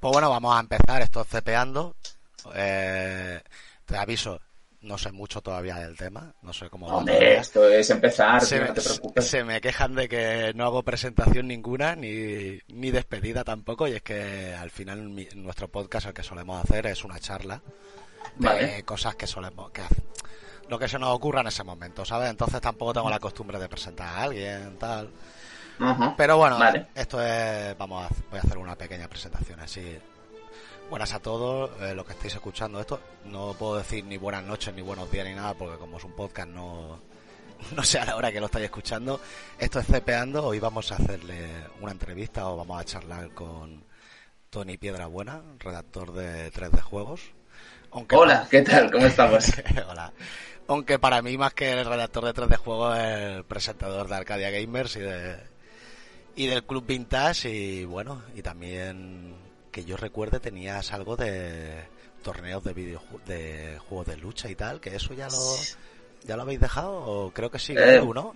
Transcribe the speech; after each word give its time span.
Pues 0.00 0.12
bueno, 0.12 0.30
vamos 0.30 0.56
a 0.56 0.60
empezar 0.60 1.02
esto 1.02 1.22
cepeando. 1.24 1.94
Eh, 2.54 3.40
te 3.84 3.96
aviso, 3.96 4.40
no 4.80 4.96
sé 4.96 5.12
mucho 5.12 5.42
todavía 5.42 5.76
del 5.76 5.96
tema, 5.96 6.32
no 6.42 6.52
sé 6.54 6.70
cómo... 6.70 6.86
Hombre, 6.86 7.36
esto 7.36 7.68
es 7.68 7.90
empezar, 7.90 8.40
se, 8.40 8.54
tío, 8.56 8.62
me, 8.62 8.68
no 8.68 8.74
te 8.74 8.80
preocupes. 8.82 9.26
se 9.26 9.44
me 9.44 9.60
quejan 9.60 9.94
de 9.94 10.08
que 10.08 10.52
no 10.54 10.64
hago 10.64 10.82
presentación 10.82 11.48
ninguna 11.48 11.96
ni, 11.96 12.58
ni 12.68 12.90
despedida 12.90 13.44
tampoco 13.44 13.86
y 13.88 13.92
es 13.92 14.02
que 14.02 14.54
al 14.54 14.70
final 14.70 15.02
mi- 15.10 15.28
nuestro 15.34 15.68
podcast 15.68 16.06
el 16.06 16.14
que 16.14 16.22
solemos 16.22 16.64
hacer 16.64 16.86
es 16.86 17.04
una 17.04 17.18
charla 17.20 17.60
de 18.36 18.46
Vale. 18.46 18.82
cosas 18.84 19.16
que 19.16 19.26
solemos 19.26 19.70
que 19.70 19.82
lo 20.68 20.78
que 20.78 20.88
se 20.88 20.98
nos 20.98 21.10
ocurra 21.14 21.40
en 21.42 21.48
ese 21.48 21.64
momento, 21.64 22.04
¿sabes? 22.06 22.30
Entonces 22.30 22.60
tampoco 22.60 22.94
tengo 22.94 23.10
la 23.10 23.18
costumbre 23.18 23.58
de 23.58 23.68
presentar 23.68 24.06
a 24.08 24.22
alguien, 24.22 24.78
tal. 24.78 25.10
Pero 26.16 26.36
bueno, 26.36 26.58
Vale. 26.58 26.88
esto 26.94 27.22
es. 27.22 27.76
Vamos 27.78 28.04
a, 28.04 28.14
voy 28.30 28.38
a 28.38 28.42
hacer 28.42 28.58
una 28.58 28.76
pequeña 28.76 29.08
presentación 29.08 29.60
así. 29.60 29.98
Buenas 30.90 31.12
a 31.14 31.20
todos, 31.20 31.70
eh, 31.80 31.94
los 31.94 32.04
que 32.04 32.12
estáis 32.12 32.34
escuchando 32.34 32.80
esto. 32.80 33.00
No 33.24 33.54
puedo 33.58 33.76
decir 33.76 34.04
ni 34.04 34.18
buenas 34.18 34.42
noches, 34.42 34.74
ni 34.74 34.82
buenos 34.82 35.10
días, 35.10 35.26
ni 35.26 35.34
nada, 35.34 35.54
porque 35.54 35.78
como 35.78 35.98
es 35.98 36.04
un 36.04 36.12
podcast, 36.12 36.48
no, 36.48 37.00
no 37.76 37.82
sé 37.82 37.98
a 37.98 38.04
la 38.04 38.16
hora 38.16 38.30
que 38.30 38.40
lo 38.40 38.46
estáis 38.46 38.66
escuchando. 38.66 39.20
Esto 39.58 39.78
es 39.80 39.86
Cepeando. 39.86 40.44
Hoy 40.44 40.58
vamos 40.58 40.90
a 40.92 40.96
hacerle 40.96 41.48
una 41.80 41.92
entrevista 41.92 42.46
o 42.48 42.56
vamos 42.56 42.80
a 42.80 42.84
charlar 42.84 43.30
con 43.30 43.84
Tony 44.50 44.76
Piedrabuena, 44.76 45.40
redactor 45.60 46.12
de 46.12 46.52
3D 46.52 46.80
Juegos. 46.82 47.22
Aunque 47.92 48.16
Hola, 48.16 48.46
¿qué 48.50 48.62
tal? 48.62 48.90
¿Cómo 48.90 49.06
estamos? 49.06 49.50
Hola. 49.88 50.12
Aunque 50.68 50.98
para 50.98 51.22
mí, 51.22 51.38
más 51.38 51.54
que 51.54 51.72
el 51.72 51.86
redactor 51.86 52.24
de 52.26 52.34
3D 52.34 52.56
Juegos, 52.56 52.98
es 52.98 53.36
el 53.36 53.44
presentador 53.44 54.08
de 54.08 54.14
Arcadia 54.14 54.50
Gamers 54.50 54.96
y 54.96 55.00
de 55.00 55.49
y 56.40 56.46
del 56.46 56.64
Club 56.64 56.86
Vintage. 56.86 57.50
Y 57.50 57.84
bueno, 57.84 58.22
y 58.34 58.42
también 58.42 59.34
que 59.70 59.84
yo 59.84 59.96
recuerde, 59.96 60.40
tenías 60.40 60.92
algo 60.92 61.16
de 61.16 61.84
torneos 62.22 62.64
de 62.64 62.72
videojuegos 62.72 63.26
de 63.26 63.78
juegos 63.88 64.06
de 64.06 64.16
lucha 64.16 64.50
y 64.50 64.54
tal, 64.54 64.80
que 64.80 64.94
eso 64.96 65.14
ya 65.14 65.28
lo, 65.28 65.56
ya 66.26 66.36
lo 66.36 66.42
habéis 66.42 66.60
dejado, 66.60 66.92
o 66.92 67.30
creo 67.30 67.50
que 67.50 67.58
sí, 67.58 67.72
Eh, 67.72 67.96
Edu, 67.96 68.12
¿no? 68.12 68.32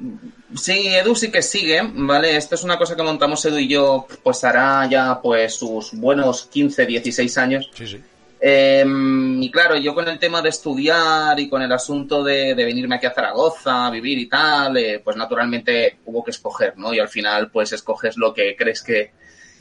Sí, 0.55 0.87
Edu 0.89 1.15
sí 1.15 1.31
que 1.31 1.43
sigue, 1.43 1.81
¿vale? 1.95 2.37
Esto 2.37 2.55
es 2.55 2.63
una 2.63 2.79
cosa 2.79 2.95
que 2.95 3.03
montamos 3.03 3.45
Edu 3.45 3.59
y 3.59 3.69
yo, 3.69 4.07
pues 4.23 4.45
hará 4.45 4.87
ya 4.89 5.21
pues 5.21 5.55
sus 5.55 5.93
buenos 5.95 6.47
15, 6.47 6.87
16 6.87 7.39
años. 7.39 7.71
Sí, 7.75 7.87
sí. 7.87 8.01
Eh, 8.47 8.85
y 8.87 9.51
claro, 9.51 9.75
yo 9.79 9.95
con 9.95 10.07
el 10.07 10.19
tema 10.19 10.43
de 10.43 10.51
estudiar 10.51 11.41
y 11.41 11.49
con 11.49 11.63
el 11.63 11.73
asunto 11.73 12.23
de, 12.23 12.55
de 12.55 12.65
venirme 12.67 12.97
aquí 12.97 13.07
a 13.07 13.15
Zaragoza, 13.15 13.87
a 13.87 13.91
vivir 13.91 14.19
y 14.19 14.27
tal, 14.29 14.77
eh, 14.77 15.01
pues 15.03 15.17
naturalmente 15.17 15.97
hubo 16.05 16.23
que 16.23 16.31
escoger, 16.31 16.77
¿no? 16.77 16.93
Y 16.93 16.99
al 16.99 17.09
final, 17.09 17.51
pues 17.51 17.73
escoges 17.73 18.19
lo 18.19 18.35
que 18.35 18.55
crees 18.55 18.83
que 18.83 19.13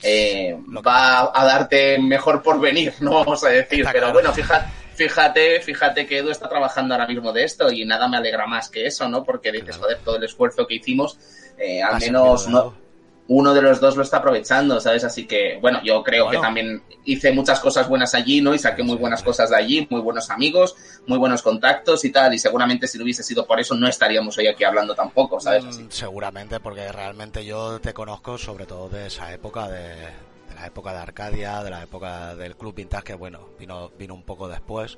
eh, 0.03 0.57
va 0.85 1.31
a 1.33 1.45
darte 1.45 1.97
mejor 1.97 2.43
por 2.43 2.59
venir, 2.59 2.93
no 2.99 3.13
vamos 3.13 3.41
a 3.45 3.49
decir. 3.51 3.85
Pero 3.89 4.11
bueno, 4.11 4.33
fíjate, 4.33 4.67
fíjate, 4.95 5.61
fíjate 5.61 6.05
que 6.05 6.17
Edu 6.17 6.31
está 6.31 6.49
trabajando 6.49 6.93
ahora 6.93 7.07
mismo 7.07 7.31
de 7.31 7.45
esto 7.45 7.71
y 7.71 7.85
nada 7.85 8.09
me 8.09 8.17
alegra 8.17 8.47
más 8.47 8.69
que 8.69 8.85
eso, 8.85 9.07
¿no? 9.07 9.23
Porque 9.23 9.53
dices, 9.53 9.77
joder, 9.77 9.99
todo 10.03 10.17
el 10.17 10.25
esfuerzo 10.25 10.67
que 10.67 10.75
hicimos, 10.75 11.17
eh, 11.57 11.81
al 11.81 12.01
menos 12.01 12.49
no. 12.49 12.82
Uno 13.27 13.53
de 13.53 13.61
los 13.61 13.79
dos 13.79 13.95
lo 13.95 14.03
está 14.03 14.17
aprovechando, 14.17 14.79
¿sabes? 14.81 15.03
Así 15.05 15.25
que, 15.25 15.57
bueno, 15.61 15.79
yo 15.83 16.03
creo 16.03 16.25
Bueno. 16.25 16.39
que 16.39 16.43
también 16.45 16.83
hice 17.05 17.31
muchas 17.31 17.59
cosas 17.61 17.87
buenas 17.87 18.13
allí, 18.15 18.41
¿no? 18.41 18.53
Y 18.53 18.59
saqué 18.59 18.83
muy 18.83 18.97
buenas 18.97 19.23
cosas 19.23 19.49
de 19.49 19.55
allí, 19.55 19.87
muy 19.89 20.01
buenos 20.01 20.29
amigos, 20.29 20.75
muy 21.07 21.17
buenos 21.17 21.41
contactos 21.41 22.03
y 22.03 22.11
tal. 22.11 22.33
Y 22.33 22.39
seguramente 22.39 22.87
si 22.87 22.97
no 22.97 23.05
hubiese 23.05 23.23
sido 23.23 23.45
por 23.47 23.59
eso, 23.61 23.75
no 23.75 23.87
estaríamos 23.87 24.37
hoy 24.37 24.47
aquí 24.47 24.65
hablando 24.65 24.93
tampoco, 24.93 25.39
¿sabes? 25.39 25.63
Así. 25.65 25.83
Mm, 25.83 25.89
Seguramente, 25.91 26.59
porque 26.59 26.91
realmente 26.91 27.45
yo 27.45 27.79
te 27.79 27.93
conozco 27.93 28.37
sobre 28.37 28.65
todo 28.65 28.89
de 28.89 29.07
esa 29.07 29.31
época, 29.33 29.69
de, 29.69 29.87
de 29.89 30.55
la 30.55 30.67
época 30.67 30.91
de 30.91 30.99
Arcadia, 30.99 31.63
de 31.63 31.69
la 31.69 31.83
época 31.83 32.35
del 32.35 32.57
Club 32.57 32.75
Vintage, 32.75 33.03
que 33.05 33.13
bueno, 33.15 33.49
vino, 33.57 33.89
vino 33.97 34.13
un 34.13 34.23
poco 34.23 34.49
después. 34.49 34.97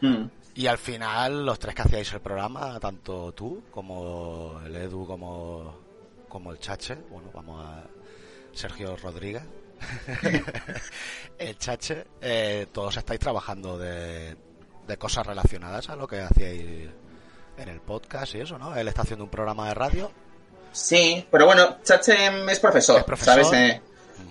Mm. 0.00 0.26
Y 0.54 0.66
al 0.68 0.78
final, 0.78 1.44
los 1.44 1.58
tres 1.58 1.74
que 1.74 1.82
hacíais 1.82 2.12
el 2.12 2.20
programa, 2.20 2.78
tanto 2.80 3.32
tú 3.32 3.62
como 3.72 4.60
el 4.64 4.74
Edu, 4.76 5.06
como, 5.06 5.87
como 6.28 6.52
el 6.52 6.58
Chache, 6.58 6.94
bueno, 7.10 7.30
vamos 7.32 7.64
a 7.64 7.84
Sergio 8.52 8.96
Rodríguez, 8.96 9.42
el 11.38 11.56
Chache, 11.58 12.06
eh, 12.20 12.66
todos 12.72 12.96
estáis 12.96 13.20
trabajando 13.20 13.78
de, 13.78 14.36
de 14.86 14.96
cosas 14.96 15.26
relacionadas 15.26 15.88
a 15.88 15.96
lo 15.96 16.06
que 16.06 16.20
hacíais 16.20 16.88
en 17.56 17.68
el 17.68 17.80
podcast 17.80 18.34
y 18.34 18.40
eso, 18.40 18.58
¿no? 18.58 18.74
Él 18.76 18.88
está 18.88 19.02
haciendo 19.02 19.24
un 19.24 19.30
programa 19.30 19.68
de 19.68 19.74
radio. 19.74 20.10
Sí, 20.72 21.26
pero 21.30 21.46
bueno, 21.46 21.78
Chache 21.82 22.14
es 22.50 22.60
profesor, 22.60 22.98
Es 22.98 23.04
profesor. 23.04 23.44
¿sabes? 23.44 23.52
Eh, 23.52 23.82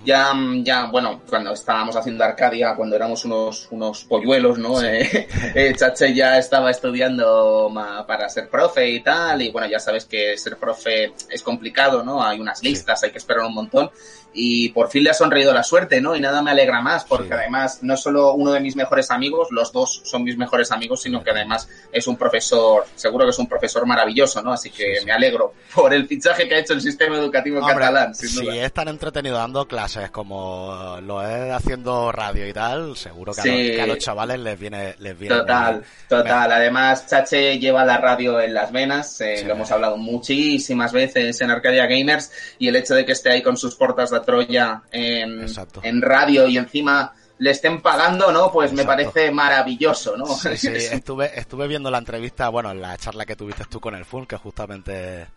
ya, 0.05 0.33
ya, 0.63 0.85
bueno, 0.85 1.21
cuando 1.29 1.51
estábamos 1.53 1.95
haciendo 1.95 2.23
Arcadia, 2.23 2.75
cuando 2.75 2.95
éramos 2.95 3.25
unos, 3.25 3.67
unos 3.71 4.05
polluelos, 4.05 4.57
¿no? 4.57 4.81
Eh, 4.81 5.27
eh, 5.55 5.73
Chache 5.75 6.13
ya 6.13 6.37
estaba 6.37 6.71
estudiando 6.71 7.71
para 8.07 8.29
ser 8.29 8.49
profe 8.49 8.89
y 8.89 9.01
tal, 9.01 9.41
y 9.41 9.51
bueno, 9.51 9.67
ya 9.67 9.79
sabes 9.79 10.05
que 10.05 10.37
ser 10.37 10.57
profe 10.57 11.13
es 11.29 11.41
complicado, 11.43 12.03
¿no? 12.03 12.23
Hay 12.23 12.39
unas 12.39 12.59
Sí. 12.59 12.69
listas, 12.69 13.03
hay 13.03 13.11
que 13.11 13.17
esperar 13.17 13.45
un 13.45 13.53
montón, 13.53 13.89
y 14.39 14.69
por 14.69 14.89
fin 14.89 15.03
le 15.03 15.09
ha 15.09 15.13
sonreído 15.15 15.51
la 15.53 15.63
suerte, 15.63 15.99
¿no? 15.99 16.15
Y 16.15 16.21
nada 16.21 16.41
me 16.43 16.51
alegra 16.51 16.79
más, 16.81 17.03
porque 17.05 17.29
Sí. 17.29 17.33
además 17.33 17.79
no 17.81 17.95
es 17.95 17.99
solo 17.99 18.33
uno 18.33 18.51
de 18.51 18.59
mis 18.59 18.75
mejores 18.75 19.09
amigos, 19.09 19.47
los 19.51 19.71
dos 19.71 20.01
son 20.05 20.23
mis 20.23 20.37
mejores 20.37 20.71
amigos, 20.71 21.01
sino 21.01 21.23
que 21.23 21.31
además 21.31 21.67
es 21.91 22.05
un 22.07 22.15
profesor, 22.17 22.85
seguro 22.95 23.25
que 23.25 23.31
es 23.31 23.39
un 23.39 23.47
profesor 23.47 23.85
maravilloso, 23.87 24.41
¿no? 24.43 24.53
Así 24.53 24.69
que 24.69 24.77
Sí, 24.77 24.99
sí. 24.99 25.05
me 25.05 25.11
alegro 25.11 25.53
por 25.73 25.91
el 25.93 26.07
fichaje 26.07 26.47
que 26.47 26.55
ha 26.55 26.59
hecho 26.59 26.73
el 26.73 26.81
sistema 26.81 27.17
educativo 27.17 27.59
Hombre, 27.59 27.73
catalán, 27.75 28.13
sin 28.13 28.29
si 28.29 28.45
duda. 28.45 28.55
es 28.65 28.73
tan 28.73 28.87
entretenido 28.89 29.35
dando 29.37 29.67
clases 29.67 30.11
como 30.11 30.97
lo 31.01 31.21
es 31.27 31.51
haciendo 31.51 32.11
radio 32.11 32.47
y 32.47 32.53
tal, 32.53 32.95
seguro 32.95 33.33
que, 33.33 33.41
a, 33.41 33.45
los, 33.45 33.55
que 33.55 33.81
a 33.81 33.87
los 33.87 33.97
chavales 33.97 34.39
les 34.39 34.59
viene, 34.59 34.95
les 34.99 35.17
viene 35.17 35.35
Total, 35.35 35.73
bien. 35.79 35.85
total. 36.07 36.51
Además, 36.51 37.07
Chache 37.07 37.57
lleva 37.57 37.83
la 37.83 37.97
radio 37.97 38.39
en 38.39 38.53
las 38.53 38.71
venas, 38.71 39.19
eh, 39.21 39.43
lo 39.45 39.53
hemos 39.53 39.71
hablado 39.71 39.97
muchísimas 39.97 40.91
veces 40.93 41.41
en 41.41 41.49
Arcadia 41.49 41.87
Gamers, 41.87 42.31
y 42.59 42.67
el 42.67 42.75
hecho 42.75 42.93
de 42.93 43.05
que 43.05 43.13
esté 43.13 43.31
ahí 43.31 43.41
con 43.41 43.57
sus 43.57 43.75
portas 43.75 44.11
de 44.11 44.17
Troya 44.27 44.83
en, 44.91 46.01
radio 46.01 46.49
y 46.49 46.57
encima 46.57 47.13
le 47.37 47.51
estén 47.51 47.81
pagando, 47.81 48.29
¿no? 48.29 48.51
Pues 48.51 48.73
me 48.73 48.83
parece 48.83 49.31
maravilloso, 49.31 50.17
¿no? 50.17 50.25
Sí, 50.25 50.57
sí, 50.57 50.67
estuve, 50.91 51.39
estuve 51.39 51.65
viendo 51.69 51.89
la 51.89 51.99
entrevista, 51.99 52.49
bueno, 52.49 52.71
en 52.71 52.81
la 52.81 52.97
charla 52.97 53.25
que 53.25 53.37
tuviste 53.37 53.63
tú 53.69 53.79
con 53.79 53.95
el 53.95 54.03
Fun, 54.03 54.25
que 54.25 54.35
justamente 54.35 55.27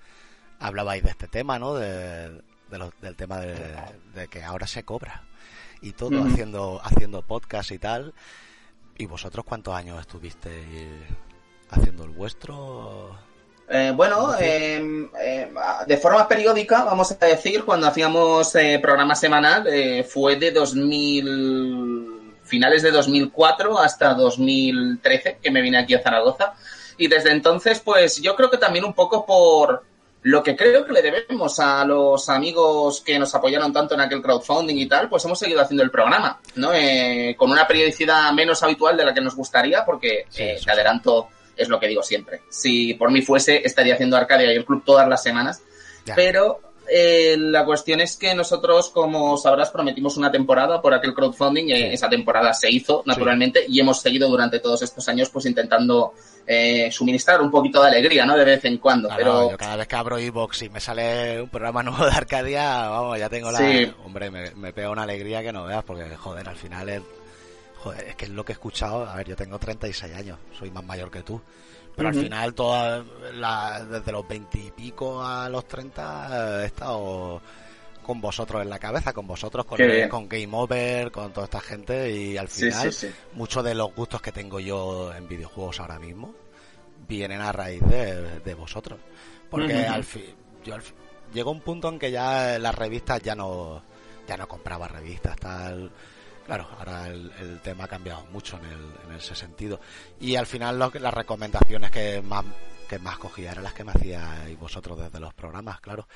hablabais 0.58 1.04
de 1.04 1.10
este 1.10 1.28
tema, 1.28 1.56
¿no? 1.56 1.74
De, 1.74 2.42
del 2.68 3.14
tema 3.14 3.38
de, 3.38 4.26
que 4.28 4.42
ahora 4.42 4.66
se 4.66 4.82
cobra 4.82 5.22
y 5.80 5.92
todo 5.92 6.24
haciendo 6.24 6.80
haciendo 6.82 7.22
podcast 7.22 7.70
y 7.70 7.78
tal. 7.78 8.12
¿Y 8.98 9.06
vosotros 9.06 9.44
cuántos 9.44 9.72
años 9.72 10.00
estuviste 10.00 10.50
haciendo 11.70 12.02
el 12.02 12.10
vuestro? 12.10 13.16
Eh, 13.72 13.92
bueno, 13.94 14.34
em, 14.36 15.08
em, 15.22 15.54
de 15.86 15.96
forma 15.96 16.26
periódica, 16.26 16.82
vamos 16.82 17.12
a 17.12 17.26
decir, 17.26 17.64
cuando 17.64 17.86
hacíamos 17.86 18.54
eh, 18.56 18.80
programa 18.82 19.14
semanal, 19.14 19.64
eh, 19.68 20.02
fue 20.02 20.34
de 20.36 20.50
2000, 20.50 22.34
finales 22.42 22.82
de 22.82 22.90
2004 22.90 23.78
hasta 23.78 24.14
2013, 24.14 25.38
que 25.40 25.50
me 25.52 25.62
vine 25.62 25.78
aquí 25.78 25.94
a 25.94 26.02
Zaragoza. 26.02 26.54
Y 26.98 27.06
desde 27.06 27.30
entonces, 27.30 27.80
pues 27.80 28.20
yo 28.20 28.34
creo 28.34 28.50
que 28.50 28.58
también 28.58 28.84
un 28.84 28.92
poco 28.92 29.24
por 29.24 29.84
lo 30.22 30.42
que 30.42 30.54
creo 30.54 30.84
que 30.84 30.92
le 30.92 31.00
debemos 31.00 31.58
a 31.60 31.84
los 31.84 32.28
amigos 32.28 33.00
que 33.00 33.18
nos 33.18 33.34
apoyaron 33.34 33.72
tanto 33.72 33.94
en 33.94 34.02
aquel 34.02 34.20
crowdfunding 34.20 34.76
y 34.76 34.86
tal, 34.86 35.08
pues 35.08 35.24
hemos 35.24 35.38
seguido 35.38 35.62
haciendo 35.62 35.82
el 35.82 35.90
programa, 35.90 36.40
¿no? 36.56 36.74
Eh, 36.74 37.34
con 37.38 37.50
una 37.50 37.66
periodicidad 37.66 38.30
menos 38.32 38.62
habitual 38.62 38.96
de 38.96 39.04
la 39.04 39.14
que 39.14 39.22
nos 39.22 39.34
gustaría, 39.34 39.84
porque 39.84 40.26
eh, 40.36 40.60
te 40.62 40.70
adelanto, 40.70 41.28
es 41.60 41.68
lo 41.68 41.78
que 41.78 41.88
digo 41.88 42.02
siempre. 42.02 42.42
Si 42.48 42.94
por 42.94 43.10
mí 43.10 43.22
fuese, 43.22 43.62
estaría 43.64 43.94
haciendo 43.94 44.16
Arcadia 44.16 44.52
y 44.52 44.56
el 44.56 44.64
club 44.64 44.82
todas 44.84 45.08
las 45.08 45.22
semanas, 45.22 45.62
pero 46.16 46.60
eh, 46.92 47.36
la 47.38 47.64
cuestión 47.64 48.00
es 48.00 48.16
que 48.16 48.34
nosotros, 48.34 48.90
como 48.90 49.36
sabrás, 49.36 49.70
prometimos 49.70 50.16
una 50.16 50.30
temporada 50.30 50.82
por 50.82 50.92
aquel 50.92 51.14
crowdfunding. 51.14 51.68
Eh, 51.70 51.92
esa 51.94 52.08
temporada 52.08 52.52
se 52.52 52.68
hizo, 52.68 53.02
naturalmente, 53.06 53.64
y 53.68 53.78
hemos 53.78 54.00
seguido 54.00 54.28
durante 54.28 54.58
todos 54.58 54.82
estos 54.82 55.08
años 55.08 55.30
pues 55.30 55.46
intentando 55.46 56.14
eh, 56.46 56.90
suministrar 56.90 57.40
un 57.42 57.50
poquito 57.50 57.80
de 57.80 57.88
alegría, 57.88 58.26
¿no? 58.26 58.36
De 58.36 58.44
vez 58.44 58.64
en 58.64 58.78
cuando. 58.78 59.08
pero 59.16 59.52
yo 59.52 59.56
cada 59.56 59.76
vez 59.76 59.86
que 59.86 59.94
abro 59.94 60.18
iBox 60.18 60.62
y 60.62 60.68
me 60.68 60.80
sale 60.80 61.40
un 61.40 61.48
programa 61.48 61.84
nuevo 61.84 62.04
de 62.04 62.10
Arcadia, 62.10 62.88
vamos, 62.88 63.18
ya 63.18 63.28
tengo 63.28 63.52
la... 63.52 63.60
Hombre, 64.04 64.30
me, 64.30 64.50
me 64.56 64.72
pega 64.72 64.90
una 64.90 65.02
alegría 65.02 65.42
que 65.42 65.52
no 65.52 65.66
veas, 65.66 65.84
porque, 65.84 66.16
joder, 66.16 66.48
al 66.48 66.56
final 66.56 66.88
es... 66.88 67.02
Joder, 67.82 68.08
es 68.08 68.16
que 68.16 68.26
es 68.26 68.30
lo 68.30 68.44
que 68.44 68.52
he 68.52 68.54
escuchado. 68.54 69.06
A 69.06 69.16
ver, 69.16 69.28
yo 69.28 69.36
tengo 69.36 69.58
36 69.58 70.14
años, 70.14 70.38
soy 70.58 70.70
más 70.70 70.84
mayor 70.84 71.10
que 71.10 71.22
tú. 71.22 71.40
Pero 71.96 72.08
al 72.08 72.14
final, 72.14 72.54
toda 72.54 73.04
la, 73.34 73.84
desde 73.84 74.12
los 74.12 74.26
20 74.26 74.58
y 74.58 74.70
pico 74.70 75.22
a 75.22 75.48
los 75.48 75.66
30 75.66 76.62
he 76.62 76.66
estado 76.66 77.42
con 78.02 78.20
vosotros 78.20 78.62
en 78.62 78.70
la 78.70 78.78
cabeza, 78.78 79.12
con 79.12 79.26
vosotros, 79.26 79.66
con, 79.66 79.78
con 80.08 80.28
Game 80.28 80.48
Over, 80.50 81.10
con 81.10 81.32
toda 81.32 81.44
esta 81.44 81.60
gente 81.60 82.10
y 82.10 82.36
al 82.36 82.48
final 82.48 82.92
muchos 83.34 83.62
de 83.62 83.74
los 83.74 83.94
gustos 83.94 84.22
que 84.22 84.32
tengo 84.32 84.60
yo 84.60 85.12
en 85.14 85.28
videojuegos 85.28 85.80
ahora 85.80 85.98
mismo 85.98 86.34
vienen 87.06 87.40
a 87.40 87.52
raíz 87.52 87.82
de, 87.82 88.54
vosotros. 88.54 88.98
Porque 89.50 89.74
al 89.86 90.04
fin, 90.04 90.34
yo 90.64 90.76
llegó 91.32 91.50
un 91.50 91.60
punto 91.60 91.88
en 91.88 91.98
que 91.98 92.10
ya 92.10 92.58
las 92.58 92.74
revistas 92.74 93.20
ya 93.20 93.34
no 93.34 93.82
ya 94.26 94.36
no 94.36 94.46
compraba 94.46 94.88
revistas, 94.88 95.36
tal 95.36 95.90
Claro, 96.50 96.66
ahora 96.80 97.06
el, 97.06 97.60
tema 97.62 97.84
ha 97.84 97.86
cambiado 97.86 98.24
mucho 98.32 98.56
en, 98.56 98.64
el, 98.64 99.08
en 99.08 99.16
ese 99.16 99.36
sentido. 99.36 99.78
Y 100.18 100.34
al 100.34 100.46
final 100.46 100.80
lo, 100.80 100.90
las 100.98 101.14
recomendaciones 101.14 101.92
que 101.92 102.20
más, 102.22 102.44
que 102.88 102.98
más 102.98 103.18
cogía 103.18 103.52
eran 103.52 103.62
las 103.62 103.72
que 103.72 103.84
me 103.84 103.92
hacíais 103.92 104.58
vosotros 104.58 104.98
desde 104.98 105.20
los 105.20 105.32
programas, 105.32 105.80
claro. 105.80 106.08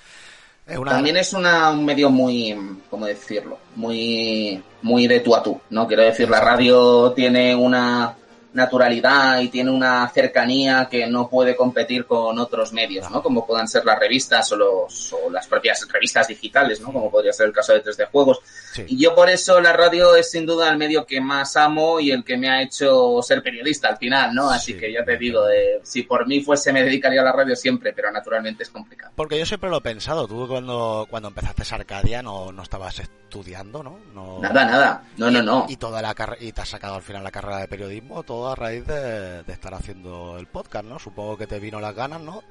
También 0.67 1.19
es 1.19 1.35
una, 1.35 1.71
un 1.71 1.85
medio 1.85 2.11
muy, 2.11 2.81
¿cómo 2.91 3.07
decirlo? 3.07 3.59
Muy, 3.77 4.61
muy 4.83 5.07
de 5.07 5.21
tú 5.21 5.37
a 5.37 5.43
tú, 5.45 5.61
¿no? 5.71 5.87
Quiero 5.87 6.03
decir, 6.03 6.29
la 6.29 6.41
radio 6.41 7.13
tiene 7.13 7.55
una 7.55 8.17
naturalidad 8.55 9.41
y 9.41 9.49
tiene 9.49 9.71
una 9.71 10.09
cercanía 10.09 10.89
que 10.91 11.07
no 11.07 11.29
puede 11.29 11.57
competir 11.57 12.07
con 12.07 12.39
otros 12.39 12.73
medios, 12.73 13.11
¿no? 13.11 13.23
Como 13.23 13.47
puedan 13.47 13.69
ser 13.69 13.85
las 13.85 13.99
revistas 13.99 14.51
o, 14.53 14.57
los, 14.57 15.13
o 15.13 15.31
las 15.31 15.47
propias 15.47 15.87
revistas 15.93 16.29
digitales, 16.29 16.81
¿no? 16.81 16.93
Como 16.93 17.11
podría 17.11 17.33
ser 17.33 17.47
el 17.47 17.53
caso 17.53 17.73
de 17.73 17.83
3D 17.83 18.09
Juegos. 18.11 18.41
Y 18.87 18.97
yo 18.97 19.15
por 19.15 19.29
eso 19.29 19.61
la 19.61 19.73
radio 19.73 20.15
es 20.17 20.31
sin 20.31 20.47
duda 20.47 20.71
el 20.71 20.79
medio 20.79 21.05
que 21.05 21.21
más 21.21 21.57
amo 21.57 22.01
y 22.01 22.11
el 22.11 22.25
que 22.25 22.37
me 22.37 22.49
ha 22.49 22.63
hecho 22.63 23.21
ser 23.23 23.43
periodista 23.43 23.89
al 23.89 23.99
final, 23.99 24.35
¿no? 24.35 24.51
Así 24.51 24.75
que 24.75 24.93
ya 24.93 25.05
te 25.05 25.17
digo, 25.17 25.45
de, 25.45 25.81
si 25.83 26.03
por 26.03 26.27
mí 26.27 26.43
fuese 26.43 26.73
me 26.73 26.83
dedicaría 26.83 27.21
a 27.21 27.25
la 27.25 27.33
radio 27.33 27.57
siempre, 27.57 27.93
pero 27.93 28.11
naturalmente 28.11 28.63
es 28.63 28.71
complicado. 28.71 29.13
Porque 29.17 29.39
yo 29.39 29.47
siempre 29.47 29.69
lo 29.71 29.79
he 29.79 29.83
pensado, 29.83 30.27
tú 30.27 30.47
cuando, 30.49 31.07
cuando 31.11 31.29
empezaste 31.29 31.65
Arcadia 31.75 32.23
no, 32.23 32.53
no 32.53 32.63
estabas 32.63 32.99
estudiando, 33.01 33.83
¿no? 33.83 33.99
no... 34.15 34.39
Nada, 34.41 34.65
nada, 34.65 35.03
no, 35.17 35.31
no, 35.31 35.43
no. 35.43 35.67
Y, 35.69 35.77
toda 35.77 36.01
la 36.01 36.15
y 36.41 36.53
te 36.53 36.61
has 36.61 36.69
sacado 36.69 36.95
al 36.95 37.03
final 37.03 37.25
la 37.25 37.31
carrera 37.31 37.59
de 37.59 37.69
periodismo, 37.69 38.23
todo 38.23 38.44
a 38.49 38.55
raíz 38.55 38.87
de, 38.87 39.41
estar 39.49 39.75
haciendo 39.75 40.37
el 40.39 40.47
podcast, 40.47 40.85
¿no? 40.85 40.99
Supongo 40.99 41.37
que 41.37 41.47
te 41.47 41.59
vino 41.59 41.81
las 41.81 41.95
ganas, 41.95 42.21
¿no? 42.21 42.43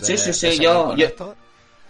sí, 0.00 0.16
sí, 0.16 0.32
sí, 0.32 0.58
yo... 0.58 0.94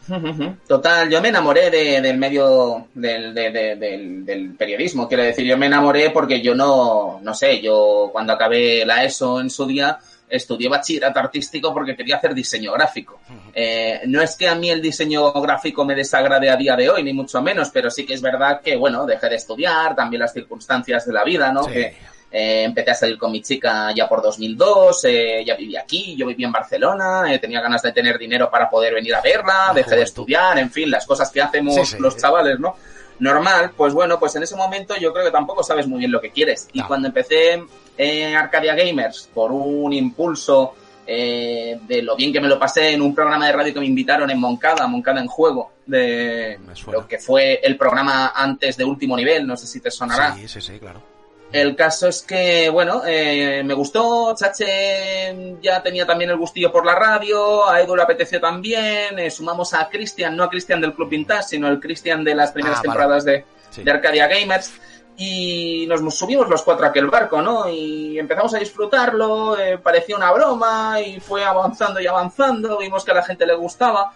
Total, 0.67 1.09
yo 1.09 1.21
me 1.21 1.29
enamoré 1.29 1.71
del 1.71 2.17
medio 2.17 2.89
del, 2.95 3.35
del, 3.35 4.55
periodismo. 4.59 5.07
Quiero 5.07 5.23
decir, 5.23 5.45
yo 5.45 5.57
me 5.57 5.67
enamoré 5.67 6.11
porque 6.11 6.41
yo 6.41 6.55
no, 6.55 7.21
no 7.23 7.35
sé, 7.35 7.61
yo 7.61 8.09
cuando 8.13 8.33
acabé 8.33 8.85
la 8.85 9.05
ESO 9.05 9.41
en 9.41 9.51
su 9.51 9.67
día 9.67 9.99
estudié 10.29 10.69
bachillerato 10.69 11.19
artístico 11.19 11.75
porque 11.75 11.97
quería 11.97 12.17
hacer 12.17 12.35
diseño 12.35 12.73
gráfico. 12.73 13.21
Eh, 13.53 14.01
no 14.07 14.23
es 14.23 14.37
que 14.37 14.49
a 14.49 14.55
mí 14.55 14.71
el 14.71 14.81
diseño 14.81 15.33
gráfico 15.33 15.85
me 15.85 15.95
desagrade 15.95 16.49
a 16.49 16.57
día 16.57 16.77
de 16.77 16.89
hoy, 16.89 17.03
ni 17.03 17.13
mucho 17.13 17.43
menos, 17.43 17.71
pero 17.71 17.91
sí 17.91 18.07
que 18.07 18.15
es 18.15 18.23
verdad 18.23 18.61
que, 18.61 18.77
bueno, 18.77 19.05
dejé 19.07 19.29
de 19.29 19.37
estudiar, 19.37 19.97
también 19.97 20.21
las 20.21 20.33
circunstancias 20.33 21.05
de 21.05 21.13
la 21.13 21.25
vida, 21.25 21.53
¿no? 21.53 21.67
Que, 21.67 21.97
eh, 22.33 22.63
empecé 22.63 22.93
a 22.93 22.95
salir 22.95 23.19
con 23.19 23.33
mi 23.33 23.43
chica 23.43 23.93
ya 23.93 24.09
por 24.09 24.23
2002, 24.23 25.05
eh, 25.05 25.45
ya 25.45 25.57
vivía 25.57 25.81
aquí, 25.81 26.15
yo 26.17 26.27
vivía 26.27 26.47
en 26.47 26.53
Barcelona, 26.53 27.33
eh, 27.33 27.41
tenía 27.41 27.61
ganas 27.61 27.83
de 27.83 27.91
tener 27.91 28.19
dinero 28.19 28.49
para 28.49 28.71
poder 28.71 28.95
venir 28.95 29.15
a 29.17 29.21
verla, 29.21 29.73
dejé 29.75 29.97
de 29.97 30.03
estudiar, 30.03 30.57
en 30.59 30.71
fin, 30.71 30.91
las 30.91 31.07
cosas 31.07 31.31
que 31.31 31.43
hacemos 31.43 31.99
los 31.99 32.17
chavales, 32.17 32.61
¿no? 32.61 32.77
Normal, 33.19 33.73
pues 33.77 33.93
bueno, 33.93 34.19
pues 34.19 34.37
en 34.37 34.45
ese 34.45 34.55
momento 34.55 34.95
yo 34.97 35.13
creo 35.13 35.25
que 35.25 35.33
tampoco 35.33 35.63
sabes 35.63 35.89
muy 35.89 35.99
bien 35.99 36.13
lo 36.13 36.21
que 36.21 36.31
quieres. 36.31 36.69
Y 36.73 36.83
cuando 36.83 37.09
empecé 37.09 37.63
en 37.99 38.35
Arcadia 38.35 38.75
Gamers 38.75 39.29
por 39.35 39.53
un 39.53 39.93
impulso 39.93 40.75
de 41.07 42.01
lo 42.03 42.17
bien 42.17 42.33
que 42.33 42.41
me 42.41 42.49
lo 42.49 42.59
pasé 42.59 42.93
en 42.93 43.03
un 43.03 43.15
programa 43.15 43.47
de 43.47 43.53
radio 43.53 43.75
que 43.75 43.81
me 43.81 43.87
invitaron 43.87 44.31
en 44.31 44.41
Moncada, 44.41 44.87
Moncada 44.87 45.21
en 45.21 45.27
Juego, 45.27 45.73
de 45.85 46.59
lo 46.91 47.07
que 47.07 47.19
fue 47.19 47.61
el 47.63 47.77
programa 47.77 48.33
antes 48.35 48.79
de 48.79 48.85
último 48.85 49.17
nivel, 49.17 49.47
no 49.47 49.55
sé 49.55 49.67
si 49.67 49.81
te 49.81 49.91
sonará. 49.91 50.35
Sí, 50.37 50.49
sí, 50.49 50.61
sí, 50.63 50.79
claro. 50.79 51.10
El 51.53 51.75
caso 51.75 52.07
es 52.07 52.23
que, 52.23 52.71
bueno, 52.71 53.03
eh, 53.05 53.63
me 53.65 53.75
gustó, 53.75 54.35
Chache 54.37 55.57
ya 55.61 55.83
tenía 55.83 56.07
también 56.07 56.31
el 56.31 56.37
gustillo 56.37 56.71
por 56.71 56.87
la 56.87 56.95
radio, 56.95 57.69
a 57.69 57.81
Edu 57.81 57.97
le 57.97 58.03
apeteció 58.03 58.41
también, 58.41 59.19
eh, 59.19 59.31
sumamos 59.33 59.75
a 59.75 59.89
Cristian, 59.89 60.37
no 60.37 60.45
a 60.45 60.51
Cristian 60.51 60.81
del 60.81 60.95
Club 60.95 61.09
Vintage, 61.09 61.49
sino 61.49 61.67
al 61.67 61.81
Cristian 61.81 62.23
de 62.23 62.37
las 62.37 62.53
primeras 62.53 62.79
ah, 62.79 62.83
temporadas 62.83 63.25
de, 63.25 63.45
de, 63.77 63.91
Arcadia 63.91 64.29
Gamers, 64.29 64.73
y 65.17 65.87
nos 65.89 66.17
subimos 66.17 66.49
los 66.49 66.63
cuatro 66.63 66.87
a 66.87 66.91
aquel 66.91 67.09
barco, 67.09 67.43
¿no? 67.43 67.69
Y 67.69 68.17
empezamos 68.17 68.55
a 68.55 68.59
disfrutarlo, 68.59 69.59
eh, 69.59 69.77
parecía 69.77 70.17
una 70.17 70.31
broma, 70.31 71.01
y 71.01 71.19
fue 71.19 71.45
avanzando 71.45 72.01
y 72.01 72.07
avanzando, 72.07 72.79
vimos 72.79 73.05
que 73.05 73.11
a 73.11 73.15
la 73.15 73.25
gente 73.25 73.45
le 73.45 73.55
gustaba, 73.55 74.13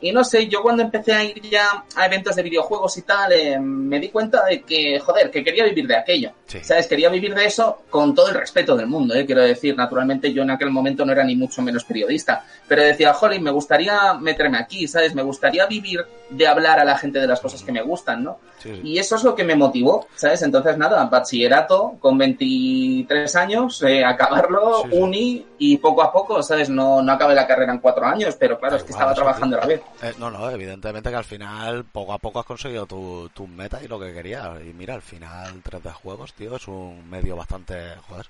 y 0.00 0.12
no 0.12 0.22
sé, 0.22 0.46
yo 0.46 0.62
cuando 0.62 0.82
empecé 0.82 1.12
a 1.12 1.24
ir 1.24 1.40
ya 1.42 1.84
a 1.96 2.06
eventos 2.06 2.36
de 2.36 2.42
videojuegos 2.42 2.96
y 2.98 3.02
tal, 3.02 3.32
eh, 3.32 3.58
me 3.58 3.98
di 3.98 4.10
cuenta 4.10 4.44
de 4.44 4.62
que, 4.62 5.00
joder, 5.00 5.30
que 5.30 5.42
quería 5.42 5.64
vivir 5.64 5.86
de 5.86 5.96
aquello. 5.96 6.32
¿Sabes? 6.62 6.86
Quería 6.86 7.10
vivir 7.10 7.34
de 7.34 7.44
eso 7.44 7.82
con 7.90 8.14
todo 8.14 8.28
el 8.28 8.34
respeto 8.34 8.74
del 8.74 8.86
mundo, 8.86 9.14
¿eh? 9.14 9.26
Quiero 9.26 9.42
decir, 9.42 9.76
naturalmente 9.76 10.32
yo 10.32 10.42
en 10.42 10.50
aquel 10.50 10.70
momento 10.70 11.04
no 11.04 11.12
era 11.12 11.22
ni 11.22 11.36
mucho 11.36 11.60
menos 11.60 11.84
periodista, 11.84 12.42
pero 12.66 12.82
decía, 12.82 13.12
joder, 13.12 13.40
me 13.40 13.50
gustaría 13.50 14.14
meterme 14.14 14.58
aquí, 14.58 14.88
¿sabes? 14.88 15.14
Me 15.14 15.22
gustaría 15.22 15.66
vivir 15.66 16.06
de 16.30 16.46
hablar 16.46 16.78
a 16.78 16.84
la 16.84 16.96
gente 16.96 17.18
de 17.18 17.26
las 17.26 17.40
cosas 17.40 17.62
que 17.62 17.72
me 17.72 17.82
gustan, 17.82 18.24
¿no? 18.24 18.38
Y 18.82 18.98
eso 18.98 19.16
es 19.16 19.24
lo 19.24 19.34
que 19.34 19.44
me 19.44 19.56
motivó, 19.56 20.06
¿sabes? 20.14 20.42
Entonces, 20.42 20.76
nada, 20.78 21.04
bachillerato 21.04 21.96
con 22.00 22.16
23 22.16 23.36
años, 23.36 23.82
eh, 23.82 24.04
acabarlo, 24.06 24.82
uni 24.92 25.44
y 25.58 25.76
poco 25.78 26.02
a 26.02 26.12
poco, 26.12 26.42
¿sabes? 26.42 26.70
No, 26.70 27.02
no 27.02 27.12
acabé 27.12 27.34
la 27.34 27.46
carrera 27.46 27.72
en 27.72 27.78
cuatro 27.80 28.06
años, 28.06 28.36
pero 28.38 28.58
claro, 28.58 28.76
es 28.76 28.84
que 28.84 28.92
estaba 28.92 29.12
trabajando 29.12 29.56
a 29.56 29.60
la 29.60 29.66
vez. 29.66 29.82
Eh, 30.02 30.14
no, 30.18 30.30
no, 30.30 30.48
evidentemente 30.50 31.10
que 31.10 31.16
al 31.16 31.24
final 31.24 31.84
poco 31.84 32.12
a 32.12 32.18
poco 32.18 32.40
has 32.40 32.46
conseguido 32.46 32.86
tus 32.86 33.30
tu 33.32 33.46
metas 33.46 33.82
y 33.82 33.88
lo 33.88 33.98
que 33.98 34.12
querías. 34.12 34.60
Y 34.64 34.72
mira, 34.72 34.94
al 34.94 35.02
final 35.02 35.62
3D 35.62 35.92
Juegos, 35.92 36.34
tío, 36.34 36.56
es 36.56 36.68
un 36.68 37.08
medio 37.08 37.36
bastante, 37.36 37.96
joder, 38.06 38.26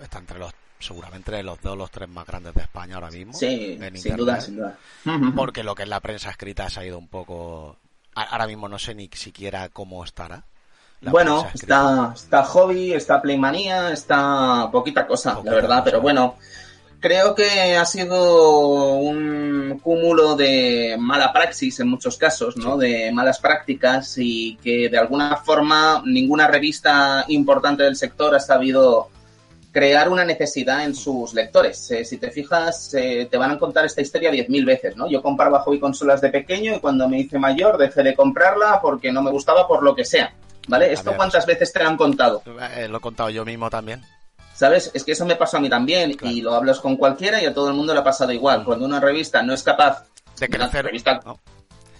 está 0.00 0.18
entre 0.18 0.38
los 0.38 0.52
seguramente 0.78 1.42
los 1.42 1.60
dos 1.62 1.78
los 1.78 1.90
tres 1.90 2.08
más 2.08 2.26
grandes 2.26 2.54
de 2.54 2.62
España 2.62 2.96
ahora 2.96 3.10
mismo. 3.10 3.32
Sí, 3.32 3.78
sin 3.94 4.16
duda, 4.16 4.40
sin 4.40 4.56
duda. 4.56 4.76
Porque 5.34 5.62
lo 5.62 5.74
que 5.74 5.84
es 5.84 5.88
la 5.88 6.00
prensa 6.00 6.30
escrita 6.30 6.68
se 6.68 6.80
ha 6.80 6.84
ido 6.84 6.98
un 6.98 7.08
poco... 7.08 7.76
Ahora 8.14 8.46
mismo 8.46 8.68
no 8.68 8.78
sé 8.78 8.94
ni 8.94 9.08
siquiera 9.12 9.68
cómo 9.70 10.04
estará. 10.04 10.44
Bueno, 11.00 11.46
está, 11.52 12.12
está 12.14 12.44
Hobby, 12.44 12.92
está 12.92 13.20
Playmanía, 13.20 13.92
está 13.92 14.70
poquita 14.70 15.06
cosa, 15.06 15.40
la 15.44 15.52
verdad, 15.52 15.82
pero 15.84 16.00
bueno, 16.00 16.36
creo 17.04 17.34
que 17.34 17.76
ha 17.76 17.84
sido 17.84 18.94
un 18.94 19.78
cúmulo 19.82 20.36
de 20.36 20.96
mala 20.98 21.34
praxis 21.34 21.78
en 21.80 21.88
muchos 21.88 22.16
casos, 22.16 22.56
¿no? 22.56 22.78
De 22.78 23.12
malas 23.12 23.40
prácticas 23.40 24.16
y 24.16 24.56
que 24.56 24.88
de 24.88 24.96
alguna 24.96 25.36
forma 25.36 26.02
ninguna 26.06 26.46
revista 26.46 27.26
importante 27.28 27.82
del 27.82 27.94
sector 27.94 28.34
ha 28.34 28.40
sabido 28.40 29.10
crear 29.70 30.08
una 30.08 30.24
necesidad 30.24 30.82
en 30.86 30.94
sus 30.94 31.34
lectores. 31.34 31.90
Eh, 31.90 32.06
si 32.06 32.16
te 32.16 32.30
fijas, 32.30 32.94
eh, 32.94 33.28
te 33.30 33.36
van 33.36 33.50
a 33.50 33.58
contar 33.58 33.84
esta 33.84 34.00
historia 34.00 34.30
diez 34.30 34.48
mil 34.48 34.64
veces, 34.64 34.96
¿no? 34.96 35.06
Yo 35.06 35.20
compraba 35.20 35.60
hobby 35.60 35.78
consolas 35.78 36.22
de 36.22 36.30
pequeño 36.30 36.76
y 36.76 36.80
cuando 36.80 37.06
me 37.06 37.18
hice 37.18 37.38
mayor 37.38 37.76
dejé 37.76 38.02
de 38.02 38.14
comprarla 38.14 38.80
porque 38.80 39.12
no 39.12 39.20
me 39.20 39.30
gustaba 39.30 39.68
por 39.68 39.82
lo 39.82 39.94
que 39.94 40.06
sea, 40.06 40.32
¿vale? 40.68 40.90
¿Esto 40.90 41.12
cuántas 41.14 41.44
veces 41.44 41.70
te 41.70 41.82
lo 41.82 41.90
han 41.90 41.98
contado? 41.98 42.42
Eh, 42.78 42.88
lo 42.88 42.96
he 42.96 43.00
contado 43.02 43.28
yo 43.28 43.44
mismo 43.44 43.68
también. 43.68 44.00
¿Sabes? 44.54 44.90
Es 44.94 45.02
que 45.02 45.12
eso 45.12 45.26
me 45.26 45.36
pasó 45.36 45.56
a 45.56 45.60
mí 45.60 45.68
también 45.68 46.16
y 46.22 46.40
lo 46.40 46.54
hablas 46.54 46.78
con 46.80 46.96
cualquiera 46.96 47.42
y 47.42 47.46
a 47.46 47.52
todo 47.52 47.68
el 47.68 47.74
mundo 47.74 47.92
le 47.92 48.00
ha 48.00 48.04
pasado 48.04 48.32
igual. 48.32 48.64
Cuando 48.64 48.86
una 48.86 49.00
revista 49.00 49.42
no 49.42 49.52
es 49.52 49.62
capaz 49.62 50.04
de 50.38 50.48
crecer, 50.48 50.84
revista, 50.84 51.20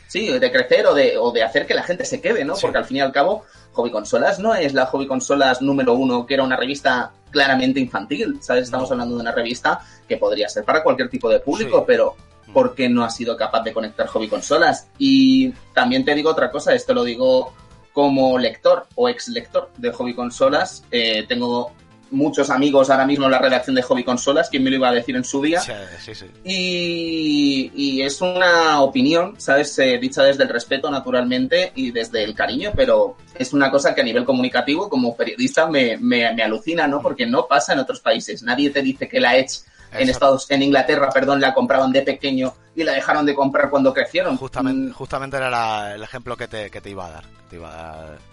sí, 0.06 0.38
de 0.38 0.52
crecer 0.52 0.86
o 0.86 0.94
de, 0.94 1.18
o 1.18 1.32
de 1.32 1.42
hacer 1.42 1.66
que 1.66 1.74
la 1.74 1.82
gente 1.82 2.04
se 2.04 2.20
quede, 2.20 2.44
¿no? 2.44 2.54
Porque 2.54 2.78
al 2.78 2.84
fin 2.84 2.98
y 2.98 3.00
al 3.00 3.12
cabo, 3.12 3.42
Hobby 3.72 3.90
Consolas 3.90 4.38
no 4.38 4.54
es 4.54 4.72
la 4.72 4.86
Hobby 4.86 5.06
Consolas 5.06 5.62
número 5.62 5.94
uno, 5.94 6.26
que 6.26 6.34
era 6.34 6.44
una 6.44 6.56
revista 6.56 7.12
claramente 7.30 7.80
infantil, 7.80 8.38
¿sabes? 8.40 8.64
Estamos 8.64 8.90
hablando 8.92 9.16
de 9.16 9.22
una 9.22 9.32
revista 9.32 9.80
que 10.08 10.16
podría 10.16 10.48
ser 10.48 10.64
para 10.64 10.84
cualquier 10.84 11.08
tipo 11.08 11.28
de 11.28 11.40
público, 11.40 11.84
pero 11.84 12.14
mm. 12.46 12.52
¿por 12.52 12.74
qué 12.76 12.88
no 12.88 13.02
ha 13.02 13.10
sido 13.10 13.36
capaz 13.36 13.62
de 13.62 13.72
conectar 13.72 14.06
Hobby 14.06 14.28
Consolas? 14.28 14.88
Y 14.98 15.50
también 15.72 16.04
te 16.04 16.14
digo 16.14 16.30
otra 16.30 16.50
cosa, 16.50 16.72
esto 16.72 16.94
lo 16.94 17.02
digo 17.02 17.52
como 17.92 18.38
lector 18.38 18.86
o 18.94 19.08
ex 19.08 19.28
lector 19.28 19.70
de 19.76 19.92
Hobby 19.92 20.14
Consolas, 20.14 20.84
eh, 20.90 21.24
tengo 21.28 21.72
muchos 22.14 22.50
amigos 22.50 22.90
ahora 22.90 23.06
mismo 23.06 23.26
en 23.26 23.32
la 23.32 23.38
redacción 23.38 23.76
de 23.76 23.82
Hobby 23.82 24.04
Consolas, 24.04 24.48
quien 24.48 24.62
me 24.62 24.70
lo 24.70 24.76
iba 24.76 24.88
a 24.88 24.92
decir 24.92 25.16
en 25.16 25.24
su 25.24 25.42
día. 25.42 25.60
Sí, 25.60 25.72
sí, 26.00 26.14
sí. 26.14 26.26
Y, 26.44 28.02
es 28.02 28.20
una 28.20 28.80
opinión, 28.82 29.34
¿sabes? 29.38 29.78
Eh, 29.78 29.98
dicha 29.98 30.22
desde 30.22 30.42
el 30.42 30.48
respeto, 30.48 30.90
naturalmente, 30.90 31.72
y 31.74 31.90
desde 31.90 32.22
el 32.22 32.34
cariño, 32.34 32.72
pero 32.76 33.16
es 33.34 33.52
una 33.52 33.70
cosa 33.70 33.94
que 33.94 34.02
a 34.02 34.04
nivel 34.04 34.24
comunicativo, 34.24 34.88
como 34.88 35.16
periodista, 35.16 35.66
me, 35.66 35.96
me, 35.96 36.32
me 36.34 36.42
alucina, 36.42 36.86
¿no? 36.86 37.00
Porque 37.00 37.26
no 37.26 37.46
pasa 37.46 37.72
en 37.72 37.78
otros 37.78 38.00
países. 38.00 38.42
Nadie 38.42 38.70
te 38.70 38.82
dice 38.82 39.08
que 39.08 39.20
la 39.20 39.36
Edge 39.36 39.62
en 39.94 40.08
Estados, 40.08 40.50
en 40.50 40.62
Inglaterra, 40.62 41.08
perdón, 41.12 41.40
la 41.40 41.54
compraban 41.54 41.92
de 41.92 42.02
pequeño 42.02 42.54
y 42.74 42.82
la 42.82 42.92
dejaron 42.92 43.24
de 43.24 43.34
comprar 43.34 43.70
cuando 43.70 43.92
crecieron. 43.92 44.36
Justamente, 44.36 44.90
mm. 44.90 44.92
justamente 44.94 45.36
era 45.36 45.94
el 45.94 46.02
ejemplo 46.02 46.36
que 46.36 46.48
te, 46.48 46.70
que 46.70 46.80
te 46.80 46.90
iba 46.90 47.06
a 47.06 47.10
dar. 47.10 47.24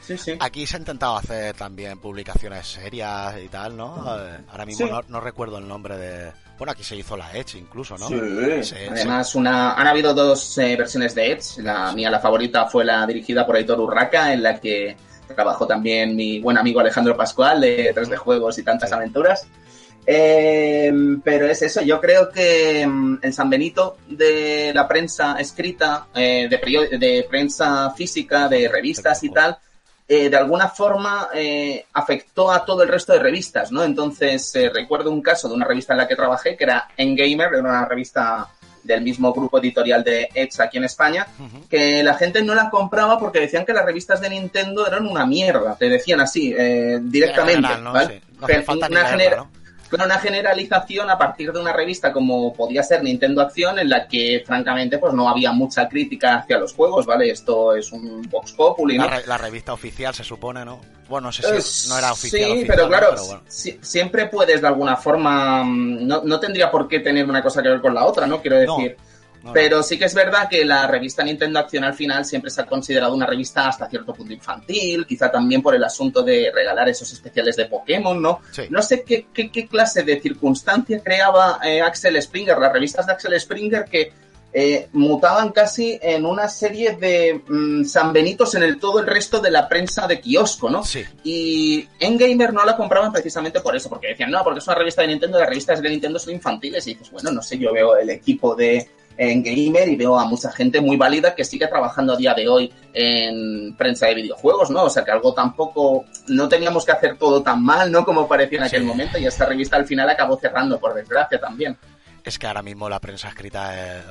Sí, 0.02 0.18
sí. 0.18 0.34
Aquí 0.40 0.66
se 0.66 0.78
ha 0.78 0.80
intentado 0.80 1.18
hacer 1.18 1.56
también 1.56 2.00
publicaciones 2.00 2.68
serias 2.68 3.36
y 3.44 3.48
tal, 3.48 3.78
¿no? 3.78 4.18
Eh, 4.20 4.40
ahora 4.50 4.66
mismo 4.66 5.04
no, 5.08 5.20
recuerdo 5.20 5.58
el 5.58 5.68
nombre 5.68 5.98
de... 5.98 6.32
Bueno, 6.58 6.74
aquí 6.74 6.84
se 6.84 6.96
hizo 6.96 7.18
la 7.18 7.32
Edge 7.34 7.58
incluso, 7.58 7.98
¿no? 7.98 8.08
Sí. 8.08 8.76
Además, 8.90 9.34
una, 9.34 9.74
han 9.74 9.88
habido 9.88 10.14
dos 10.14 10.58
eh, 10.60 10.76
versiones 10.76 11.16
de 11.16 11.32
Edge. 11.32 11.62
La 11.64 11.92
mía, 11.92 12.12
la 12.12 12.20
favorita, 12.20 12.68
fue 12.68 12.86
la 12.86 13.06
dirigida 13.08 13.46
por 13.46 13.56
Aitor 13.56 13.80
Urraca, 13.80 14.32
en 14.32 14.44
la 14.44 14.60
que 14.60 14.96
trabajó 15.36 15.66
también 15.66 16.16
mi 16.16 16.40
buen 16.40 16.58
amigo 16.58 16.80
Alejandro 16.80 17.16
Pascual 17.16 17.62
de 17.62 17.96
3D 17.96 18.16
Juegos 18.18 18.60
y 18.60 18.64
tantas 18.64 18.92
aventuras. 18.92 19.48
Eh, 20.06 20.92
pero 21.24 21.46
es 21.48 21.62
eso, 21.62 21.82
yo 21.82 22.02
creo 22.02 22.30
que 22.30 22.86
mm, 22.88 23.20
el 23.22 23.34
San 23.34 23.50
Benito 23.50 23.98
de 24.08 24.72
la 24.74 24.88
prensa 24.88 25.36
escrita, 25.40 26.08
eh, 26.16 26.48
de, 26.50 26.98
de, 26.98 27.28
prensa 27.30 27.92
física, 27.92 28.48
de 28.48 28.68
revistas 28.68 29.24
y 29.24 29.30
tal, 29.30 29.58
eh, 30.08 30.30
de 30.30 30.38
alguna 30.38 30.68
forma 30.68 31.30
eh, 31.34 31.86
afectó 31.94 32.52
a 32.52 32.66
todo 32.66 32.84
el 32.84 32.90
resto 32.90 33.14
de 33.14 33.20
revistas, 33.20 33.72
¿no? 33.72 33.84
Entonces, 33.84 34.52
recuerdo 34.74 35.12
un 35.12 35.22
caso 35.22 35.48
de 35.48 35.56
una 35.56 35.66
revista 35.66 35.94
en 35.94 36.00
la 36.00 36.08
que 36.08 36.16
trabajé, 36.16 36.58
que 36.58 36.64
era 36.64 36.90
Engamer, 36.98 37.54
era 37.54 37.60
una 37.60 37.86
revista 37.86 38.50
del 38.84 39.04
mismo 39.04 39.32
grupo 39.32 39.60
editorial 39.60 40.04
de 40.04 40.28
Edge 40.34 40.60
aquí 40.60 40.80
en 40.80 40.86
España, 40.86 41.28
que 41.70 42.04
la 42.04 42.16
gente 42.16 42.42
no 42.42 42.56
la 42.56 42.72
compraba 42.72 43.20
porque 43.20 43.40
decían 43.40 43.64
que 43.64 43.74
las 43.74 43.86
revistas 43.86 44.20
de 44.20 44.32
Nintendo 44.32 44.88
eran 44.88 45.06
una 45.06 45.28
mierda, 45.28 45.76
te 45.78 45.88
decían 45.88 46.20
así, 46.20 46.52
directamente, 47.04 47.70
¿vale? 47.84 48.24
Pero 49.92 50.06
una 50.06 50.20
generalización 50.20 51.10
a 51.10 51.18
partir 51.18 51.52
de 51.52 51.60
una 51.60 51.74
revista 51.74 52.14
como 52.14 52.54
podía 52.54 52.82
ser 52.82 53.04
Nintendo 53.04 53.42
Acción, 53.42 53.78
en 53.78 53.90
la 53.90 54.08
que 54.08 54.42
francamente 54.46 54.98
pues 54.98 55.14
no 55.14 55.28
había 55.28 55.52
mucha 55.52 55.90
crítica 55.90 56.38
hacia 56.38 56.58
los 56.58 56.74
juegos, 56.74 57.06
¿vale? 57.06 57.30
Esto 57.30 57.76
es 57.76 57.92
un 57.92 58.22
Vox 58.30 58.54
Populi, 58.54 58.98
¿no? 58.98 59.06
La, 59.28 59.38
revista 59.38 59.74
oficial 59.74 60.16
se 60.16 60.24
supone, 60.24 60.64
¿no? 60.64 60.80
Bueno, 61.10 61.28
no 61.28 61.32
sé 61.34 61.62
si 61.62 61.90
no 61.90 61.98
era 61.98 62.14
oficial. 62.14 62.52
Sí, 62.52 62.66
pero 62.66 62.88
claro, 62.88 63.16
siempre 63.48 64.28
puedes 64.28 64.62
de 64.62 64.68
alguna 64.68 64.96
forma, 64.96 65.64
mm, 65.66 66.08
no, 66.08 66.22
no, 66.24 66.40
tendría 66.40 66.72
por 66.72 66.88
qué 66.88 67.02
tener 67.02 67.30
una 67.30 67.44
cosa 67.44 67.62
que 67.62 67.68
ver 67.68 67.82
con 67.82 67.94
la 67.94 68.06
otra, 68.06 68.26
¿no? 68.26 68.42
Quiero 68.42 68.58
decir... 68.58 68.98
Pero 69.54 69.82
sí 69.82 69.98
que 69.98 70.06
es 70.06 70.14
verdad 70.14 70.48
que 70.50 70.64
la 70.64 70.88
revista 70.88 71.24
Nintendo 71.24 71.60
Acción 71.60 71.84
al 71.84 71.94
final 71.94 72.26
siempre 72.26 72.52
se 72.52 72.62
ha 72.62 72.66
considerado 72.66 73.14
una 73.14 73.26
revista 73.26 73.68
hasta 73.68 73.90
cierto 73.90 74.14
punto 74.14 74.34
infantil, 74.34 75.06
quizá 75.06 75.32
también 75.32 75.62
por 75.62 75.74
el 75.74 75.84
asunto 75.84 76.22
de 76.22 76.52
regalar 76.54 76.88
esos 76.90 77.12
especiales 77.12 77.56
de 77.56 77.66
Pokémon, 77.66 78.22
¿no? 78.22 78.42
No 78.70 78.82
sé 78.82 79.04
qué, 79.04 79.28
qué, 79.34 79.68
clase 79.68 80.04
de 80.04 80.20
circunstancia 80.20 81.02
creaba 81.04 81.60
eh, 81.64 81.82
Axel 81.82 82.22
Springer, 82.22 82.58
las 82.58 82.74
revistas 82.74 83.06
de 83.06 83.14
Axel 83.14 83.40
Springer 83.40 83.86
que 83.86 84.12
eh, 84.54 84.90
mutaban 84.92 85.52
casi 85.52 85.98
en 86.02 86.26
una 86.26 86.50
serie 86.50 86.98
de 86.98 87.42
mm, 87.48 87.86
sanbenitos 87.86 88.54
en 88.56 88.64
el 88.64 88.80
todo 88.80 89.00
el 89.00 89.08
resto 89.08 89.40
de 89.40 89.50
la 89.50 89.70
prensa 89.70 90.08
de 90.08 90.20
kiosco, 90.20 90.70
¿no? 90.70 90.84
Sí. 90.84 91.06
Y 91.24 91.88
en 92.00 92.18
Gamer 92.18 92.54
no 92.54 92.66
la 92.66 92.76
compraban 92.76 93.14
precisamente 93.14 93.62
por 93.62 93.78
eso, 93.78 93.88
porque 93.88 94.10
decían, 94.10 94.30
no, 94.30 94.44
porque 94.44 94.60
es 94.60 94.68
una 94.68 94.76
revista 94.76 95.04
de 95.04 95.08
Nintendo, 95.08 95.40
las 95.40 95.48
revistas 95.48 95.82
de 95.82 95.90
Nintendo 95.90 96.20
son 96.20 96.34
infantiles. 96.34 96.86
Y 96.86 96.94
dices, 96.94 97.10
bueno, 97.12 97.32
no 97.32 97.42
sé, 97.42 97.58
yo 97.58 97.72
veo 97.72 97.96
el 97.96 98.10
equipo 98.10 98.54
de 98.54 98.90
en 99.18 99.44
gamer 99.44 99.90
y 99.90 99.96
veo 99.96 100.18
a 100.18 100.26
mucha 100.26 100.52
gente 100.52 100.82
muy 100.82 100.98
válida 100.98 101.36
que 101.36 101.44
sigue 101.44 101.68
trabajando 101.68 102.14
a 102.14 102.18
día 102.18 102.34
de 102.34 102.48
hoy 102.48 102.74
en 102.94 103.76
prensa 103.76 104.08
de 104.08 104.16
videojuegos, 104.16 104.70
¿no? 104.70 104.84
O 104.84 104.90
sea 104.90 105.04
que 105.04 105.12
algo 105.12 105.34
tampoco, 105.34 106.06
no 106.28 106.50
teníamos 106.50 106.86
que 106.86 106.92
hacer 106.92 107.18
todo 107.18 107.42
tan 107.42 107.64
mal, 107.64 107.92
¿no? 107.92 108.04
Como 108.06 108.28
parecía 108.28 108.60
en 108.60 108.66
aquel 108.66 108.84
momento 108.84 109.18
y 109.18 109.26
esta 109.26 109.46
revista 109.46 109.76
al 109.76 109.86
final 109.86 110.10
acabó 110.10 110.38
cerrando, 110.38 110.80
por 110.80 110.94
desgracia 110.94 111.40
también. 111.40 111.78
Es 112.24 112.38
que 112.38 112.46
ahora 112.46 112.62
mismo 112.62 112.88
la 112.88 113.00
prensa 113.00 113.30
escrita, 113.30 113.98
es, 113.98 114.06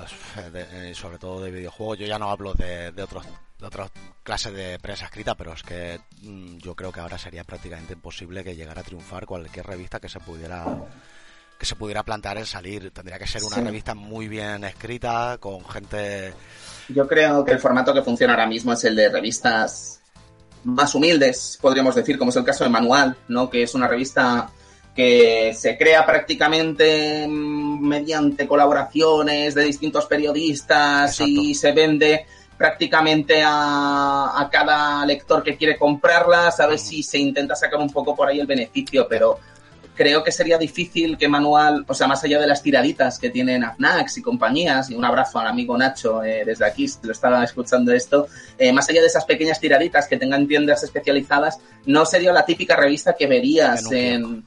eh, 0.54 0.92
sobre 0.94 1.18
todo 1.18 1.40
de 1.40 1.52
videojuegos, 1.52 1.98
yo 1.98 2.06
ya 2.06 2.18
no 2.18 2.30
hablo 2.30 2.54
de, 2.54 2.90
de 2.90 3.02
otros 3.02 3.24
de 3.60 3.66
otras 3.66 3.90
clases 4.22 4.54
de 4.54 4.78
prensa 4.78 5.04
escrita, 5.04 5.34
pero 5.34 5.52
es 5.52 5.62
que 5.62 6.00
mm, 6.22 6.58
yo 6.58 6.74
creo 6.74 6.92
que 6.92 7.00
ahora 7.00 7.18
sería 7.18 7.44
prácticamente 7.44 7.92
imposible 7.92 8.42
que 8.42 8.56
llegara 8.56 8.80
a 8.80 8.84
triunfar 8.84 9.26
cualquier 9.26 9.66
revista 9.66 10.00
que 10.00 10.08
se 10.08 10.18
pudiera 10.18 10.64
que 11.60 11.66
se 11.66 11.76
pudiera 11.76 12.02
plantear 12.02 12.38
el 12.38 12.46
salir. 12.46 12.90
Tendría 12.90 13.18
que 13.18 13.26
ser 13.26 13.44
una 13.44 13.58
revista 13.58 13.94
muy 13.94 14.28
bien 14.28 14.64
escrita, 14.64 15.36
con 15.38 15.62
gente... 15.68 16.32
Yo 16.88 17.06
creo 17.06 17.44
que 17.44 17.52
el 17.52 17.58
formato 17.58 17.92
que 17.92 18.00
funciona 18.02 18.32
ahora 18.32 18.46
mismo 18.46 18.72
es 18.72 18.82
el 18.84 18.96
de 18.96 19.10
revistas 19.10 20.00
más 20.64 20.94
humildes, 20.94 21.58
podríamos 21.60 21.94
decir, 21.94 22.18
como 22.18 22.30
es 22.30 22.36
el 22.36 22.44
caso 22.44 22.64
de 22.64 22.70
Manual, 22.70 23.14
¿no? 23.28 23.50
Que 23.50 23.62
es 23.62 23.74
una 23.74 23.86
revista 23.86 24.50
que 24.96 25.54
se 25.54 25.76
crea 25.76 26.04
prácticamente 26.04 27.28
mediante 27.28 28.48
colaboraciones 28.48 29.54
de 29.54 29.64
distintos 29.64 30.06
periodistas 30.06 31.20
y 31.20 31.54
se 31.54 31.72
vende 31.72 32.26
prácticamente 32.56 33.42
a, 33.44 34.32
a, 34.34 34.48
cada 34.50 35.04
lector 35.06 35.42
que 35.42 35.56
quiere 35.56 35.78
comprarla, 35.78 36.50
sabes 36.50 36.82
si 36.82 37.02
se 37.02 37.18
intenta 37.18 37.54
sacar 37.54 37.80
un 37.80 37.90
poco 37.90 38.16
por 38.16 38.28
ahí 38.28 38.40
el 38.40 38.46
beneficio, 38.46 39.06
pero 39.08 39.38
creo 39.94 40.24
que 40.24 40.32
sería 40.32 40.58
difícil 40.58 41.18
que 41.18 41.28
Manual, 41.28 41.84
o 41.86 41.94
sea, 41.94 42.06
más 42.06 42.22
allá 42.24 42.40
de 42.40 42.46
las 42.46 42.62
tiraditas 42.62 43.18
que 43.18 43.30
tienen 43.30 43.64
AFNAX 43.64 44.18
y 44.18 44.22
compañías, 44.22 44.90
y 44.90 44.94
un 44.94 45.04
abrazo 45.04 45.38
al 45.38 45.46
amigo 45.46 45.76
Nacho 45.76 46.22
eh, 46.24 46.42
desde 46.44 46.64
aquí, 46.64 46.88
si 46.88 46.98
lo 47.02 47.12
estaba 47.12 47.44
escuchando 47.44 47.92
esto, 47.92 48.26
eh, 48.58 48.72
más 48.72 48.88
allá 48.88 49.00
de 49.00 49.06
esas 49.06 49.24
pequeñas 49.24 49.60
tiraditas 49.60 50.08
que 50.08 50.16
tengan 50.16 50.46
tiendas 50.46 50.82
especializadas, 50.82 51.58
no 51.86 52.06
sería 52.06 52.32
la 52.32 52.44
típica 52.44 52.76
revista 52.76 53.14
que 53.14 53.26
verías 53.26 53.90
en... 53.92 54.44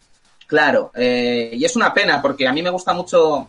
Claro, 0.47 0.91
eh, 0.93 1.51
y 1.53 1.65
es 1.65 1.75
una 1.75 1.93
pena 1.93 2.21
porque 2.21 2.47
a 2.47 2.53
mí 2.53 2.61
me 2.61 2.69
gusta 2.69 2.93
mucho 2.93 3.47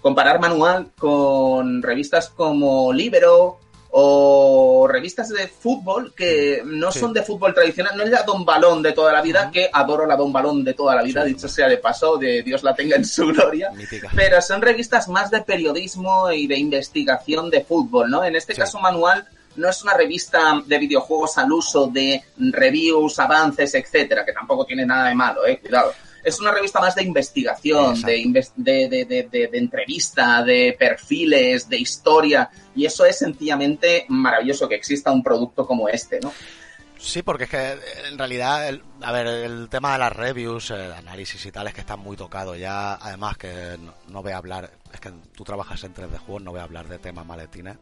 comparar 0.00 0.38
Manual 0.38 0.92
con 0.96 1.82
revistas 1.82 2.28
como 2.28 2.92
Libero 2.92 3.58
o 3.90 4.86
revistas 4.86 5.30
de 5.30 5.48
fútbol 5.48 6.12
que 6.14 6.62
no 6.64 6.92
son 6.92 7.12
de 7.12 7.22
fútbol 7.22 7.54
tradicional, 7.54 7.96
no 7.96 8.02
es 8.02 8.10
la 8.10 8.22
Don 8.22 8.44
Balón 8.44 8.82
de 8.82 8.92
toda 8.92 9.12
la 9.12 9.22
vida, 9.22 9.50
que 9.50 9.70
adoro 9.72 10.06
la 10.06 10.16
Don 10.16 10.32
Balón 10.32 10.62
de 10.64 10.74
toda 10.74 10.94
la 10.94 11.02
vida, 11.02 11.24
dicho 11.24 11.48
sea 11.48 11.68
de 11.68 11.78
paso, 11.78 12.16
de 12.16 12.42
Dios 12.42 12.62
la 12.62 12.74
tenga 12.74 12.96
en 12.96 13.04
su 13.04 13.26
gloria, 13.28 13.70
pero 14.14 14.42
son 14.42 14.60
revistas 14.60 15.08
más 15.08 15.30
de 15.30 15.42
periodismo 15.42 16.30
y 16.30 16.46
de 16.46 16.58
investigación 16.58 17.50
de 17.50 17.64
fútbol, 17.64 18.10
¿no? 18.10 18.24
En 18.24 18.36
este 18.36 18.54
caso, 18.54 18.78
Manual 18.78 19.26
no 19.56 19.68
es 19.68 19.82
una 19.82 19.94
revista 19.94 20.62
de 20.64 20.78
videojuegos 20.78 21.36
al 21.38 21.50
uso 21.52 21.88
de 21.88 22.22
reviews, 22.36 23.18
avances, 23.18 23.74
etcétera, 23.74 24.24
que 24.24 24.32
tampoco 24.32 24.64
tiene 24.64 24.86
nada 24.86 25.08
de 25.08 25.14
malo, 25.14 25.46
eh, 25.46 25.58
cuidado 25.58 25.92
es 26.28 26.40
una 26.40 26.52
revista 26.52 26.80
más 26.80 26.94
de 26.94 27.02
investigación, 27.02 28.00
de, 28.02 28.48
de, 28.56 29.28
de, 29.30 29.58
entrevista, 29.58 30.42
de 30.42 30.76
perfiles, 30.78 31.68
de 31.68 31.78
historia, 31.78 32.50
y 32.74 32.86
eso 32.86 33.04
es 33.04 33.18
sencillamente 33.18 34.06
maravilloso 34.08 34.68
que 34.68 34.74
exista 34.74 35.10
un 35.10 35.22
producto 35.22 35.66
como 35.66 35.88
este, 35.88 36.20
¿no? 36.20 36.32
Sí, 36.98 37.22
porque 37.22 37.44
es 37.44 37.50
que 37.50 37.78
en 38.08 38.18
realidad, 38.18 38.68
a 39.02 39.12
ver, 39.12 39.26
el 39.26 39.68
tema 39.68 39.92
de 39.92 39.98
las 39.98 40.12
reviews, 40.12 40.72
el 40.72 40.92
análisis 40.92 41.44
y 41.46 41.52
tal, 41.52 41.68
es 41.68 41.74
que 41.74 41.80
está 41.80 41.96
muy 41.96 42.16
tocado 42.16 42.56
ya. 42.56 42.94
Además, 42.94 43.36
que 43.38 43.78
no, 44.08 44.22
voy 44.22 44.32
a 44.32 44.36
hablar, 44.36 44.70
es 44.92 45.00
que 45.00 45.12
tú 45.34 45.44
trabajas 45.44 45.82
en 45.84 45.94
3D 45.94 46.18
juegos, 46.18 46.42
no 46.42 46.50
voy 46.50 46.60
a 46.60 46.64
hablar 46.64 46.88
de 46.88 46.98
temas 46.98 47.24
maletines. 47.24 47.76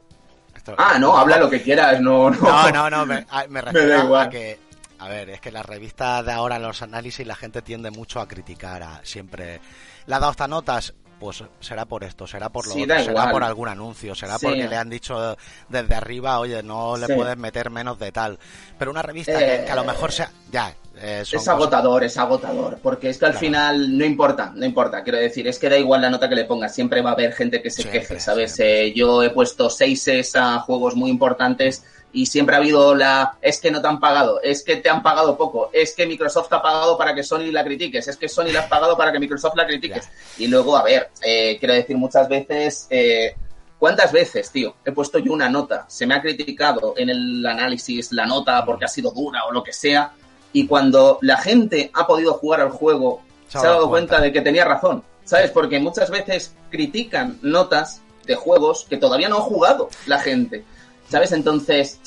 ah, 0.76 0.98
no, 0.98 1.16
habla 1.16 1.38
lo 1.38 1.48
que 1.48 1.62
quieras, 1.62 1.98
no, 2.00 2.28
no. 2.30 2.70
No, 2.70 2.90
no, 2.90 3.06
me, 3.06 3.24
refiero 3.62 4.16
a 4.18 4.28
que 4.28 4.58
A 4.98 5.08
ver, 5.08 5.30
es 5.30 5.40
que 5.40 5.52
las 5.52 5.66
revistas 5.66 6.24
de 6.24 6.32
ahora, 6.32 6.58
los 6.58 6.80
análisis, 6.82 7.26
la 7.26 7.36
gente 7.36 7.60
tiende 7.62 7.90
mucho 7.90 8.20
a 8.20 8.26
criticar 8.28 8.82
a 8.82 9.00
siempre. 9.04 9.60
¿Le 10.06 10.14
ha 10.14 10.18
dado 10.20 10.32
estas 10.32 10.48
notas? 10.48 10.94
Pues 11.18 11.42
será 11.60 11.86
por 11.86 12.04
esto, 12.04 12.26
será 12.26 12.50
por 12.50 12.66
lo 12.66 12.74
Sí, 12.74 12.82
otro, 12.82 12.98
será 12.98 13.10
igual. 13.12 13.30
por 13.30 13.42
algún 13.44 13.68
anuncio, 13.68 14.14
será 14.14 14.38
Sí. 14.38 14.44
porque 14.46 14.68
le 14.68 14.76
han 14.76 14.90
dicho 14.90 15.34
desde 15.68 15.94
arriba, 15.94 16.38
oye, 16.40 16.62
no 16.62 16.96
le 16.98 17.06
Sí. 17.06 17.12
puedes 17.14 17.38
meter 17.38 17.70
menos 17.70 17.98
de 17.98 18.12
tal. 18.12 18.38
Pero 18.78 18.90
una 18.90 19.00
revista 19.00 19.32
Eh, 19.32 19.60
que, 19.60 19.64
que 19.64 19.72
a 19.72 19.76
lo 19.76 19.84
mejor 19.84 20.12
sea. 20.12 20.30
Ya, 20.52 20.74
eh, 20.96 21.20
Es 21.22 21.30
cosas- 21.30 21.48
agotador, 21.48 22.04
es 22.04 22.18
agotador, 22.18 22.78
porque 22.82 23.08
es 23.08 23.16
que 23.18 23.24
al 23.24 23.30
Claro. 23.32 23.46
final 23.46 23.96
no 23.98 24.04
importa, 24.04 24.52
no 24.54 24.66
importa, 24.66 25.02
quiero 25.02 25.18
decir, 25.18 25.48
es 25.48 25.58
que 25.58 25.70
da 25.70 25.78
igual 25.78 26.02
la 26.02 26.10
nota 26.10 26.28
que 26.28 26.34
le 26.34 26.44
pongas, 26.44 26.74
siempre 26.74 27.00
va 27.00 27.10
a 27.10 27.12
haber 27.14 27.32
gente 27.32 27.62
que 27.62 27.70
se 27.70 27.88
queje, 27.88 28.20
¿sabes? 28.20 28.58
Eh, 28.60 28.92
yo 28.94 29.22
he 29.22 29.30
puesto 29.30 29.70
seises 29.70 30.36
a 30.36 30.58
juegos 30.60 30.96
muy 30.96 31.08
importantes 31.10 31.82
y 32.16 32.24
siempre 32.24 32.54
ha 32.54 32.58
habido 32.58 32.94
la, 32.94 33.36
es 33.42 33.60
que 33.60 33.70
no 33.70 33.82
te 33.82 33.88
han 33.88 34.00
pagado, 34.00 34.40
es 34.40 34.64
que 34.64 34.76
te 34.76 34.88
han 34.88 35.02
pagado 35.02 35.36
poco, 35.36 35.68
es 35.70 35.94
que 35.94 36.06
Microsoft 36.06 36.48
te 36.48 36.54
ha 36.54 36.62
pagado 36.62 36.96
para 36.96 37.14
que 37.14 37.22
Sony 37.22 37.52
la 37.52 37.62
critiques, 37.62 38.08
es 38.08 38.16
que 38.16 38.26
Sony 38.26 38.52
la 38.52 38.60
has 38.60 38.68
pagado 38.68 38.96
para 38.96 39.12
que 39.12 39.18
Microsoft 39.18 39.54
la 39.54 39.66
critiques. 39.66 40.08
Y 40.38 40.46
luego, 40.46 40.78
a 40.78 40.82
ver, 40.82 41.10
eh, 41.22 41.58
quiero 41.60 41.74
decir, 41.74 41.96
muchas 41.96 42.28
veces... 42.28 42.86
eh, 42.90 43.36
¿Cuántas 43.78 44.10
veces, 44.10 44.50
tío, 44.50 44.76
he 44.86 44.92
puesto 44.92 45.18
yo 45.18 45.34
una 45.34 45.50
nota? 45.50 45.84
Se 45.86 46.06
me 46.06 46.14
ha 46.14 46.22
criticado 46.22 46.94
en 46.96 47.10
el 47.10 47.44
análisis 47.44 48.10
la 48.10 48.24
nota 48.24 48.64
porque 48.64 48.86
ha 48.86 48.88
sido 48.88 49.10
dura 49.10 49.44
o 49.44 49.52
lo 49.52 49.62
que 49.62 49.74
sea. 49.74 50.12
Y 50.54 50.66
cuando 50.66 51.18
la 51.20 51.36
gente 51.36 51.90
ha 51.92 52.06
podido 52.06 52.32
jugar 52.32 52.62
al 52.62 52.70
juego, 52.70 53.20
se, 53.48 53.58
ha 53.58 53.64
dado 53.64 53.90
cuenta. 53.90 54.18
de 54.18 54.32
que 54.32 54.40
tenía 54.40 54.64
razón. 54.64 55.04
¿Sabes? 55.24 55.50
Porque 55.50 55.78
muchas 55.78 56.10
veces 56.10 56.54
critican 56.70 57.38
notas 57.42 58.00
de 58.24 58.34
juegos 58.34 58.86
que 58.88 58.96
todavía 58.96 59.28
no 59.28 59.36
ha 59.36 59.42
jugado 59.42 59.90
la 60.06 60.20
gente. 60.20 60.64
¿Sabes? 61.10 61.32
Entonces, 61.32 62.00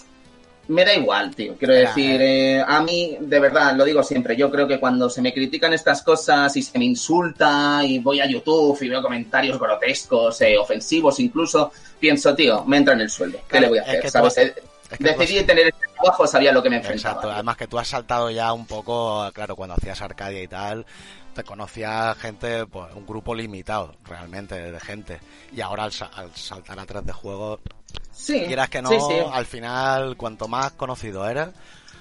me 0.70 0.86
da 0.86 0.94
igual, 0.94 1.36
tío. 1.36 1.56
Quiero 1.58 1.74
decir, 1.74 2.22
eh, 2.22 2.64
a 2.66 2.82
mí, 2.82 3.18
de 3.20 3.40
verdad, 3.40 3.76
lo 3.76 3.84
digo 3.84 4.02
siempre, 4.04 4.36
yo 4.38 4.50
creo 4.50 4.68
que 4.68 4.80
cuando 4.80 5.10
se 5.10 5.22
me 5.22 5.34
critican 5.34 5.74
estas 5.74 6.02
cosas 6.04 6.56
y 6.56 6.62
se 6.62 6.78
me 6.80 6.86
insulta 6.86 7.82
y 7.84 8.00
voy 8.00 8.22
a 8.22 8.26
YouTube 8.28 8.78
y 8.82 8.88
veo 8.90 9.02
comentarios 9.02 9.60
grotescos, 9.60 10.40
eh, 10.42 10.58
ofensivos 10.58 11.20
incluso, 11.20 11.72
pienso, 12.00 12.34
tío, 12.36 12.64
me 12.66 12.78
entra 12.78 12.94
en 12.94 13.02
el 13.02 13.10
sueldo. 13.10 13.40
¿Qué 13.40 13.58
Claro, 13.58 13.64
le 13.66 13.70
voy 13.70 13.78
a 13.80 13.82
hacer? 13.84 13.96
Eh, 13.98 14.00
es 14.92 14.98
que 14.98 15.14
tú 15.14 15.20
Decidí 15.20 15.44
tener 15.44 15.68
este 15.68 15.86
trabajo, 15.94 16.26
sabía 16.26 16.52
lo 16.52 16.64
que 16.64 16.70
me 16.70 16.78
enfrentaba. 16.78 17.14
Exacto, 17.16 17.32
además 17.32 17.58
que 17.58 17.68
tú 17.68 17.78
has 17.78 17.88
saltado 17.88 18.32
ya 18.32 18.52
un 18.54 18.66
poco, 18.66 19.30
claro, 19.34 19.56
cuando 19.56 19.76
hacías 19.76 20.02
Arcadia 20.02 20.42
y 20.42 20.48
tal, 20.48 20.86
te 21.36 21.44
conocía 21.44 22.16
gente, 22.20 22.66
pues 22.66 22.94
un 22.96 23.06
grupo 23.06 23.36
limitado 23.36 23.94
realmente 24.04 24.56
de 24.72 24.80
gente. 24.80 25.20
Y 25.56 25.62
ahora 25.62 25.84
al, 25.84 25.92
sa- 25.92 26.10
al 26.16 26.36
saltar 26.36 26.80
a 26.80 26.86
3 26.88 27.06
de 27.06 27.14
juego, 27.14 27.60
Sí, 28.12 28.44
quieras 28.46 28.70
que 28.70 28.82
no, 28.82 28.90
sí, 28.90 28.98
sí. 29.00 29.16
al 29.32 29.46
final, 29.46 30.16
cuanto 30.18 30.48
más 30.48 30.72
conocido 30.74 31.28
eres, 31.28 31.48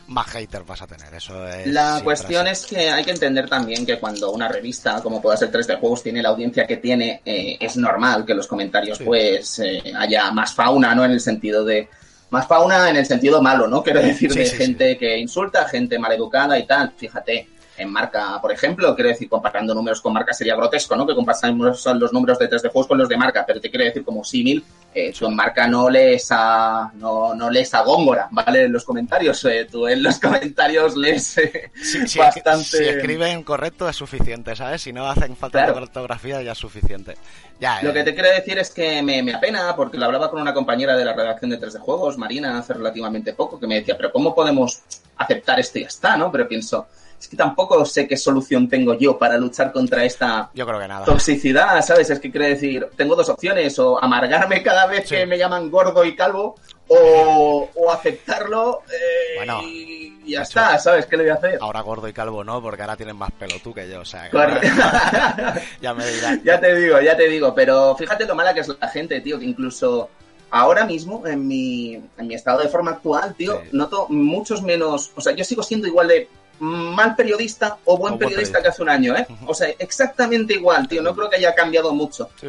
más 0.08 0.26
haters 0.28 0.66
vas 0.66 0.82
a 0.82 0.86
tener. 0.86 1.12
Eso 1.14 1.46
es. 1.46 1.66
La 1.68 2.00
cuestión 2.02 2.46
así. 2.46 2.64
es 2.64 2.66
que 2.66 2.90
hay 2.90 3.04
que 3.04 3.10
entender 3.12 3.48
también 3.48 3.86
que 3.86 3.98
cuando 3.98 4.32
una 4.32 4.48
revista, 4.48 5.02
como 5.02 5.20
pueda 5.22 5.36
ser 5.36 5.50
3D 5.50 5.78
Juegos, 5.78 6.02
tiene 6.02 6.22
la 6.22 6.30
audiencia 6.30 6.66
que 6.66 6.78
tiene, 6.78 7.22
eh, 7.24 7.56
es 7.60 7.76
normal 7.76 8.24
que 8.24 8.34
los 8.34 8.46
comentarios 8.46 8.98
Sí. 8.98 9.04
pues 9.04 9.58
eh, 9.60 9.92
haya 9.96 10.30
más 10.30 10.54
fauna, 10.54 10.94
¿no? 10.94 11.04
En 11.04 11.12
el 11.12 11.20
sentido 11.20 11.64
de... 11.64 11.88
Más 12.30 12.46
fauna 12.46 12.90
en 12.90 12.96
el 12.96 13.06
sentido 13.06 13.40
malo, 13.40 13.66
¿no? 13.66 13.82
Quiero 13.82 14.02
decir, 14.02 14.30
de 14.34 14.44
gente 14.44 14.98
que 14.98 15.16
insulta, 15.16 15.66
gente 15.66 15.98
maleducada 15.98 16.58
y 16.58 16.66
tal. 16.66 16.92
Fíjate, 16.94 17.48
en 17.78 17.90
marca, 17.92 18.40
por 18.40 18.52
ejemplo, 18.52 18.94
quiero 18.94 19.10
decir, 19.10 19.28
comparando 19.28 19.74
números 19.74 20.00
con 20.00 20.12
marca 20.12 20.32
sería 20.34 20.56
grotesco, 20.56 20.96
¿no? 20.96 21.06
Que 21.06 21.14
comparamos 21.14 21.86
los 21.86 22.12
números 22.12 22.38
de 22.38 22.50
3D 22.50 22.70
Juegos 22.70 22.88
con 22.88 22.98
los 22.98 23.08
de 23.08 23.16
marca, 23.16 23.44
pero 23.46 23.60
te 23.60 23.70
quiero 23.70 23.84
decir 23.84 24.04
como 24.04 24.24
símil, 24.24 24.64
eh, 24.94 25.12
tú 25.16 25.26
en 25.26 25.36
marca 25.36 25.66
no 25.68 25.88
lees 25.88 26.26
a, 26.30 26.90
no, 26.94 27.34
no 27.34 27.48
lees 27.50 27.72
a 27.74 27.82
Góngora, 27.82 28.28
¿vale? 28.32 28.64
En 28.64 28.72
los 28.72 28.84
comentarios, 28.84 29.44
eh, 29.44 29.66
tú 29.70 29.86
en 29.86 30.02
los 30.02 30.18
comentarios 30.20 30.96
lees 30.96 31.38
eh, 31.38 31.70
bastante... 32.16 32.64
si 32.64 32.84
escriben 32.84 33.42
correcto 33.44 33.88
es 33.88 33.96
suficiente, 33.96 34.56
¿sabes? 34.56 34.82
Si 34.82 34.92
no 34.92 35.08
hacen 35.08 35.36
falta 35.36 35.58
Claro. 35.58 35.74
de 35.74 35.80
ortografía 35.82 36.42
ya 36.42 36.52
es 36.52 36.58
suficiente. 36.58 37.16
Ya, 37.60 37.82
Lo 37.82 37.90
eh, 37.90 37.94
que 37.94 38.04
te 38.04 38.14
quiero 38.14 38.30
decir 38.30 38.58
es 38.58 38.70
que 38.70 39.02
me, 39.02 39.22
me 39.22 39.34
apena, 39.34 39.74
porque 39.76 39.98
lo 39.98 40.04
hablaba 40.06 40.30
con 40.30 40.40
una 40.40 40.54
compañera 40.54 40.96
de 40.96 41.04
la 41.04 41.12
redacción 41.12 41.50
de 41.50 41.60
3D 41.60 41.78
Juegos, 41.80 42.16
Marina, 42.18 42.58
hace 42.58 42.74
relativamente 42.74 43.32
poco, 43.32 43.58
que 43.58 43.66
me 43.66 43.76
decía, 43.76 43.96
pero 43.96 44.12
¿cómo 44.12 44.34
podemos 44.34 44.80
aceptar 45.16 45.58
esto 45.60 45.78
y 45.78 45.82
ya 45.82 45.88
está, 45.88 46.16
no? 46.16 46.30
Pero 46.30 46.46
pienso, 46.48 46.86
es 47.20 47.26
que 47.28 47.36
tampoco 47.36 47.84
sé 47.84 48.06
qué 48.06 48.16
solución 48.16 48.68
tengo 48.68 48.94
yo 48.94 49.18
para 49.18 49.36
luchar 49.38 49.72
contra 49.72 50.04
esta 50.04 50.50
yo 50.54 50.64
creo 50.66 50.78
que 50.78 50.86
nada. 50.88 51.04
toxicidad, 51.04 51.82
¿sabes? 51.82 52.10
Es 52.10 52.20
que 52.20 52.30
quiero 52.30 52.46
decir, 52.46 52.86
tengo 52.96 53.16
dos 53.16 53.28
opciones, 53.28 53.78
o 53.78 54.02
amargarme 54.02 54.62
cada 54.62 54.86
vez 54.86 55.08
Sí. 55.08 55.16
que 55.16 55.26
me 55.26 55.36
llaman 55.36 55.70
gordo 55.70 56.04
y 56.04 56.14
calvo, 56.14 56.54
o, 56.86 57.68
o 57.74 57.90
aceptarlo 57.92 58.82
eh, 58.88 59.36
Bueno, 59.36 59.60
y 59.62 60.30
ya 60.30 60.42
está, 60.42 60.78
¿sabes? 60.78 61.06
¿Qué 61.06 61.16
le 61.16 61.24
voy 61.24 61.30
a 61.30 61.34
hacer? 61.34 61.58
Ahora 61.60 61.80
gordo 61.80 62.06
y 62.08 62.12
calvo 62.12 62.44
no, 62.44 62.62
porque 62.62 62.82
ahora 62.82 62.96
tienen 62.96 63.16
más 63.16 63.30
pelo 63.32 63.54
tú 63.62 63.74
que 63.74 63.88
yo, 63.90 64.00
o 64.00 64.04
sea, 64.04 64.30
que 64.30 64.36
ya 65.80 65.94
me 65.94 66.06
dirás. 66.06 66.38
ya 66.44 66.60
te 66.60 66.74
digo, 66.74 67.00
ya 67.00 67.16
te 67.16 67.28
digo, 67.28 67.54
pero 67.54 67.96
fíjate 67.96 68.26
lo 68.26 68.34
mala 68.34 68.54
que 68.54 68.60
es 68.60 68.68
la 68.68 68.88
gente, 68.88 69.20
tío, 69.20 69.38
que 69.38 69.44
incluso 69.44 70.08
ahora 70.50 70.84
mismo, 70.86 71.26
en 71.26 71.46
mi, 71.46 71.94
en 71.94 72.26
mi 72.26 72.34
estado 72.34 72.62
de 72.62 72.68
forma 72.68 72.92
actual, 72.92 73.34
tío, 73.36 73.60
Sí. 73.64 73.68
noto 73.72 74.06
muchos 74.08 74.62
menos, 74.62 75.10
o 75.14 75.20
sea, 75.20 75.34
yo 75.34 75.44
sigo 75.44 75.62
siendo 75.62 75.86
igual 75.86 76.08
de 76.08 76.28
mal 76.60 77.14
periodista 77.16 77.78
o 77.84 77.96
buen 77.96 78.14
O 78.14 78.18
periodista 78.18 78.62
que 78.62 78.68
hace 78.68 78.82
un 78.82 78.88
año, 78.88 79.16
¿eh? 79.16 79.26
O 79.46 79.54
sea, 79.54 79.68
exactamente 79.78 80.54
igual, 80.54 80.88
tío, 80.88 81.02
no 81.02 81.14
creo 81.14 81.30
que 81.30 81.36
haya 81.36 81.54
cambiado 81.54 81.92
mucho. 81.92 82.30
Sí. 82.40 82.48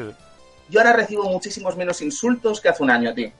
Yo 0.69 0.79
ahora 0.79 0.93
recibo 0.93 1.23
muchísimos 1.23 1.75
menos 1.75 2.01
insultos 2.01 2.61
que 2.61 2.69
hace 2.69 2.83
un 2.83 2.91
año, 2.91 3.13
tío. 3.13 3.31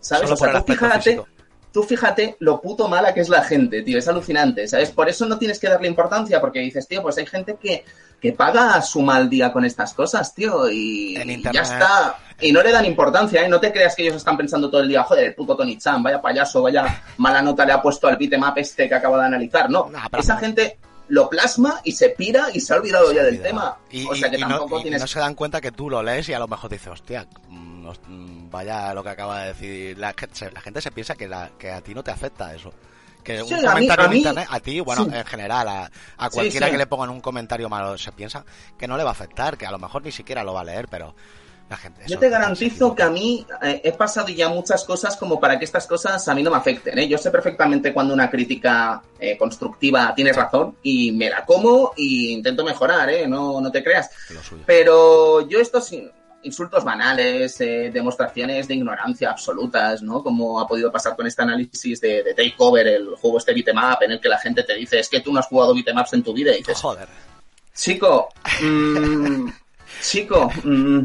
¿Sabes? 0.00 0.28
Solo 0.28 0.34
o 0.34 0.36
sea, 0.36 0.64
tú 0.64 0.72
fíjate, 0.72 1.00
físico. 1.00 1.28
Tú 1.74 1.82
fíjate 1.82 2.36
lo 2.38 2.60
puto 2.60 2.86
mala 2.86 3.12
que 3.12 3.20
es 3.20 3.28
la 3.28 3.42
gente, 3.42 3.82
tío, 3.82 3.98
es 3.98 4.06
alucinante, 4.06 4.68
¿sabes? 4.68 4.92
Por 4.92 5.08
eso 5.08 5.26
no 5.26 5.38
tienes 5.38 5.58
que 5.58 5.68
darle 5.68 5.88
importancia, 5.88 6.40
porque 6.40 6.60
dices, 6.60 6.86
tío, 6.86 7.02
pues 7.02 7.18
hay 7.18 7.26
gente 7.26 7.56
que, 7.60 7.84
que 8.20 8.32
paga 8.32 8.80
su 8.80 9.02
mal 9.02 9.28
día 9.28 9.52
con 9.52 9.64
estas 9.64 9.92
cosas, 9.92 10.32
tío, 10.32 10.70
y, 10.70 11.14
ya 11.52 11.62
está. 11.62 12.16
Y 12.40 12.52
no 12.52 12.62
le 12.62 12.70
dan 12.70 12.84
importancia, 12.84 13.44
¿eh? 13.44 13.48
No 13.48 13.58
te 13.58 13.72
creas 13.72 13.96
que 13.96 14.04
ellos 14.04 14.14
están 14.14 14.36
pensando 14.36 14.70
todo 14.70 14.82
el 14.82 14.88
día, 14.88 15.02
joder, 15.02 15.24
el 15.24 15.34
puto 15.34 15.56
Tony 15.56 15.76
Chan, 15.76 16.00
vaya 16.00 16.22
payaso, 16.22 16.62
vaya 16.62 17.02
mala 17.16 17.42
nota 17.42 17.66
le 17.66 17.72
ha 17.72 17.82
puesto 17.82 18.06
al 18.06 18.16
beatmap 18.18 18.56
este 18.58 18.88
que 18.88 18.94
acabo 18.94 19.18
de 19.18 19.24
analizar. 19.24 19.68
No, 19.68 19.90
esa 20.16 20.36
gente 20.36 20.78
lo 21.08 21.28
plasma 21.28 21.80
y 21.82 21.90
se 21.90 22.10
pira 22.10 22.50
y 22.54 22.60
se 22.60 22.72
ha 22.72 22.76
olvidado 22.76 23.12
ya 23.12 23.24
del 23.24 23.42
tema. 23.42 23.78
Y, 23.90 24.06
o 24.06 24.14
sea 24.14 24.30
que 24.30 24.36
y- 24.36 24.40
no, 24.40 24.48
tampoco 24.48 24.78
y 24.78 24.82
tienes... 24.82 25.00
no 25.00 25.06
se 25.08 25.18
dan 25.18 25.34
cuenta 25.34 25.60
que 25.60 25.72
tú 25.72 25.90
lo 25.90 26.04
lees 26.04 26.28
y 26.28 26.34
a 26.34 26.38
lo 26.38 26.46
mejor 26.46 26.70
dices, 26.70 26.88
hostia, 26.88 27.26
vaya 28.50 28.92
lo 28.94 29.02
que 29.02 29.10
acaba 29.10 29.42
de 29.42 29.48
decir. 29.48 29.98
La, 29.98 30.14
la 30.52 30.60
gente 30.60 30.80
se 30.80 30.90
piensa 30.92 31.14
que, 31.14 31.28
la, 31.28 31.50
que 31.58 31.70
a 31.70 31.80
ti 31.80 31.94
no 31.94 32.02
te 32.02 32.10
afecta 32.10 32.54
eso. 32.54 32.72
Que 33.22 33.40
un 33.42 33.48
Sí, 33.48 33.54
a 33.54 33.58
mí- 33.58 33.64
comentario 33.66 34.04
en 34.06 34.12
internet, 34.16 34.46
a 34.50 34.60
ti, 34.60 34.80
bueno, 34.80 35.04
sí. 35.04 35.10
en 35.14 35.24
general, 35.24 35.68
a, 36.18 36.30
cualquiera 36.30 36.66
sí. 36.66 36.72
que 36.72 36.78
le 36.78 36.86
pongan 36.86 37.08
un 37.10 37.20
comentario 37.20 37.68
malo, 37.70 37.96
se 37.96 38.12
piensa 38.12 38.44
que 38.78 38.86
no 38.86 38.96
le 38.98 39.02
va 39.02 39.10
a 39.10 39.12
afectar, 39.12 39.56
que 39.56 39.64
a 39.66 39.70
lo 39.70 39.78
mejor 39.78 40.02
ni 40.04 40.12
siquiera 40.12 40.44
lo 40.44 40.52
va 40.52 40.60
a 40.60 40.64
leer, 40.64 40.88
pero 40.88 41.14
la 41.70 41.78
gente. 41.78 42.02
Yo 42.06 42.18
te 42.18 42.28
garantizo 42.28 42.94
que 42.94 43.02
a 43.02 43.08
mí 43.08 43.46
eh, 43.62 43.80
he 43.82 43.92
pasado 43.92 44.28
ya 44.28 44.50
muchas 44.50 44.84
cosas 44.84 45.16
como 45.16 45.40
para 45.40 45.58
que 45.58 45.64
estas 45.64 45.86
cosas 45.86 46.28
a 46.28 46.34
mí 46.34 46.42
no 46.42 46.50
me 46.50 46.58
afecten. 46.58 46.98
¿eh? 46.98 47.08
Yo 47.08 47.16
sé 47.16 47.30
perfectamente 47.30 47.94
cuando 47.94 48.12
una 48.12 48.28
crítica 48.30 49.00
eh, 49.18 49.38
constructiva 49.38 50.12
tiene 50.14 50.30
razón 50.34 50.76
y 50.82 51.10
me 51.12 51.30
la 51.30 51.46
como 51.46 51.92
y 51.96 52.30
intento 52.34 52.62
mejorar, 52.62 53.08
¿eh? 53.08 53.26
no, 53.26 53.58
no 53.62 53.72
te 53.72 53.82
creas. 53.82 54.10
Pero 54.66 55.48
yo 55.48 55.58
estos 55.60 55.90
in- 55.92 56.10
insultos 56.44 56.84
banales, 56.84 57.60
eh, 57.60 57.90
demostraciones 57.92 58.68
de 58.68 58.74
ignorancia 58.74 59.30
absolutas, 59.30 60.02
¿no? 60.02 60.22
Como 60.22 60.60
ha 60.60 60.66
podido 60.66 60.92
pasar 60.92 61.16
con 61.16 61.26
este 61.26 61.42
análisis 61.42 62.00
de, 62.00 62.22
de 62.22 62.34
Takeover, 62.34 62.86
el 62.86 63.08
juego 63.16 63.38
este 63.38 63.52
beatmap, 63.54 64.02
en 64.02 64.12
el 64.12 64.20
que 64.20 64.28
la 64.28 64.38
gente 64.38 64.62
te 64.62 64.74
dice, 64.74 64.98
es 65.00 65.08
que 65.08 65.20
tú 65.20 65.32
no 65.32 65.40
has 65.40 65.46
jugado 65.46 65.74
beatmaps 65.74 66.12
en 66.12 66.22
tu 66.22 66.32
vida 66.32 66.52
y 66.52 66.58
dices, 66.58 66.80
Joder. 66.80 67.08
chico, 67.74 68.28
mm, 68.62 69.48
chico, 70.02 70.52
mm, 70.62 71.02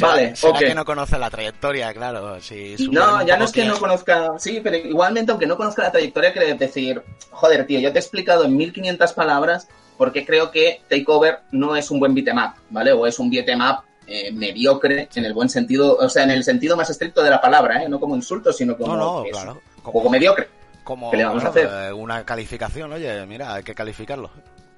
vale, 0.00 0.36
será 0.36 0.58
que 0.58 0.74
no 0.74 0.84
conoce 0.84 1.18
la 1.18 1.30
trayectoria, 1.30 1.92
claro. 1.94 2.40
Si 2.40 2.76
No, 2.90 3.24
ya 3.24 3.36
no 3.36 3.44
es 3.44 3.52
que 3.52 3.64
no 3.64 3.78
conozca, 3.78 4.38
sí, 4.38 4.60
pero 4.62 4.76
igualmente, 4.76 5.30
aunque 5.32 5.46
no 5.46 5.56
conozca 5.56 5.82
la 5.82 5.92
trayectoria, 5.92 6.32
quiere 6.32 6.54
decir, 6.54 7.02
joder, 7.30 7.66
tío, 7.66 7.80
yo 7.80 7.92
te 7.92 7.98
he 7.98 8.02
explicado 8.02 8.44
en 8.44 8.56
1500 8.56 9.12
palabras 9.12 9.68
por 9.96 10.12
qué 10.12 10.26
creo 10.26 10.50
que 10.50 10.80
Takeover 10.88 11.40
no 11.52 11.76
es 11.76 11.90
un 11.90 12.00
buen 12.00 12.14
beatmap, 12.14 12.56
¿vale? 12.70 12.92
O 12.92 13.06
es 13.06 13.18
un 13.18 13.30
beatmap 13.30 13.84
eh, 14.06 14.32
mediocre 14.32 15.08
en 15.14 15.24
el 15.24 15.32
buen 15.34 15.48
sentido, 15.48 15.96
o 15.96 16.08
sea, 16.08 16.24
en 16.24 16.30
el 16.30 16.44
sentido 16.44 16.76
más 16.76 16.90
estricto 16.90 17.22
de 17.22 17.30
la 17.30 17.40
palabra, 17.40 17.82
¿eh? 17.82 17.88
No 17.88 17.98
como 18.00 18.16
insulto, 18.16 18.52
sino 18.52 18.76
como 18.76 18.96
No, 18.96 19.18
no, 19.22 19.24
claro. 19.30 19.60
juego 19.82 20.10
mediocre. 20.10 20.48
Como 20.84 21.10
¿Qué 21.10 21.16
le 21.18 21.24
vamos 21.24 21.44
a 21.44 21.48
hacer? 21.48 21.68
eh, 21.70 21.92
una 21.92 22.24
calificación, 22.24 22.92
oye, 22.92 23.24
mira, 23.26 23.54
hay 23.54 23.62
que 23.62 23.74
calificarlo. 23.74 24.30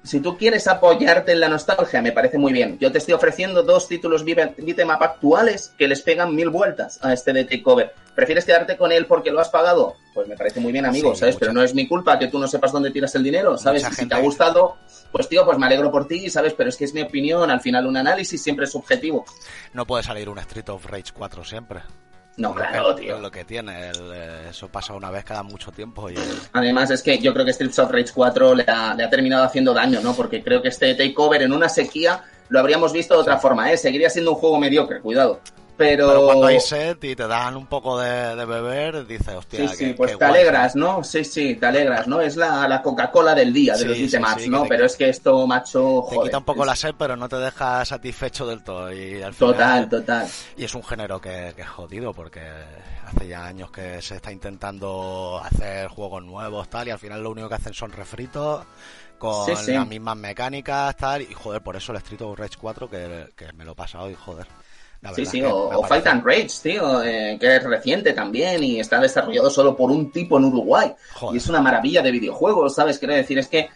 Si 0.05 0.19
tú 0.19 0.37
quieres 0.37 0.67
apoyarte 0.67 1.31
en 1.31 1.39
la 1.39 1.49
nostalgia, 1.49 2.01
me 2.01 2.11
parece 2.11 2.37
muy 2.37 2.53
bien. 2.53 2.77
Yo 2.79 2.91
te 2.91 2.99
estoy 2.99 3.15
ofreciendo 3.15 3.63
dos 3.63 3.87
títulos 3.87 4.23
beat- 4.23 4.55
beatmap 4.57 5.01
actuales 5.01 5.73
que 5.77 5.87
les 5.87 6.01
pegan 6.03 6.35
mil 6.35 6.49
vueltas 6.49 6.99
a 7.03 7.11
este 7.11 7.33
de 7.33 7.43
Takeover. 7.45 7.91
¿Prefieres 8.13 8.45
quedarte 8.45 8.77
con 8.77 8.91
él 8.91 9.07
porque 9.07 9.31
lo 9.31 9.39
has 9.41 9.49
pagado? 9.49 9.95
Pues 10.13 10.27
me 10.27 10.37
parece 10.37 10.59
muy 10.59 10.71
bien, 10.71 10.85
amigo, 10.85 11.13
Sí, 11.13 11.19
¿sabes? 11.21 11.35
mucha- 11.35 11.39
Pero 11.39 11.53
no 11.53 11.63
es 11.63 11.73
mi 11.73 11.87
culpa 11.87 12.17
que 12.19 12.27
tú 12.27 12.37
no 12.39 12.47
sepas 12.47 12.71
dónde 12.71 12.91
tiras 12.91 13.13
el 13.15 13.23
dinero, 13.23 13.57
¿sabes? 13.57 13.81
Mucha 13.83 13.93
si 13.95 14.01
gente- 14.01 14.15
te 14.15 14.21
ha 14.21 14.23
gustado, 14.23 14.77
pues 15.11 15.27
tío, 15.27 15.43
pues 15.43 15.57
me 15.57 15.65
alegro 15.65 15.91
por 15.91 16.07
ti, 16.07 16.29
¿sabes? 16.29 16.53
Pero 16.53 16.69
es 16.69 16.77
que 16.77 16.85
es 16.85 16.93
mi 16.93 17.01
opinión, 17.01 17.49
al 17.51 17.59
final 17.61 17.85
un 17.87 17.97
análisis 17.97 18.41
siempre 18.41 18.65
es 18.65 18.71
subjetivo. 18.71 19.25
No 19.73 19.85
puede 19.85 20.03
salir 20.03 20.29
un 20.29 20.37
Street 20.37 20.69
of 20.69 20.85
Rage 20.85 21.11
4 21.13 21.43
siempre. 21.43 21.81
No, 22.37 22.53
claro, 22.53 22.95
tío. 22.95 23.19
Lo 23.19 23.31
que 23.31 23.45
tiene, 23.45 23.89
el, 23.89 24.11
eh, 24.13 24.49
eso 24.49 24.67
pasa 24.67 24.93
una 24.93 25.09
vez 25.09 25.23
cada 25.23 25.41
mucho 25.43 25.71
tiempo. 25.71 26.09
Y... 26.09 26.15
Además, 26.51 26.91
es 26.91 27.01
que 27.01 27.17
yo 27.19 27.33
creo 27.33 27.45
que 27.45 27.53
Streets 27.53 27.79
of 27.79 27.91
Rage 27.91 28.11
4 28.13 28.55
le 28.55 28.63
ha, 28.67 28.93
le 28.93 29.03
ha 29.03 29.09
terminado 29.09 29.43
haciendo 29.43 29.73
daño, 29.73 30.01
¿no? 30.01 30.13
Porque 30.13 30.43
creo 30.43 30.61
que 30.61 30.67
este 30.67 30.93
takeover 30.95 31.43
en 31.43 31.53
una 31.53 31.69
sequía 31.69 32.23
lo 32.49 32.59
habríamos 32.59 32.91
visto 32.91 33.13
de 33.15 33.21
otra 33.21 33.37
forma, 33.37 33.71
¿eh? 33.71 33.77
Seguiría 33.77 34.09
siendo 34.09 34.31
un 34.31 34.37
juego 34.37 34.59
mediocre, 34.59 34.99
cuidado. 34.99 35.39
Pero... 35.77 36.07
Pero 36.07 36.25
cuando 36.25 36.47
hay 36.47 36.59
sed 36.59 36.97
y 37.03 37.15
te 37.15 37.27
dan 37.27 37.57
un 37.57 37.67
poco 37.67 37.99
de, 37.99 38.35
de 38.35 38.45
beber, 38.45 39.05
dices, 39.05 39.35
hostia, 39.35 39.67
Sí, 39.67 39.75
sí, 39.75 39.85
qué- 39.89 39.93
pues 39.95 40.11
qué 40.11 40.17
te 40.17 40.25
guay, 40.25 40.39
alegras, 40.39 40.75
¿no? 40.75 41.03
Sí, 41.03 41.23
sí, 41.25 41.55
te 41.55 41.65
alegras, 41.65 42.07
¿no? 42.07 42.21
Es 42.21 42.37
la, 42.37 42.67
la 42.67 42.81
Coca-Cola 42.81 43.35
del 43.35 43.51
día 43.51 43.73
de 43.73 43.79
Sí, 43.79 43.85
los 43.85 43.97
sí, 43.97 44.09
sí, 44.09 44.49
¿no? 44.49 44.63
te- 44.63 44.69
Pero 44.69 44.85
es 44.85 44.95
que 44.95 45.09
esto, 45.09 45.45
macho, 45.47 46.05
Te 46.09 46.15
joder. 46.15 46.29
quita 46.29 46.37
un 46.37 46.45
poco 46.45 46.61
es- 46.61 46.67
la 46.67 46.75
sed, 46.75 46.95
pero 46.97 47.15
no 47.17 47.27
te 47.27 47.35
deja 47.37 47.83
satisfecho 47.83 48.45
del 48.47 48.63
todo. 48.63 48.91
Y 48.93 49.21
al 49.21 49.33
final, 49.33 49.53
Total, 49.53 49.89
total. 49.89 50.27
Y 50.55 50.63
es 50.63 50.73
un 50.75 50.83
género 50.83 51.19
que, 51.19 51.53
que 51.55 51.61
es 51.63 51.69
jodido 51.69 52.13
porque 52.13 52.41
hace 53.05 53.27
ya 53.27 53.45
años 53.45 53.69
que 53.71 54.01
se 54.01 54.15
está 54.15 54.31
intentando 54.31 55.41
hacer 55.43 55.87
juegos 55.89 56.23
nuevos 56.23 56.69
tal 56.69 56.87
y 56.87 56.91
al 56.91 56.99
final 56.99 57.21
lo 57.21 57.31
único 57.31 57.49
que 57.49 57.55
hacen 57.55 57.73
son 57.73 57.91
refritos 57.91 58.65
con 59.17 59.47
las 59.49 59.87
mismas 59.87 60.17
mecánicas 60.17 60.95
tal 60.97 61.21
y 61.21 61.33
joder, 61.33 61.61
por 61.61 61.75
eso 61.75 61.91
el 61.91 61.99
Street 61.99 62.21
of 62.21 62.37
Rage 62.37 62.55
4 62.59 62.89
que, 62.89 63.29
que 63.35 63.53
me 63.53 63.63
lo 63.63 63.71
he 63.73 63.75
pasado 63.75 64.09
y 64.09 64.15
joder. 64.15 64.47
La 65.01 65.13
Sí, 65.13 65.25
sí, 65.25 65.43
o, 65.43 65.83
Fight 65.83 66.07
and 66.07 66.25
Rage, 66.25 66.49
tío, 66.63 67.03
eh, 67.03 67.37
que 67.39 67.55
es 67.57 67.63
reciente 67.63 68.13
también 68.13 68.63
y 68.63 68.79
está 68.79 68.99
desarrollado 68.99 69.49
solo 69.49 69.75
por 69.75 69.91
un 69.91 70.11
tipo 70.11 70.37
en 70.37 70.45
Uruguay. 70.45 70.93
Joder. 71.13 71.35
Y 71.35 71.37
es 71.37 71.47
una 71.47 71.61
maravilla 71.61 72.01
de 72.01 72.11
videojuegos, 72.11 72.73
¿sabes? 72.75 72.97
Quiero 72.97 73.13
decir, 73.13 73.37
es 73.37 73.47
que 73.47 73.69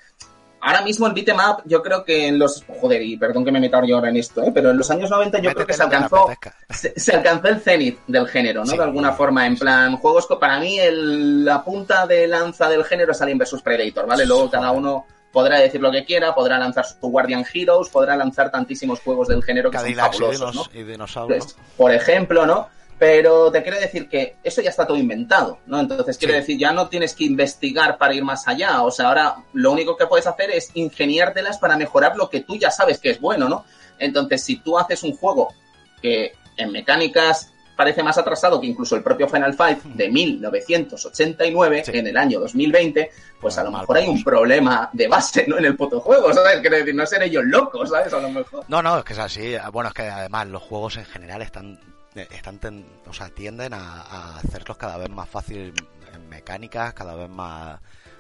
ahora 0.62 0.82
mismo 0.82 1.08
el 1.08 1.14
beat'em 1.14 1.38
up, 1.38 1.62
yo 1.66 1.82
creo 1.82 2.04
que 2.04 2.28
en 2.28 2.38
los... 2.40 2.66
Joder, 2.82 3.02
y 3.02 3.16
perdón 3.16 3.46
que 3.46 3.52
me 3.52 3.60
meta 3.62 3.82
yo 3.86 3.96
ahora 3.96 4.10
en 4.10 4.18
esto, 4.18 4.44
¿eh? 4.44 4.52
Pero 4.54 4.72
en 4.72 4.78
los 4.78 4.90
años 4.92 5.10
90 5.10 5.40
yo 5.40 5.54
creo 5.54 5.66
que 5.68 5.74
se 5.74 5.84
alcanzó... 5.84 6.30
Se, 6.70 7.00
se 7.00 7.16
alcanzó 7.16 7.48
el 7.48 7.62
cenit 7.62 8.00
del 8.08 8.28
género, 8.28 8.62
¿no? 8.66 8.72
Sí. 8.72 8.78
de 8.78 8.84
alguna 8.84 9.14
forma, 9.14 9.46
en 9.46 9.58
plan, 9.58 9.98
juegos 9.98 10.28
que 10.28 10.36
para 10.36 10.60
mí 10.60 10.80
el- 10.80 11.46
la 11.46 11.64
punta 11.64 12.06
de 12.08 12.28
lanza 12.28 12.68
del 12.70 12.84
género 12.84 13.12
es 13.14 13.22
Alien 13.22 13.38
vs 13.38 13.62
Predator, 13.64 14.06
¿vale? 14.08 14.26
Luego 14.26 14.48
Joder. 14.48 14.60
cada 14.60 14.72
uno 14.72 15.06
podrá 15.32 15.60
decir 15.60 15.80
lo 15.82 15.92
que 15.92 16.06
quiera, 16.06 16.34
podrá 16.34 16.58
lanzar 16.58 16.86
su 16.86 16.96
Guardian 17.10 17.46
Heroes, 17.54 17.90
podrá 17.90 18.16
lanzar 18.16 18.50
tantísimos 18.52 19.00
juegos 19.02 19.28
del 19.28 19.44
género 19.44 19.70
que 19.72 19.78
son 19.78 19.86
Cadillacs 19.86 20.16
y, 20.16 20.20
fabulosos, 20.20 20.56
dinos- 20.56 20.74
¿no? 20.74 20.80
y 20.80 20.84
dinosaurios. 20.84 21.54
Pues, 21.54 21.58
por 21.78 21.94
ejemplo, 21.94 22.46
¿no? 22.46 22.68
Pero 22.98 23.50
te 23.50 23.64
quiero 23.64 23.80
decir 23.80 24.10
que 24.10 24.36
eso 24.44 24.62
ya 24.62 24.70
está 24.72 24.86
todo 24.86 24.98
inventado, 24.98 25.60
¿no? 25.68 25.80
Entonces, 25.80 26.18
quiero 26.18 26.34
Sí. 26.34 26.40
decir, 26.42 26.58
ya 26.60 26.74
no 26.74 26.90
tienes 26.90 27.14
que 27.14 27.24
investigar 27.24 27.98
para 27.98 28.14
ir 28.14 28.26
más 28.26 28.46
allá. 28.48 28.84
O 28.84 28.92
sea, 28.92 29.08
ahora 29.08 29.36
lo 29.54 29.72
único 29.72 29.96
que 29.96 30.06
puedes 30.06 30.28
hacer 30.28 30.50
es 30.52 30.72
ingeniártelas 30.74 31.60
para 31.60 31.78
mejorar 31.78 32.18
lo 32.18 32.30
que 32.30 32.42
tú 32.42 32.58
ya 32.58 32.72
sabes 32.72 33.00
que 33.00 33.12
es 33.12 33.22
bueno, 33.22 33.48
¿no? 33.48 33.64
Entonces, 34.00 34.44
si 34.44 34.58
tú 34.58 34.78
haces 34.78 35.04
un 35.04 35.16
juego 35.16 35.54
que 36.02 36.34
en 36.58 36.72
mecánicas 36.74 37.54
parece 37.80 38.04
más 38.04 38.18
atrasado 38.18 38.60
que 38.60 38.68
incluso 38.68 38.98
el 38.98 39.02
propio 39.04 39.30
Final 39.30 39.54
Fight 39.54 39.82
de 39.84 40.10
1989 40.10 41.84
Sí. 41.86 41.92
en 41.98 42.08
el 42.08 42.18
año 42.18 42.40
2020, 42.42 43.10
pues 43.40 43.58
a 43.58 43.64
lo 43.64 43.72
mejor 43.72 43.96
hay 43.98 44.08
un 44.10 44.22
problema 44.22 44.90
de 44.92 45.08
base, 45.08 45.46
¿no? 45.48 45.58
En 45.58 45.64
el 45.64 45.78
puto 45.78 46.02
juego, 46.02 46.34
¿sabes? 46.34 46.60
Quiero 46.60 46.76
decir, 46.76 46.94
no 46.94 47.06
ser 47.06 47.24
ellos 47.24 47.46
locos, 47.46 47.90
¿sabes? 47.90 48.14
A 48.14 48.20
lo 48.20 48.30
mejor. 48.30 48.66
No, 48.68 48.82
no, 48.82 48.98
es 49.00 49.06
que 49.06 49.14
es 49.14 49.20
así. 49.20 49.56
Bueno, 49.72 49.88
es 49.88 49.94
que 49.94 50.04
además 50.04 50.48
los 50.48 50.62
juegos 50.62 50.98
en 50.98 51.06
general 51.06 51.42
están, 51.42 51.80
están 52.16 52.60
ten- 52.60 52.86
o 53.08 53.14
sea, 53.14 53.30
tienden 53.30 53.74
a, 53.74 54.02
a 54.02 54.38
hacerlos 54.40 54.76
cada 54.78 54.98
vez 54.98 55.10
más 55.10 55.30
fácil 55.30 55.74
en 56.14 56.28
mecánicas, 56.28 56.94
cada 56.94 57.16
vez 57.16 57.30
más, 57.30 57.80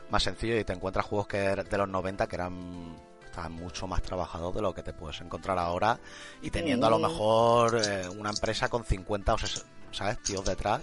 más 0.09 0.23
sencillo 0.23 0.57
y 0.57 0.63
te 0.63 0.71
encuentras 0.71 1.05
juegos 1.05 1.27
que 1.27 1.37
de 1.39 1.77
los 1.77 1.89
90 1.89 2.27
que 2.27 2.35
eran 2.37 2.95
mucho 3.47 3.87
más 3.87 4.01
trabajados 4.01 4.53
de 4.53 4.61
lo 4.61 4.73
que 4.73 4.83
te 4.83 4.91
puedes 4.91 5.21
encontrar 5.21 5.57
ahora 5.57 5.99
y 6.41 6.49
teniendo 6.49 6.87
a 6.87 6.89
lo 6.89 6.99
mejor 6.99 7.79
eh, 7.81 8.09
una 8.09 8.31
empresa 8.31 8.67
con 8.67 8.83
50 8.83 9.33
o 9.33 9.37
60, 9.37 9.69
¿sabes? 9.91 10.21
Tíos 10.23 10.43
detrás 10.45 10.81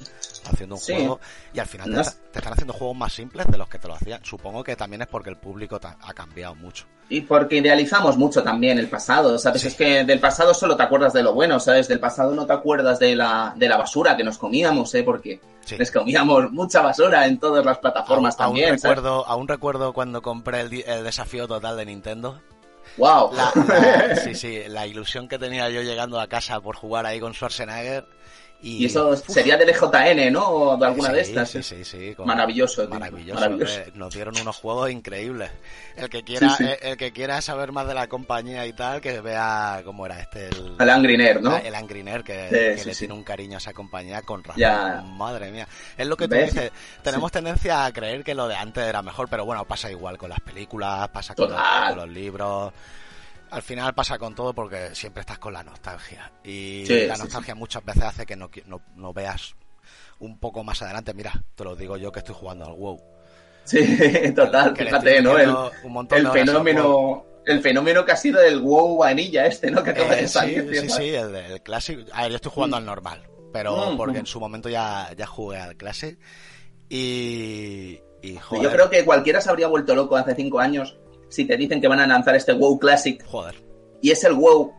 haciendo 0.50 0.76
un 0.76 0.80
Sí. 0.80 0.94
juego 0.94 1.20
y 1.52 1.58
al 1.58 1.66
final 1.66 1.88
te, 1.88 1.94
No 1.94 2.00
está- 2.02 2.22
te 2.32 2.38
están 2.38 2.52
haciendo 2.52 2.72
juegos 2.72 2.96
más 2.96 3.12
simples 3.12 3.46
de 3.48 3.58
los 3.58 3.68
que 3.68 3.78
te 3.78 3.88
lo 3.88 3.94
hacían. 3.94 4.24
Supongo 4.24 4.62
que 4.62 4.76
también 4.76 5.02
es 5.02 5.08
porque 5.08 5.30
el 5.30 5.36
público 5.36 5.80
ha 5.82 6.14
cambiado 6.14 6.54
mucho. 6.54 6.86
Y 7.08 7.20
porque 7.20 7.56
idealizamos 7.56 8.16
mucho 8.16 8.42
también 8.42 8.78
el 8.78 8.88
pasado, 8.88 9.38
¿sabes? 9.38 9.62
Sí. 9.62 9.68
Es 9.68 9.74
que 9.76 10.04
del 10.04 10.18
pasado 10.18 10.52
solo 10.54 10.76
te 10.76 10.82
acuerdas 10.82 11.12
de 11.12 11.22
lo 11.22 11.34
bueno, 11.34 11.60
¿sabes? 11.60 11.86
Del 11.88 12.00
pasado 12.00 12.34
no 12.34 12.46
te 12.46 12.52
acuerdas 12.52 12.98
de 12.98 13.14
la, 13.14 13.52
de 13.56 13.68
la 13.68 13.76
basura 13.76 14.16
que 14.16 14.24
nos 14.24 14.38
comíamos, 14.38 14.92
¿eh? 14.94 15.02
Porque 15.04 15.40
Sí. 15.64 15.76
les 15.78 15.90
comíamos 15.92 16.50
mucha 16.52 16.80
basura 16.80 17.26
en 17.26 17.38
todas 17.38 17.64
las 17.64 17.78
plataformas 17.78 18.34
aún, 18.38 18.46
también, 18.54 18.70
aún 18.70 18.78
¿sabes? 18.78 18.96
recuerdo, 18.98 19.26
aún 19.26 19.46
recuerdo 19.48 19.92
cuando 19.92 20.20
compré 20.22 20.60
el, 20.62 20.70
desafío 21.04 21.46
total 21.48 21.76
de 21.76 21.86
Nintendo. 21.86 22.40
¡Wow! 22.98 23.32
La, 23.34 23.52
la- 23.54 24.16
sí, 24.24 24.34
sí, 24.34 24.62
la 24.68 24.86
ilusión 24.86 25.28
que 25.28 25.38
tenía 25.38 25.68
yo 25.70 25.82
llegando 25.82 26.18
a 26.20 26.28
casa 26.28 26.60
por 26.60 26.76
jugar 26.76 27.04
ahí 27.06 27.20
con 27.20 27.34
Schwarzenegger. 27.34 28.06
Y, 28.62 28.78
y 28.82 28.86
eso 28.86 29.10
Uf, 29.10 29.22
sería 29.28 29.56
del 29.56 29.68
EJN, 29.68 30.32
¿no? 30.32 30.48
O 30.48 30.76
de 30.76 30.86
alguna 30.86 31.10
de 31.10 31.20
estas. 31.20 31.50
Sí, 31.50 31.62
sí, 31.62 31.84
sí. 31.84 32.14
con- 32.14 32.26
Maravilloso, 32.26 32.88
Maravilloso. 32.88 33.38
maravilloso. 33.40 33.80
eh, 33.80 33.92
Nos 33.94 34.14
dieron 34.14 34.34
unos 34.40 34.56
juegos 34.56 34.90
increíbles. 34.90 35.50
El 35.94 36.08
que 36.08 36.22
quiera, 36.24 36.48
Sí, 36.50 36.64
sí. 36.64 36.70
eh, 36.70 36.78
el 36.82 36.96
que 36.96 37.12
quiera 37.12 37.40
saber 37.42 37.70
más 37.72 37.86
de 37.86 37.94
la 37.94 38.08
compañía 38.08 38.66
y 38.66 38.72
tal, 38.72 39.00
que 39.00 39.20
vea 39.20 39.82
cómo 39.84 40.06
era 40.06 40.20
este 40.20 40.48
el, 40.48 40.74
Alan 40.78 41.02
Griner, 41.02 41.42
¿no? 41.42 41.56
El 41.56 41.74
Angry 41.74 42.02
Nerd, 42.02 42.24
que, 42.24 42.48
que 42.50 42.82
le 42.84 42.94
tiene 42.94 43.14
un 43.14 43.22
cariño 43.24 43.56
a 43.56 43.58
esa 43.58 43.72
compañía 43.74 44.22
con 44.22 44.42
razón. 44.42 44.60
Ya. 44.60 45.02
Madre 45.06 45.50
mía. 45.52 45.68
Es 45.96 46.06
lo 46.06 46.16
que 46.16 46.26
tú 46.26 46.34
¿Ves? 46.34 46.52
dices. 46.54 46.72
Tenemos 47.02 47.30
tendencia 47.30 47.84
a 47.84 47.92
creer 47.92 48.24
que 48.24 48.34
lo 48.34 48.48
de 48.48 48.56
antes 48.56 48.84
era 48.84 49.02
mejor, 49.02 49.28
pero 49.28 49.44
bueno, 49.44 49.64
pasa 49.66 49.90
igual 49.90 50.16
con 50.18 50.30
las 50.30 50.40
películas, 50.40 51.08
pasa 51.10 51.34
con 51.34 51.50
los, 51.50 51.56
Total. 51.56 51.88
con 51.90 51.98
los 51.98 52.08
libros. 52.08 52.72
Al 53.50 53.62
final 53.62 53.94
pasa 53.94 54.18
con 54.18 54.34
todo 54.34 54.52
porque 54.54 54.94
siempre 54.94 55.20
estás 55.20 55.38
con 55.38 55.52
la 55.52 55.62
nostalgia. 55.62 56.32
Y 56.44 56.84
Sí, 56.86 57.06
la 57.06 57.14
sí, 57.16 57.22
nostalgia 57.22 57.54
muchas 57.54 57.84
veces 57.84 58.02
hace 58.04 58.26
que 58.26 58.36
no, 58.36 58.50
no, 58.66 58.80
no 58.96 59.12
veas 59.12 59.54
un 60.18 60.38
poco 60.38 60.64
más 60.64 60.82
adelante. 60.82 61.14
Mira, 61.14 61.32
te 61.54 61.64
lo 61.64 61.76
digo 61.76 61.96
yo 61.96 62.10
que 62.10 62.18
estoy 62.20 62.34
jugando 62.34 62.66
al 62.66 62.72
WoW. 62.74 63.00
Sí, 63.64 64.32
total, 64.34 64.72
Que 64.74 64.84
fíjate, 64.84 65.22
¿no? 65.22 65.38
El, 65.38 65.50
un 65.84 65.92
montón 65.92 66.18
el 66.18 66.24
WoW. 66.24 66.32
fenómeno... 66.34 67.24
El 67.46 67.60
fenómeno 67.62 68.04
que 68.04 68.10
ha 68.10 68.16
sido 68.16 68.40
del 68.40 68.58
WoW 68.60 68.96
vanilla 68.98 69.46
este, 69.46 69.70
¿no? 69.70 69.80
Que 69.84 69.90
acaba 69.90 70.16
Eh, 70.18 70.22
de 70.22 70.28
salir. 70.28 70.68
sí, 70.74 70.80
sí, 70.80 70.88
sí, 70.90 71.14
el, 71.14 71.32
el 71.36 71.62
Classic. 71.62 72.00
A 72.12 72.22
ver, 72.22 72.30
yo 72.32 72.36
estoy 72.36 72.50
jugando 72.52 72.76
Mm. 72.76 72.80
al 72.80 72.86
normal, 72.86 73.22
pero 73.52 73.92
Mm, 73.92 73.96
porque 73.96 74.16
mm. 74.16 74.20
en 74.20 74.26
su 74.26 74.40
momento 74.40 74.68
ya, 74.68 75.12
ya 75.16 75.26
jugué 75.26 75.58
al 75.58 75.76
Classic. 75.76 76.18
Y, 76.88 78.00
y 78.22 78.36
joder, 78.36 78.64
Yo 78.64 78.70
creo 78.72 78.90
que 78.90 79.04
cualquiera 79.04 79.40
se 79.40 79.48
habría 79.50 79.68
vuelto 79.68 79.94
loco 79.94 80.16
hace 80.16 80.34
cinco 80.34 80.58
años 80.58 80.96
si 81.28 81.44
te 81.44 81.56
dicen 81.56 81.80
que 81.80 81.88
van 81.88 82.00
a 82.00 82.06
lanzar 82.06 82.36
este 82.36 82.52
WoW 82.52 82.78
Classic 82.78 83.24
joder, 83.26 83.54
y 84.00 84.10
es 84.10 84.22
el 84.24 84.34
WoW 84.34 84.72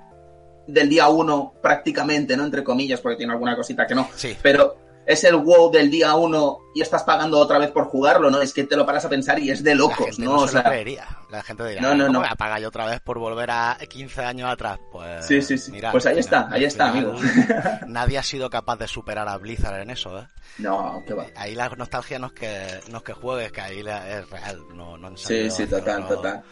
del 0.67 0.89
día 0.89 1.07
uno 1.07 1.53
prácticamente, 1.61 2.35
¿no? 2.35 2.45
Entre 2.45 2.63
comillas, 2.63 2.99
porque 2.99 3.17
tiene 3.17 3.33
alguna 3.33 3.55
cosita 3.55 3.87
que 3.87 3.95
no. 3.95 4.09
sí, 4.15 4.35
Pero 4.41 4.77
es 5.07 5.23
el 5.23 5.37
WoW 5.37 5.71
del 5.71 5.89
día 5.89 6.13
uno 6.15 6.59
y 6.75 6.81
estás 6.81 7.03
pagando 7.03 7.39
otra 7.39 7.57
vez 7.57 7.71
por 7.71 7.85
jugarlo, 7.85 8.29
¿no? 8.29 8.41
Es 8.41 8.53
que 8.53 8.65
te 8.65 8.75
lo 8.75 8.85
paras 8.85 9.05
a 9.05 9.09
pensar 9.09 9.39
y 9.39 9.49
es 9.49 9.63
de 9.63 9.71
la 9.73 9.77
locos, 9.79 10.05
gente 10.05 10.21
¿no? 10.23 10.33
no, 10.33 10.37
O 10.41 10.47
se 10.47 10.57
lo 10.57 10.63
creería. 10.63 11.07
La 11.31 11.41
gente 11.41 11.65
dirá, 11.67 11.81
No, 11.81 11.95
no, 11.95 12.03
¿cómo 12.07 12.13
no. 12.13 12.19
voy 12.19 12.27
a 12.29 12.35
pagar 12.35 12.61
yo 12.61 12.67
otra 12.67 12.85
vez 12.85 12.99
por 12.99 13.17
volver 13.17 13.49
a 13.49 13.77
15 13.89 14.23
años 14.23 14.49
atrás? 14.51 14.79
Pues, 14.91 15.25
Sí, 15.25 15.41
sí, 15.41 15.57
sí. 15.57 15.71
Pues 15.91 16.05
ahí 16.05 16.19
está, 16.19 16.47
ahí 16.51 16.65
está, 16.65 16.91
final 16.91 17.15
amigo. 17.15 17.29
Nadie 17.87 18.17
ha 18.17 18.23
sido 18.23 18.49
capaz 18.49 18.75
de 18.77 18.87
superar 18.87 19.27
a 19.29 19.37
Blizzard 19.37 19.79
en 19.81 19.89
eso, 19.89 20.19
¿eh? 20.19 20.27
no, 20.59 21.01
que 21.07 21.13
va. 21.13 21.25
Ahí 21.35 21.55
la 21.55 21.69
nostalgia 21.69 22.19
no 22.19 22.27
es 22.27 22.33
que, 22.33 22.79
no 22.91 22.97
es 22.97 23.03
que 23.03 23.13
juegues, 23.13 23.51
que 23.51 23.61
ahí 23.61 23.81
la- 23.83 24.19
es 24.19 24.29
real, 24.29 24.59
no, 24.75 24.97
no 24.97 25.07
han 25.07 25.17
Sí, 25.17 25.49
sí, 25.49 25.65
total, 25.67 26.05
total. 26.07 26.43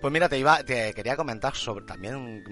Pues 0.00 0.12
mira, 0.12 0.28
te 0.28 0.38
iba, 0.38 0.62
te 0.62 0.92
quería 0.94 1.16
comentar 1.16 1.54
sobre 1.54 1.84
también 1.84 2.44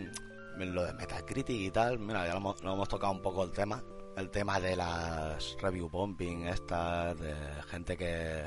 lo 0.59 0.85
de 0.85 0.93
Metacritic 0.95 1.57
y 1.61 1.71
tal. 1.71 1.99
Mira, 1.99 2.25
ya 2.27 2.33
lo 2.33 2.39
hemos, 2.39 2.63
lo 2.63 2.73
hemos 2.73 2.89
tocado 2.89 3.13
un 3.13 3.23
poco 3.23 3.45
el 3.45 3.53
tema. 3.53 3.83
El 4.17 4.31
tema 4.31 4.59
de 4.61 4.77
las 4.77 5.57
review 5.61 5.89
bombing 5.91 6.47
estas, 6.49 7.19
de 7.21 7.35
gente 7.69 7.97
que... 7.97 8.45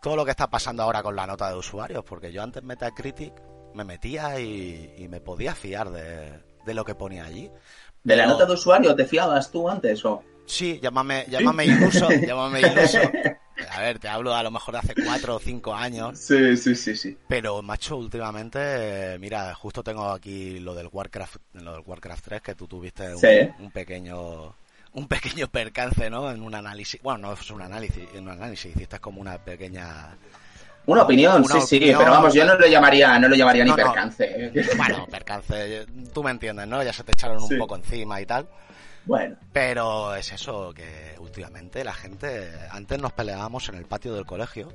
Todo 0.00 0.16
lo 0.16 0.24
que 0.24 0.30
está 0.32 0.48
pasando 0.48 0.82
ahora 0.82 1.02
con 1.02 1.14
la 1.16 1.26
nota 1.26 1.48
de 1.50 1.56
usuarios, 1.56 2.04
porque 2.04 2.32
yo 2.32 2.42
antes 2.42 2.62
Metacritic 2.62 3.32
me 3.74 3.84
metía 3.84 4.38
y, 4.40 4.94
y 4.98 5.08
me 5.08 5.20
podía 5.20 5.54
fiar 5.54 5.90
de, 5.90 6.40
de 6.64 6.74
lo 6.74 6.84
que 6.84 6.94
ponía 6.94 7.24
allí. 7.24 7.50
¿De 8.04 8.16
la 8.16 8.24
Pero- 8.24 8.32
nota 8.34 8.46
de 8.46 8.52
usuario 8.52 8.94
te 8.94 9.04
fiabas 9.06 9.50
tú 9.50 9.68
antes 9.68 10.04
o...? 10.04 10.22
Sí, 10.46 10.80
llámame, 10.82 11.24
llámame 11.28 11.64
iluso, 11.66 12.08
llámame 12.26 12.60
iluso. 12.60 12.98
A 13.70 13.80
ver, 13.80 13.98
te 13.98 14.08
hablo 14.08 14.34
a 14.34 14.42
lo 14.42 14.50
mejor 14.50 14.72
de 14.74 14.80
hace 14.80 14.94
cuatro 14.94 15.36
o 15.36 15.38
cinco 15.38 15.74
años. 15.74 16.18
Sí, 16.18 16.56
sí, 16.56 16.74
sí, 16.74 16.96
sí. 16.96 17.16
Pero, 17.28 17.62
macho, 17.62 17.96
últimamente, 17.96 19.16
mira, 19.18 19.54
justo 19.54 19.82
tengo 19.82 20.10
aquí 20.10 20.58
lo 20.60 20.74
del 20.74 20.88
Warcraft, 20.90 21.36
lo 21.54 21.72
del 21.74 21.82
Warcraft 21.86 22.24
3, 22.24 22.42
que 22.42 22.54
tú 22.54 22.66
tuviste 22.66 23.14
un, 23.14 23.18
Sí. 23.20 23.48
un 23.58 23.70
pequeño 23.70 24.54
un 24.94 25.08
pequeño 25.08 25.48
percance, 25.48 26.10
¿no? 26.10 26.30
En 26.30 26.42
un 26.42 26.54
análisis, 26.54 27.00
bueno, 27.02 27.28
no 27.28 27.32
es 27.32 27.50
un 27.50 27.62
análisis, 27.62 28.06
en 28.12 28.24
un 28.24 28.28
análisis 28.28 28.76
hiciste 28.76 28.98
como 28.98 29.22
una 29.22 29.38
pequeña 29.38 30.14
Una 30.84 31.02
opinión, 31.04 31.42
Una 31.44 31.60
sí, 31.60 31.78
sí, 31.78 31.78
pero 31.96 32.10
vamos, 32.10 32.34
yo 32.34 32.44
no 32.44 32.56
lo 32.56 32.66
llamaría, 32.66 33.18
no 33.18 33.28
lo 33.28 33.34
llamaría 33.36 33.64
No, 33.64 33.74
ni 33.74 33.82
no. 33.82 33.86
percance. 33.88 34.52
bueno, 34.76 35.06
percance, 35.06 35.86
tú 36.12 36.22
me 36.24 36.30
entiendes, 36.32 36.66
¿no? 36.66 36.82
Ya 36.82 36.92
se 36.92 37.04
te 37.04 37.12
echaron 37.12 37.38
Sí. 37.40 37.54
un 37.54 37.58
poco 37.60 37.76
encima 37.76 38.20
y 38.20 38.26
tal. 38.26 38.46
Bueno, 39.04 39.36
Pero 39.52 40.14
es 40.14 40.32
eso, 40.32 40.72
que 40.74 41.16
últimamente 41.18 41.84
la 41.84 41.92
gente, 41.92 42.50
antes 42.70 43.00
nos 43.00 43.12
peleábamos 43.12 43.68
en 43.68 43.74
el 43.76 43.84
patio 43.84 44.14
del 44.14 44.26
colegio 44.26 44.68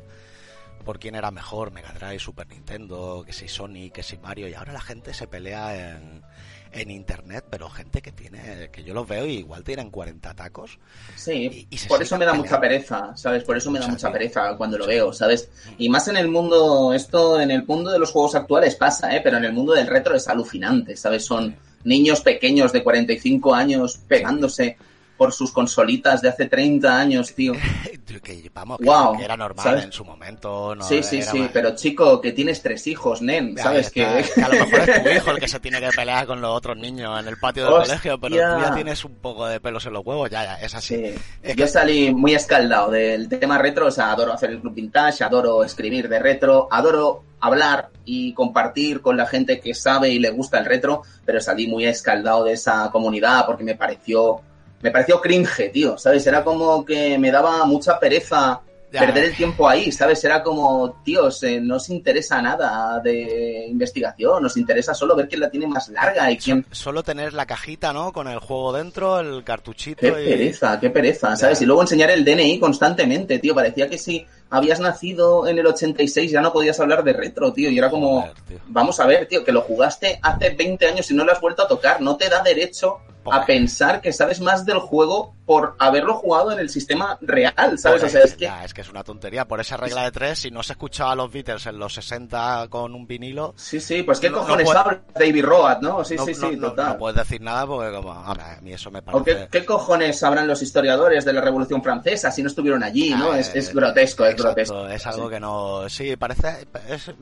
por 0.87 0.99
quién 0.99 1.15
era 1.15 1.31
mejor, 1.31 1.71
Mega 1.71 1.91
Drive, 1.91 2.19
Super 2.19 2.47
Nintendo, 2.47 3.23
que 3.25 3.33
si 3.33 3.49
Sony, 3.49 3.89
que 3.93 4.03
si 4.03 4.17
Mario, 4.17 4.47
y 4.47 4.53
ahora 4.53 4.71
la 4.71 4.79
gente 4.79 5.13
se 5.13 5.27
pelea 5.27 5.97
en, 5.97 6.23
en 6.71 6.91
internet, 6.91 7.45
pero 7.49 7.69
gente 7.69 8.01
que 8.01 8.11
tiene, 8.13 8.69
que 8.71 8.83
yo 8.83 8.93
los 8.93 9.07
veo 9.07 9.25
y 9.25 9.39
igual 9.39 9.63
tienen 9.63 9.89
40 9.89 10.33
tacos. 10.33 10.79
Sí, 11.15 11.67
por 11.87 12.01
eso 12.01 12.17
me 12.17 12.25
da 12.25 12.33
mucha 12.33 12.59
pereza, 12.59 13.15
¿sabes? 13.17 13.43
Por 13.43 13.57
eso 13.57 13.69
me 13.69 13.79
da 13.79 13.87
mucha 13.87 14.11
pereza 14.11 14.55
cuando 14.55 14.77
lo 14.77 14.87
veo, 14.87 15.11
¿sabes? 15.11 15.49
Y 15.77 15.89
más 15.89 16.07
en 16.07 16.17
el 16.17 16.29
mundo, 16.29 16.93
esto 16.93 17.39
en 17.39 17.51
el 17.51 17.65
mundo 17.65 17.91
de 17.91 17.99
los 17.99 18.11
juegos 18.11 18.35
actuales 18.35 18.75
pasa, 18.75 19.13
¿eh? 19.15 19.21
Pero 19.21 19.37
en 19.37 19.45
el 19.45 19.53
mundo 19.53 19.73
del 19.73 19.87
retro 19.87 20.15
es 20.15 20.27
alucinante, 20.27 20.95
¿sabes? 20.95 21.25
Son 21.25 21.53
niños 21.87 22.21
pequeños 22.21 22.71
de 22.71 22.83
45 22.83 23.55
años 23.55 23.97
pegándose 24.07 24.77
por 25.17 25.33
sus 25.33 25.51
consolitas 25.51 26.21
de 26.21 26.29
hace 26.29 26.45
30 26.45 26.95
años, 26.95 27.33
tío. 27.33 27.53
que, 28.23 28.51
vamos, 28.53 28.77
que, 29.17 29.23
era 29.23 29.35
normal 29.35 29.83
en 29.83 29.91
su 29.91 30.05
momento. 30.05 30.75
No 30.75 30.83
sí, 30.83 31.01
sí, 31.01 31.21
sí, 31.21 31.49
pero 31.51 31.75
chico, 31.75 32.21
que 32.21 32.31
tienes 32.33 32.61
tres 32.61 32.85
hijos, 32.87 33.21
nen, 33.21 33.57
¿sabes? 33.57 33.89
Que... 33.89 34.05
a 34.05 34.47
lo 34.47 34.65
mejor 34.65 34.89
es 34.89 35.03
tu 35.03 35.09
hijo 35.17 35.31
el 35.31 35.39
que 35.39 35.47
se 35.47 35.59
tiene 35.59 35.79
que 35.79 35.89
pelear 35.89 36.27
con 36.27 36.39
los 36.39 36.55
otros 36.55 36.77
niños 36.77 37.19
en 37.19 37.27
el 37.27 37.37
patio 37.37 37.65
del 37.65 37.73
colegio, 37.73 38.19
pero 38.19 38.35
tú 38.35 38.61
ya 38.61 38.75
tienes 38.75 39.03
un 39.05 39.15
poco 39.15 39.47
de 39.47 39.59
pelos 39.59 39.85
en 39.85 39.93
los 39.93 40.05
huevos, 40.05 40.29
ya, 40.29 40.43
ya, 40.43 40.55
es 40.55 40.75
así. 40.75 41.15
Yo 41.55 41.67
salí 41.67 42.13
muy 42.13 42.35
escaldado 42.35 42.91
del 42.91 43.27
tema 43.27 43.57
retro, 43.57 43.87
o 43.87 43.91
sea, 43.91 44.11
adoro 44.11 44.33
hacer 44.33 44.51
el 44.51 44.59
club 44.59 44.73
vintage, 44.73 45.23
adoro 45.23 45.63
escribir 45.63 46.07
de 46.07 46.19
retro, 46.19 46.67
adoro 46.69 47.23
hablar 47.39 47.89
y 48.05 48.33
compartir 48.33 49.01
con 49.01 49.17
la 49.17 49.25
gente 49.25 49.59
que 49.59 49.73
sabe 49.73 50.09
y 50.09 50.19
le 50.19 50.29
gusta 50.29 50.59
el 50.59 50.65
retro, 50.65 51.03
pero 51.25 51.39
salí 51.41 51.67
muy 51.67 51.85
escaldado 51.85 52.43
de 52.45 52.53
esa 52.53 52.89
comunidad 52.91 53.45
porque 53.45 53.63
me 53.63 53.75
pareció 53.75 54.41
me 54.81 54.91
pareció 54.91 55.19
cringe, 55.19 55.71
tío, 55.71 55.97
¿sabes? 55.97 56.25
Era 56.27 56.43
como 56.43 56.85
que 56.85 57.17
me 57.17 57.31
daba 57.31 57.65
mucha 57.65 57.99
pereza 57.99 58.61
perder 58.91 59.25
el 59.25 59.35
tiempo 59.35 59.67
ahí, 59.67 59.91
¿sabes? 59.91 60.23
Era 60.23 60.41
como, 60.41 61.01
tíos, 61.03 61.43
eh, 61.43 61.59
no 61.59 61.75
os 61.75 61.89
interesa 61.89 62.41
nada 62.41 62.99
de 62.99 63.67
investigación, 63.67 64.41
nos 64.41 64.55
interesa 64.57 64.93
solo 64.93 65.15
ver 65.15 65.27
quién 65.27 65.41
la 65.41 65.49
tiene 65.49 65.67
más 65.67 65.89
larga 65.89 66.31
y 66.31 66.37
quién... 66.37 66.65
Solo 66.71 67.03
tener 67.03 67.33
la 67.33 67.45
cajita, 67.45 67.91
¿no? 67.91 68.13
Con 68.13 68.27
el 68.27 68.39
juego 68.39 68.73
dentro, 68.73 69.19
el 69.19 69.43
cartuchito 69.43 69.99
Qué 69.99 70.11
pereza, 70.11 70.79
qué 70.79 70.89
pereza, 70.89 71.35
¿sabes? 71.35 71.61
Y 71.61 71.65
luego 71.65 71.81
enseñar 71.81 72.11
el 72.11 72.23
DNI 72.23 72.59
constantemente, 72.59 73.39
tío, 73.39 73.53
parecía 73.53 73.89
que 73.89 73.97
si 73.97 74.25
habías 74.49 74.79
nacido 74.79 75.47
en 75.47 75.59
el 75.59 75.67
86 75.67 76.31
ya 76.31 76.41
no 76.41 76.53
podías 76.53 76.79
hablar 76.79 77.03
de 77.03 77.13
retro, 77.13 77.53
tío, 77.53 77.69
y 77.69 77.77
era 77.77 77.89
como, 77.89 78.29
vamos 78.67 78.99
a 78.99 79.05
ver, 79.05 79.27
tío, 79.27 79.43
que 79.43 79.51
lo 79.51 79.61
jugaste 79.61 80.19
hace 80.21 80.51
20 80.51 80.87
años 80.87 81.11
y 81.11 81.13
no 81.13 81.25
lo 81.25 81.31
has 81.31 81.41
vuelto 81.41 81.63
a 81.63 81.67
tocar, 81.67 82.01
no 82.01 82.17
te 82.17 82.29
da 82.29 82.41
derecho 82.41 82.99
a 83.31 83.45
pensar 83.45 84.01
que 84.01 84.13
sabes 84.13 84.39
más 84.39 84.65
del 84.65 84.79
juego 84.79 85.35
por 85.47 85.77
haberlo 85.79 86.15
jugado 86.15 86.51
en 86.51 86.59
el 86.59 86.69
sistema 86.69 87.17
real, 87.21 87.79
¿sabes? 87.79 88.03
o 88.03 88.09
sea, 88.09 88.21
es 88.21 88.35
que... 88.35 88.51
es 88.65 88.73
que 88.73 88.81
es 88.81 88.89
una 88.89 89.05
tontería. 89.05 89.47
Por 89.47 89.61
esa 89.61 89.77
regla 89.77 90.03
de 90.03 90.11
tres, 90.11 90.39
si 90.39 90.51
no 90.51 90.61
se 90.61 90.73
escuchaba 90.73 91.13
a 91.13 91.15
los 91.15 91.31
Beatles 91.31 91.65
en 91.67 91.79
los 91.79 91.93
60 91.93 92.67
con 92.69 92.93
un 92.93 93.07
vinilo... 93.07 93.53
Sí, 93.55 93.79
sí, 93.79 94.03
pues 94.03 94.19
qué 94.19 94.29
cojones 94.29 94.69
habla 94.69 95.01
David 95.17 95.45
Road, 95.45 95.79
¿no? 95.79 96.03
Sí, 96.03 96.17
sí, 96.17 96.33
sí, 96.33 96.57
total. 96.57 96.89
No, 96.89 96.97
puedes 96.97 97.17
decir 97.17 97.41
nada 97.41 97.65
porque 97.65 97.95
como... 97.95 98.11
A 98.11 98.59
mí 98.61 98.73
eso 98.73 98.91
me 98.91 99.01
parece... 99.01 99.47
qué, 99.49 99.63
cojones 99.63 100.19
sabrán 100.19 100.47
los 100.47 100.61
historiadores 100.61 101.23
de 101.23 101.31
la 101.31 101.39
Revolución 101.39 101.81
Francesa 101.81 102.29
si 102.29 102.43
no 102.43 102.49
estuvieron 102.49 102.83
allí, 102.83 103.11
¿no? 103.11 103.31
Ah, 103.31 103.39
es, 103.39 103.55
es, 103.55 103.73
grotesco, 103.73 104.25
es 104.25 104.35
grotesco. 104.35 104.85
Es 104.89 105.07
algo 105.07 105.29
que 105.29 105.39
no... 105.39 105.87
Sí, 105.87 106.17
parece... 106.17 106.67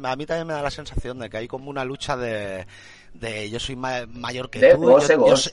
a 0.03 0.15
mí 0.15 0.25
también 0.25 0.47
me 0.47 0.53
da 0.53 0.63
la 0.63 0.71
sensación 0.71 1.19
de 1.19 1.29
que 1.29 1.37
hay 1.37 1.47
como 1.47 1.69
una 1.69 1.85
lucha 1.85 2.17
de 2.17 2.65
de 3.19 3.49
yo 3.49 3.59
soy 3.59 3.75
mayor 3.75 4.49
que 4.49 4.59
tú, 4.59 4.99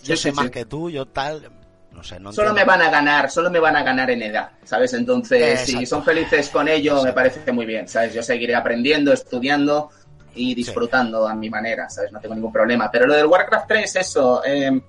yo, 0.02 0.16
soy 0.16 0.32
más 0.32 0.50
que 0.50 0.64
tú, 0.64 0.90
yo 0.90 1.06
tal, 1.06 1.48
no 1.92 2.02
sé, 2.02 2.18
no 2.18 2.32
Solo 2.32 2.52
me 2.52 2.64
van 2.64 2.82
a 2.82 2.90
ganar, 2.90 3.30
solo 3.30 3.50
me 3.50 3.60
van 3.60 3.76
a 3.76 3.82
ganar 3.82 4.10
en 4.10 4.22
edad, 4.22 4.50
¿sabes? 4.64 4.92
Entonces, 4.94 5.60
si 5.60 5.86
son 5.86 6.04
felices 6.04 6.48
con 6.48 6.68
ello, 6.68 7.02
me 7.02 7.12
parece 7.12 7.52
muy 7.52 7.66
bien, 7.66 7.88
¿sabes? 7.88 8.14
Yo 8.14 8.22
seguiré 8.22 8.54
aprendiendo, 8.54 9.12
estudiando 9.12 9.90
y 10.34 10.54
disfrutando 10.54 11.28
a 11.28 11.34
mi 11.34 11.50
manera, 11.50 11.88
¿sabes? 11.90 12.12
No 12.12 12.20
tengo 12.20 12.34
ningún 12.34 12.52
problema. 12.52 12.90
Pero 12.90 13.06
lo 13.06 13.14
del 13.14 13.26
Warcraft 13.26 13.68
3, 13.68 13.96
eso, 13.96 14.42
eh, 14.44 14.80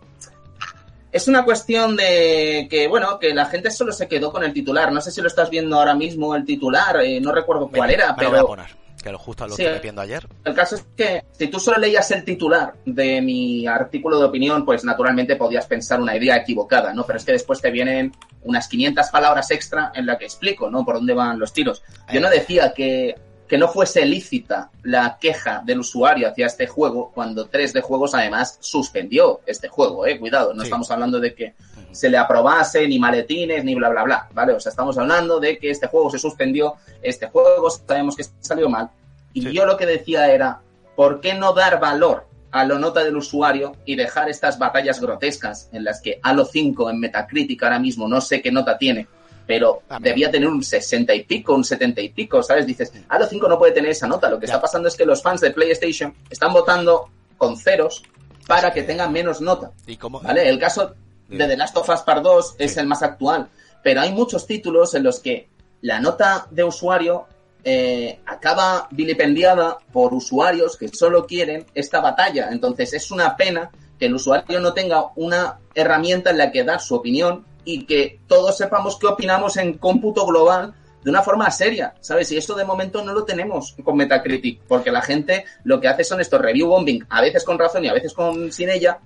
es 1.11 1.27
una 1.27 1.43
cuestión 1.43 1.95
de 1.95 2.67
que, 2.69 2.87
bueno, 2.87 3.19
que 3.19 3.33
la 3.33 3.45
gente 3.45 3.69
solo 3.69 3.91
se 3.91 4.07
quedó 4.07 4.31
con 4.31 4.43
el 4.43 4.53
titular. 4.53 4.91
No 4.91 5.01
sé 5.01 5.11
si 5.11 5.21
lo 5.21 5.27
estás 5.27 5.49
viendo 5.49 5.77
ahora 5.77 5.93
mismo 5.93 6.35
el 6.35 6.45
titular, 6.45 7.01
eh, 7.01 7.19
no 7.19 7.31
recuerdo 7.31 7.69
cuál 7.69 7.91
era, 7.91 8.15
pero 8.15 8.55
que 9.03 9.11
lo 9.11 9.19
justo 9.19 9.45
lo 9.45 9.53
estoy 9.53 9.79
viendo 9.79 10.01
ayer. 10.01 10.27
El 10.43 10.55
caso 10.55 10.75
es 10.75 10.85
que 10.95 11.23
si 11.31 11.47
tú 11.47 11.59
solo 11.59 11.77
leías 11.77 12.09
el 12.11 12.23
titular 12.23 12.73
de 12.85 13.21
mi 13.21 13.67
artículo 13.67 14.17
de 14.17 14.25
opinión, 14.25 14.65
pues 14.65 14.83
naturalmente 14.83 15.35
podías 15.35 15.67
pensar 15.67 16.01
una 16.01 16.15
idea 16.15 16.37
equivocada, 16.37 16.93
¿no? 16.93 17.05
Pero 17.05 17.17
es 17.17 17.25
que 17.25 17.33
después 17.33 17.61
te 17.61 17.69
vienen 17.69 18.13
unas 18.43 18.67
500 18.67 19.09
palabras 19.09 19.51
extra 19.51 19.91
en 19.93 20.05
la 20.05 20.17
que 20.17 20.25
explico, 20.25 20.71
¿no? 20.71 20.83
Por 20.83 20.95
dónde 20.95 21.13
van 21.13 21.37
los 21.37 21.53
tiros. 21.53 21.83
Yo 22.11 22.21
no 22.21 22.29
decía 22.29 22.73
que, 22.73 23.15
que 23.47 23.57
no 23.57 23.67
fuese 23.67 24.05
lícita 24.05 24.71
la 24.83 25.17
queja 25.19 25.61
del 25.65 25.79
usuario 25.79 26.29
hacia 26.29 26.47
este 26.47 26.65
juego 26.65 27.11
cuando 27.13 27.49
3D 27.49 27.81
Juegos 27.81 28.15
además 28.15 28.57
suspendió 28.61 29.41
este 29.45 29.67
juego, 29.67 30.07
¿eh? 30.07 30.17
Cuidado, 30.17 30.53
no 30.53 30.63
estamos 30.63 30.89
hablando 30.89 31.19
de 31.19 31.35
que 31.35 31.53
se 31.93 32.09
le 32.09 32.17
aprobase, 32.17 32.87
ni 32.87 32.99
maletines, 32.99 33.63
ni 33.63 33.75
bla, 33.75 33.89
bla, 33.89 34.03
bla, 34.03 34.27
¿vale? 34.33 34.53
O 34.53 34.59
sea, 34.59 34.71
estamos 34.71 34.97
hablando 34.97 35.39
de 35.39 35.57
que 35.57 35.69
este 35.69 35.87
juego 35.87 36.09
se 36.09 36.19
suspendió, 36.19 36.75
este 37.01 37.27
juego 37.27 37.69
sabemos 37.69 38.15
que 38.15 38.25
salió 38.39 38.69
mal. 38.69 38.89
Y 39.33 39.51
yo 39.51 39.65
lo 39.65 39.77
que 39.77 39.85
decía 39.85 40.31
era, 40.31 40.61
¿por 40.95 41.21
qué 41.21 41.33
no 41.33 41.53
dar 41.53 41.79
valor 41.79 42.27
a 42.51 42.65
la 42.65 42.77
nota 42.77 43.03
del 43.03 43.17
usuario 43.17 43.75
y 43.83 43.95
dejar 43.95 44.29
estas 44.29 44.59
batallas 44.59 45.01
grotescas 45.01 45.69
en 45.71 45.83
las 45.83 46.01
que 46.01 46.19
Halo 46.21 46.45
5 46.45 46.89
en 46.91 46.99
Metacritic 46.99 47.63
ahora 47.63 47.79
mismo 47.79 48.07
no 48.07 48.21
sé 48.21 48.43
qué 48.43 48.51
nota 48.51 48.77
tiene, 48.77 49.07
pero 49.47 49.81
debía 49.99 50.29
tener 50.29 50.47
un 50.47 50.63
60 50.63 51.13
y 51.15 51.23
pico, 51.23 51.55
un 51.55 51.63
70 51.63 51.99
y 52.01 52.09
pico, 52.09 52.43
¿sabes? 52.43 52.67
Dices, 52.67 52.93
Halo 53.09 53.25
5 53.25 53.47
no 53.47 53.57
puede 53.57 53.73
tener 53.73 53.89
esa 53.89 54.07
nota. 54.07 54.29
Lo 54.29 54.39
que 54.39 54.45
está 54.45 54.61
pasando 54.61 54.87
es 54.87 54.95
que 54.95 55.05
los 55.05 55.21
fans 55.21 55.41
de 55.41 55.51
PlayStation 55.51 56.13
están 56.29 56.53
votando 56.53 57.09
con 57.37 57.57
ceros 57.57 58.03
para 58.47 58.71
que 58.71 58.83
tengan 58.83 59.11
menos 59.11 59.41
nota. 59.41 59.71
¿Y 59.87 59.97
cómo? 59.97 60.19
¿Vale? 60.21 60.47
El 60.47 60.59
caso 60.59 60.95
de 61.37 61.47
The 61.47 61.57
Last 61.57 61.75
of 61.77 61.89
Us 61.89 62.01
Part 62.01 62.23
2 62.23 62.55
es 62.59 62.77
el 62.77 62.87
más 62.87 63.01
actual, 63.01 63.49
pero 63.81 64.01
hay 64.01 64.11
muchos 64.11 64.45
títulos 64.45 64.93
en 64.93 65.03
los 65.03 65.19
que 65.19 65.49
la 65.81 65.99
nota 65.99 66.47
de 66.51 66.63
usuario 66.63 67.25
eh, 67.63 68.19
acaba 68.25 68.87
vilipendiada 68.91 69.77
por 69.91 70.13
usuarios 70.13 70.77
que 70.77 70.87
solo 70.89 71.25
quieren 71.25 71.65
esta 71.73 71.99
batalla. 71.99 72.49
Entonces 72.51 72.93
es 72.93 73.09
una 73.11 73.35
pena 73.35 73.71
que 73.97 74.05
el 74.05 74.15
usuario 74.15 74.59
no 74.59 74.73
tenga 74.73 75.07
una 75.15 75.59
herramienta 75.73 76.29
en 76.29 76.37
la 76.37 76.51
que 76.51 76.63
dar 76.63 76.81
su 76.81 76.95
opinión 76.95 77.45
y 77.65 77.85
que 77.85 78.19
todos 78.27 78.57
sepamos 78.57 78.97
qué 78.99 79.07
opinamos 79.07 79.57
en 79.57 79.77
cómputo 79.77 80.25
global 80.25 80.73
de 81.03 81.09
una 81.09 81.21
forma 81.21 81.51
seria, 81.51 81.93
¿sabes? 81.99 82.31
Y 82.31 82.37
esto 82.37 82.55
de 82.55 82.63
momento 82.63 83.03
no 83.03 83.13
lo 83.13 83.25
tenemos 83.25 83.75
con 83.83 83.97
Metacritic, 83.97 84.61
porque 84.67 84.91
la 84.91 85.01
gente 85.01 85.45
lo 85.63 85.81
que 85.81 85.89
hace 85.89 86.03
son 86.03 86.21
estos 86.21 86.41
review 86.41 86.67
bombing, 86.67 87.05
a 87.09 87.21
veces 87.21 87.43
con 87.43 87.59
razón 87.59 87.83
y 87.83 87.89
a 87.89 87.93
veces 87.93 88.13
con 88.13 88.51
sin 88.51 88.69
ella, 88.69 88.99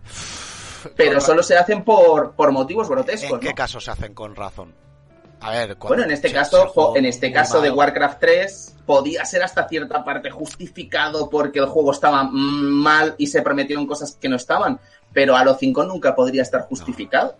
pero 0.95 1.21
solo 1.21 1.43
se 1.43 1.57
hacen 1.57 1.83
por, 1.83 2.33
por 2.33 2.51
motivos 2.51 2.89
grotescos. 2.89 3.33
¿En 3.33 3.39
qué 3.39 3.53
caso 3.53 3.79
se 3.79 3.91
hacen 3.91 4.13
con 4.13 4.35
razón? 4.35 4.73
A 5.39 5.51
ver, 5.51 5.75
bueno, 5.75 6.03
en 6.03 6.11
este 6.11 6.31
caso, 6.31 6.95
en 6.95 7.05
este 7.05 7.31
caso 7.31 7.61
de 7.61 7.69
Warcraft 7.69 8.19
3 8.19 8.75
podía 8.87 9.23
ser 9.25 9.43
hasta 9.43 9.67
cierta 9.67 10.03
parte 10.03 10.31
justificado 10.31 11.29
porque 11.29 11.59
el 11.59 11.67
juego 11.67 11.91
estaba 11.91 12.23
mal 12.31 13.13
y 13.17 13.27
se 13.27 13.41
prometieron 13.43 13.85
cosas 13.85 14.17
que 14.19 14.29
no 14.29 14.35
estaban, 14.35 14.79
pero 15.13 15.35
a 15.35 15.43
los 15.43 15.59
5 15.59 15.83
nunca 15.83 16.15
podría 16.15 16.41
estar 16.41 16.61
justificado. 16.61 17.35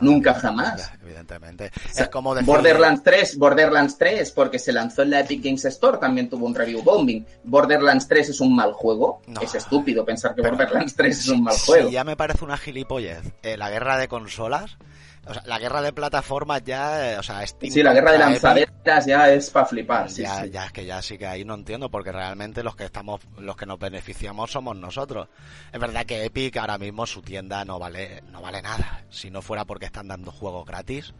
Nunca 0.00 0.34
jamás. 0.34 0.92
evidentemente. 1.02 1.70
es 1.96 2.08
como 2.08 2.34
Borderlands 2.34 3.02
3, 3.02 3.38
Borderlands 3.38 3.96
3, 3.96 4.30
porque 4.32 4.58
se 4.58 4.72
lanzó 4.72 5.02
en 5.02 5.10
la 5.10 5.20
Epic 5.20 5.42
Games 5.42 5.64
Store, 5.64 5.98
también 5.98 6.28
tuvo 6.28 6.46
un 6.46 6.54
review 6.54 6.82
bombing. 6.82 7.26
Borderlands 7.44 8.06
3 8.06 8.30
es 8.30 8.40
un 8.40 8.54
mal 8.54 8.72
juego. 8.72 9.22
es 9.40 9.54
estúpido 9.54 10.04
pensar 10.04 10.34
que 10.34 10.42
Borderlands 10.42 10.94
3 10.94 11.18
es 11.18 11.28
un 11.28 11.44
mal 11.44 11.56
juego. 11.56 11.88
ya 11.88 12.04
me 12.04 12.16
parece 12.16 12.44
una 12.44 12.56
gilipollez. 12.56 13.22
Eh, 13.42 13.56
la 13.56 13.70
guerra 13.70 13.98
de 13.98 14.08
consolas 14.08 14.76
o 15.30 15.34
sea, 15.34 15.42
la 15.46 15.60
guerra 15.60 15.80
de 15.80 15.92
plataformas 15.92 16.64
ya, 16.64 17.12
eh, 17.12 17.18
o 17.18 17.22
sea, 17.22 17.46
Steam 17.46 17.72
Sí, 17.72 17.82
la 17.84 17.92
guerra 17.92 18.12
de 18.12 18.18
lanzaderas 18.18 19.06
ya 19.06 19.30
es 19.30 19.48
para 19.50 19.64
flipar, 19.64 20.10
sí, 20.10 20.22
ya, 20.22 20.44
ya 20.46 20.66
es 20.66 20.72
que 20.72 20.84
ya 20.84 21.00
sí 21.00 21.16
que 21.16 21.26
ahí 21.26 21.44
no 21.44 21.54
entiendo, 21.54 21.88
porque 21.88 22.10
realmente 22.10 22.64
los 22.64 22.74
que 22.74 22.84
estamos, 22.84 23.20
los 23.38 23.56
que 23.56 23.64
nos 23.64 23.78
beneficiamos 23.78 24.50
somos 24.50 24.76
nosotros. 24.76 25.28
Es 25.72 25.78
verdad 25.78 26.04
que 26.04 26.24
Epic 26.24 26.56
ahora 26.56 26.78
mismo 26.78 27.06
su 27.06 27.22
tienda 27.22 27.64
no 27.64 27.78
vale, 27.78 28.22
no 28.32 28.42
vale 28.42 28.60
nada. 28.60 29.04
Si 29.08 29.30
no 29.30 29.40
fuera 29.40 29.64
porque 29.64 29.86
están 29.86 30.08
dando 30.08 30.32
juegos 30.32 30.66
gratis, 30.66 31.14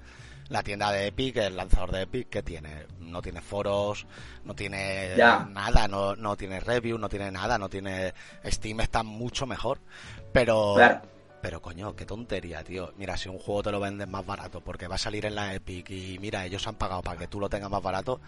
la 0.48 0.64
tienda 0.64 0.90
de 0.90 1.06
Epic, 1.06 1.36
el 1.36 1.56
lanzador 1.56 1.92
de 1.92 2.02
Epic, 2.02 2.28
¿qué 2.28 2.42
tiene? 2.42 2.86
No 2.98 3.22
tiene 3.22 3.40
foros, 3.40 4.08
no 4.44 4.54
tiene 4.54 5.14
nada, 5.16 5.86
no, 5.86 6.16
no 6.16 6.36
tiene 6.36 6.58
review, 6.58 6.98
no 6.98 7.08
tiene 7.08 7.30
nada, 7.30 7.56
no 7.58 7.68
tiene... 7.68 8.12
Steam 8.44 8.80
está 8.80 9.04
mucho 9.04 9.46
mejor, 9.46 9.78
pero... 10.32 10.74
Pero 11.40 11.62
coño, 11.62 11.96
qué 11.96 12.04
tontería, 12.04 12.62
tío. 12.62 12.92
Mira, 12.96 13.16
si 13.16 13.28
un 13.28 13.38
juego 13.38 13.62
te 13.62 13.72
lo 13.72 13.80
venden 13.80 14.10
más 14.10 14.26
barato 14.26 14.60
porque 14.60 14.88
va 14.88 14.96
a 14.96 14.98
salir 14.98 15.24
en 15.24 15.34
la 15.34 15.54
Epic 15.54 15.90
y 15.90 16.18
mira, 16.20 16.44
ellos 16.44 16.66
han 16.66 16.74
pagado 16.74 17.02
para 17.02 17.18
que 17.18 17.28
tú 17.28 17.40
lo 17.40 17.48
tengas 17.48 17.70
más 17.70 17.82
barato, 17.82 18.20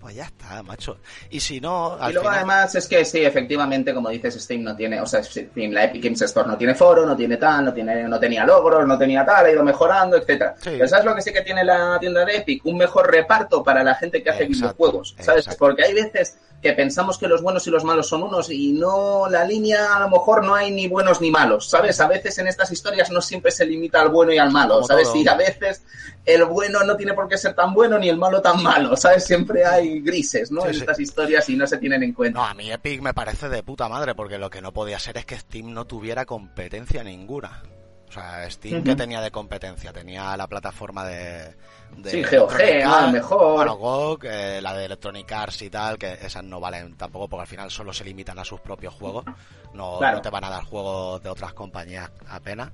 pues 0.00 0.14
ya 0.14 0.24
está, 0.24 0.62
macho. 0.62 0.98
Y 1.30 1.40
si 1.40 1.60
no. 1.60 1.98
y 2.08 2.12
luego 2.12 2.28
además 2.28 2.74
es 2.74 2.86
que 2.86 3.04
sí, 3.04 3.24
efectivamente, 3.24 3.92
como 3.92 4.08
dices, 4.08 4.34
Steam 4.40 4.62
no 4.62 4.76
tiene, 4.76 5.00
o 5.00 5.06
sea, 5.06 5.22
Steam, 5.22 5.72
la 5.72 5.84
Epic 5.84 6.04
Games 6.04 6.22
Store 6.22 6.48
no 6.48 6.56
tiene 6.56 6.74
foro, 6.74 7.04
no 7.04 7.16
tiene 7.16 7.36
tal, 7.36 7.64
no 7.66 7.74
tiene, 7.74 8.04
no 8.04 8.18
tenía 8.20 8.44
logros, 8.44 8.86
no 8.86 8.96
tenía 8.96 9.24
tal, 9.24 9.46
ha 9.46 9.50
ido 9.50 9.64
mejorando, 9.64 10.16
etcétera. 10.16 10.54
Pero 10.62 10.88
¿sabes 10.88 11.04
lo 11.04 11.14
que 11.14 11.22
sí 11.22 11.32
que 11.32 11.42
tiene 11.42 11.64
la 11.64 11.98
tienda 11.98 12.24
de 12.24 12.36
Epic? 12.36 12.64
Un 12.64 12.76
mejor 12.76 13.10
reparto 13.10 13.62
para 13.62 13.82
la 13.82 13.94
gente 13.94 14.22
que 14.22 14.30
hace 14.30 14.46
videojuegos, 14.46 15.16
¿sabes? 15.18 15.48
Porque 15.58 15.84
hay 15.84 15.94
veces 15.94 16.38
que 16.60 16.72
pensamos 16.72 17.18
que 17.18 17.28
los 17.28 17.40
buenos 17.40 17.66
y 17.66 17.70
los 17.70 17.84
malos 17.84 18.08
son 18.08 18.24
unos 18.24 18.50
y 18.50 18.72
no, 18.72 19.28
la 19.30 19.44
línea 19.44 19.94
a 19.94 20.00
lo 20.00 20.10
mejor 20.10 20.44
no 20.44 20.54
hay 20.54 20.72
ni 20.72 20.88
buenos 20.88 21.20
ni 21.20 21.30
malos, 21.30 21.68
¿sabes? 21.70 22.00
A 22.00 22.08
veces 22.08 22.36
en 22.38 22.48
estas 22.48 22.72
historias 22.72 23.10
no 23.10 23.20
siempre 23.20 23.52
se 23.52 23.64
limita 23.64 24.00
al 24.00 24.08
bueno 24.08 24.32
y 24.32 24.38
al 24.38 24.50
malo, 24.50 24.82
¿sabes? 24.82 25.08
Y 25.14 25.26
a 25.28 25.34
veces 25.34 25.82
el 26.24 26.44
bueno 26.46 26.82
no 26.82 26.96
tiene 26.96 27.14
por 27.14 27.28
qué 27.28 27.38
ser 27.38 27.54
tan 27.54 27.72
bueno 27.72 27.98
ni 27.98 28.08
el 28.08 28.16
malo 28.16 28.42
tan 28.42 28.60
malo, 28.62 28.96
¿sabes? 28.96 29.24
Siempre 29.24 29.64
hay 29.64 29.87
grises, 30.02 30.50
¿no? 30.50 30.66
en 30.66 30.74
estas 30.74 30.98
historias 31.00 31.48
y 31.48 31.56
no 31.56 31.66
se 31.66 31.78
tienen 31.78 32.02
en 32.02 32.12
cuenta. 32.12 32.38
No, 32.38 32.44
a 32.44 32.54
mí 32.54 32.70
Epic 32.70 33.00
me 33.00 33.14
parece 33.14 33.48
de 33.48 33.62
puta 33.62 33.88
madre 33.88 34.14
porque 34.14 34.38
lo 34.38 34.50
que 34.50 34.60
no 34.60 34.72
podía 34.72 34.98
ser 34.98 35.18
es 35.18 35.26
que 35.26 35.38
Steam 35.38 35.72
no 35.72 35.86
tuviera 35.86 36.26
competencia 36.26 37.02
ninguna. 37.02 37.62
O 38.08 38.12
sea, 38.12 38.48
Steam, 38.50 38.82
que 38.82 38.96
tenía 38.96 39.20
de 39.20 39.30
competencia? 39.30 39.92
Tenía 39.92 40.34
la 40.36 40.46
plataforma 40.46 41.04
de. 41.04 41.54
de 41.98 42.10
sí, 42.10 42.22
GOG, 42.22 42.60
a 42.86 43.02
lo 43.02 43.12
mejor. 43.12 43.56
Bueno, 43.56 43.76
GOG, 43.76 44.24
eh, 44.24 44.60
la 44.62 44.72
de 44.74 44.86
Electronic 44.86 45.30
Arts 45.30 45.62
y 45.62 45.70
tal, 45.70 45.98
que 45.98 46.14
esas 46.14 46.42
no 46.42 46.58
valen 46.58 46.96
tampoco 46.96 47.28
porque 47.28 47.42
al 47.42 47.46
final 47.46 47.70
solo 47.70 47.92
se 47.92 48.04
limitan 48.04 48.38
a 48.38 48.44
sus 48.46 48.60
propios 48.60 48.94
juegos. 48.94 49.26
No, 49.74 50.00
no 50.00 50.22
te 50.22 50.30
van 50.30 50.44
a 50.44 50.50
dar 50.50 50.64
juegos 50.64 51.22
de 51.22 51.28
otras 51.28 51.52
compañías 51.52 52.10
apenas. 52.28 52.72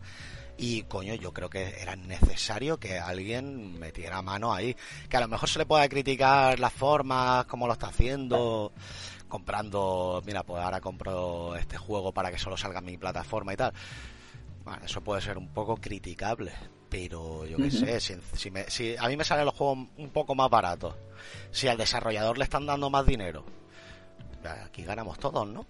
Y 0.57 0.83
coño, 0.83 1.15
yo 1.15 1.33
creo 1.33 1.51
que 1.51 1.81
era 1.81 1.97
necesario 1.97 2.79
que 2.79 2.99
alguien 2.99 3.79
metiera 3.79 4.23
mano 4.23 4.53
ahí. 4.55 4.77
Que 5.09 5.17
a 5.17 5.21
lo 5.21 5.29
mejor 5.29 5.49
se 5.49 5.59
le 5.59 5.67
pueda 5.67 5.89
criticar 5.89 6.61
las 6.61 6.73
formas, 6.73 7.47
cómo 7.47 7.67
lo 7.67 7.73
está 7.73 7.89
haciendo, 7.89 8.73
comprando, 9.29 10.23
mira, 10.25 10.45
pues 10.45 10.63
ahora 10.63 10.81
compro 10.81 11.57
este 11.57 11.77
juego 11.77 12.13
para 12.13 12.31
que 12.31 12.39
solo 12.39 12.57
salga 12.57 12.79
en 12.79 12.85
mi 12.85 12.97
plataforma 12.97 13.53
y 13.53 13.57
tal. 13.57 13.73
Bueno, 14.65 14.85
eso 14.85 15.03
puede 15.03 15.21
ser 15.21 15.37
un 15.37 15.49
poco 15.49 15.77
criticable, 15.77 16.53
pero 16.89 17.45
yo 17.45 17.57
qué 17.59 17.71
sé, 17.71 18.01
si, 18.01 18.15
si, 18.69 18.97
a 18.97 19.09
mí 19.09 19.17
me 19.17 19.25
salen 19.25 19.45
los 19.45 19.55
juegos 19.55 19.89
un 19.99 20.11
poco 20.11 20.35
más 20.35 20.49
baratos, 20.49 20.95
si 21.51 21.69
al 21.69 21.77
desarrollador 21.77 22.39
le 22.39 22.45
están 22.45 22.65
dando 22.65 22.89
más 22.89 23.05
dinero, 23.05 23.45
aquí 24.65 24.85
ganamos 24.85 25.19
todos, 25.19 25.47
¿no? 25.47 25.67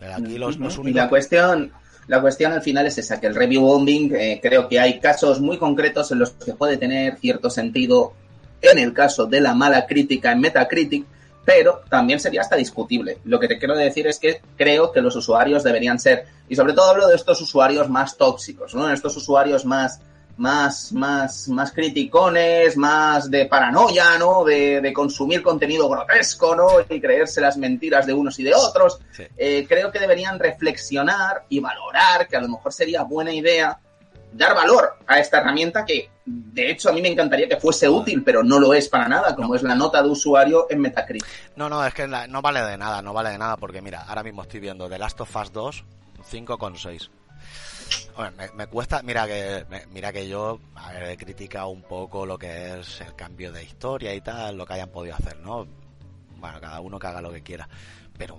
Aquí 0.00 0.38
los, 0.38 0.58
los 0.58 0.78
únicos... 0.78 0.90
Y 0.90 0.94
la 0.94 1.08
cuestión, 1.08 1.72
la 2.08 2.20
cuestión 2.20 2.52
al 2.52 2.62
final 2.62 2.86
es 2.86 2.98
esa, 2.98 3.20
que 3.20 3.26
el 3.26 3.34
review 3.34 3.62
bombing, 3.62 4.14
eh, 4.14 4.40
creo 4.42 4.68
que 4.68 4.78
hay 4.78 5.00
casos 5.00 5.40
muy 5.40 5.58
concretos 5.58 6.12
en 6.12 6.20
los 6.20 6.30
que 6.30 6.52
puede 6.52 6.76
tener 6.76 7.16
cierto 7.16 7.50
sentido 7.50 8.12
en 8.62 8.78
el 8.78 8.92
caso 8.92 9.26
de 9.26 9.40
la 9.40 9.54
mala 9.54 9.86
crítica 9.86 10.32
en 10.32 10.40
Metacritic, 10.40 11.04
pero 11.44 11.82
también 11.88 12.20
sería 12.20 12.40
hasta 12.40 12.56
discutible. 12.56 13.18
Lo 13.24 13.38
que 13.38 13.48
te 13.48 13.58
quiero 13.58 13.76
decir 13.76 14.06
es 14.06 14.18
que 14.18 14.40
creo 14.56 14.92
que 14.92 15.00
los 15.00 15.16
usuarios 15.16 15.62
deberían 15.62 15.98
ser, 15.98 16.26
y 16.48 16.56
sobre 16.56 16.72
todo 16.72 16.90
hablo 16.90 17.08
de 17.08 17.16
estos 17.16 17.40
usuarios 17.40 17.88
más 17.88 18.16
tóxicos, 18.16 18.74
¿no? 18.74 18.90
Estos 18.90 19.16
usuarios 19.16 19.64
más, 19.64 20.00
más, 20.38 20.92
más, 20.92 21.48
más 21.48 21.72
criticones, 21.72 22.76
más 22.76 23.30
de 23.30 23.46
paranoia, 23.46 24.18
¿no? 24.18 24.44
De, 24.44 24.92
consumir 24.94 25.42
contenido 25.42 25.88
grotesco, 25.88 26.54
¿no? 26.54 26.68
Y 26.88 27.00
creerse 27.00 27.40
las 27.40 27.56
mentiras 27.56 28.06
de 28.06 28.12
unos 28.12 28.38
y 28.38 28.44
de 28.44 28.54
otros. 28.54 28.98
Eh, 29.36 29.66
creo 29.68 29.90
que 29.90 29.98
deberían 29.98 30.38
reflexionar 30.38 31.44
y 31.48 31.60
valorar 31.60 32.28
que 32.28 32.36
a 32.36 32.40
lo 32.40 32.48
mejor 32.48 32.72
sería 32.72 33.02
buena 33.02 33.32
idea 33.32 33.78
dar 34.32 34.54
valor 34.54 34.98
a 35.06 35.18
esta 35.18 35.38
herramienta 35.38 35.84
que, 35.84 36.10
de 36.24 36.70
hecho, 36.70 36.90
a 36.90 36.92
mí 36.92 37.00
me 37.00 37.08
encantaría 37.08 37.48
que 37.48 37.56
fuese 37.56 37.88
útil, 37.88 38.22
pero 38.22 38.42
no 38.42 38.58
lo 38.58 38.74
es 38.74 38.88
para 38.88 39.08
nada, 39.08 39.34
como 39.34 39.54
es 39.54 39.62
la 39.62 39.74
nota 39.74 40.02
de 40.02 40.08
usuario 40.08 40.66
en 40.68 40.80
Metacritic. 40.80 41.26
No, 41.56 41.68
no, 41.68 41.84
es 41.84 41.94
que 41.94 42.06
no 42.06 42.42
vale 42.42 42.62
de 42.62 42.76
nada, 42.76 43.00
no 43.02 43.12
vale 43.12 43.30
de 43.30 43.38
nada, 43.38 43.56
porque 43.56 43.80
mira, 43.80 44.02
ahora 44.02 44.22
mismo 44.22 44.42
estoy 44.42 44.60
viendo 44.60 44.88
The 44.88 44.98
Last 44.98 45.20
of 45.20 45.36
Us 45.36 45.52
2, 45.52 45.84
5,6. 46.30 47.10
Bueno, 48.16 48.32
me, 48.54 48.66
cuesta, 48.66 49.02
mira 49.02 49.26
que 49.26 49.66
mira 49.92 50.12
que 50.12 50.26
yo 50.26 50.58
he 51.06 51.16
criticado 51.16 51.68
un 51.68 51.82
poco 51.82 52.24
lo 52.24 52.38
que 52.38 52.80
es 52.80 53.00
el 53.02 53.14
cambio 53.14 53.52
de 53.52 53.62
historia 53.62 54.14
y 54.14 54.20
tal, 54.22 54.56
lo 54.56 54.64
que 54.64 54.74
hayan 54.74 54.88
podido 54.88 55.14
hacer, 55.14 55.38
¿no? 55.40 55.66
Bueno, 56.38 56.60
cada 56.60 56.80
uno 56.80 56.98
que 56.98 57.06
haga 57.06 57.20
lo 57.20 57.30
que 57.30 57.42
quiera, 57.42 57.68
pero 58.16 58.38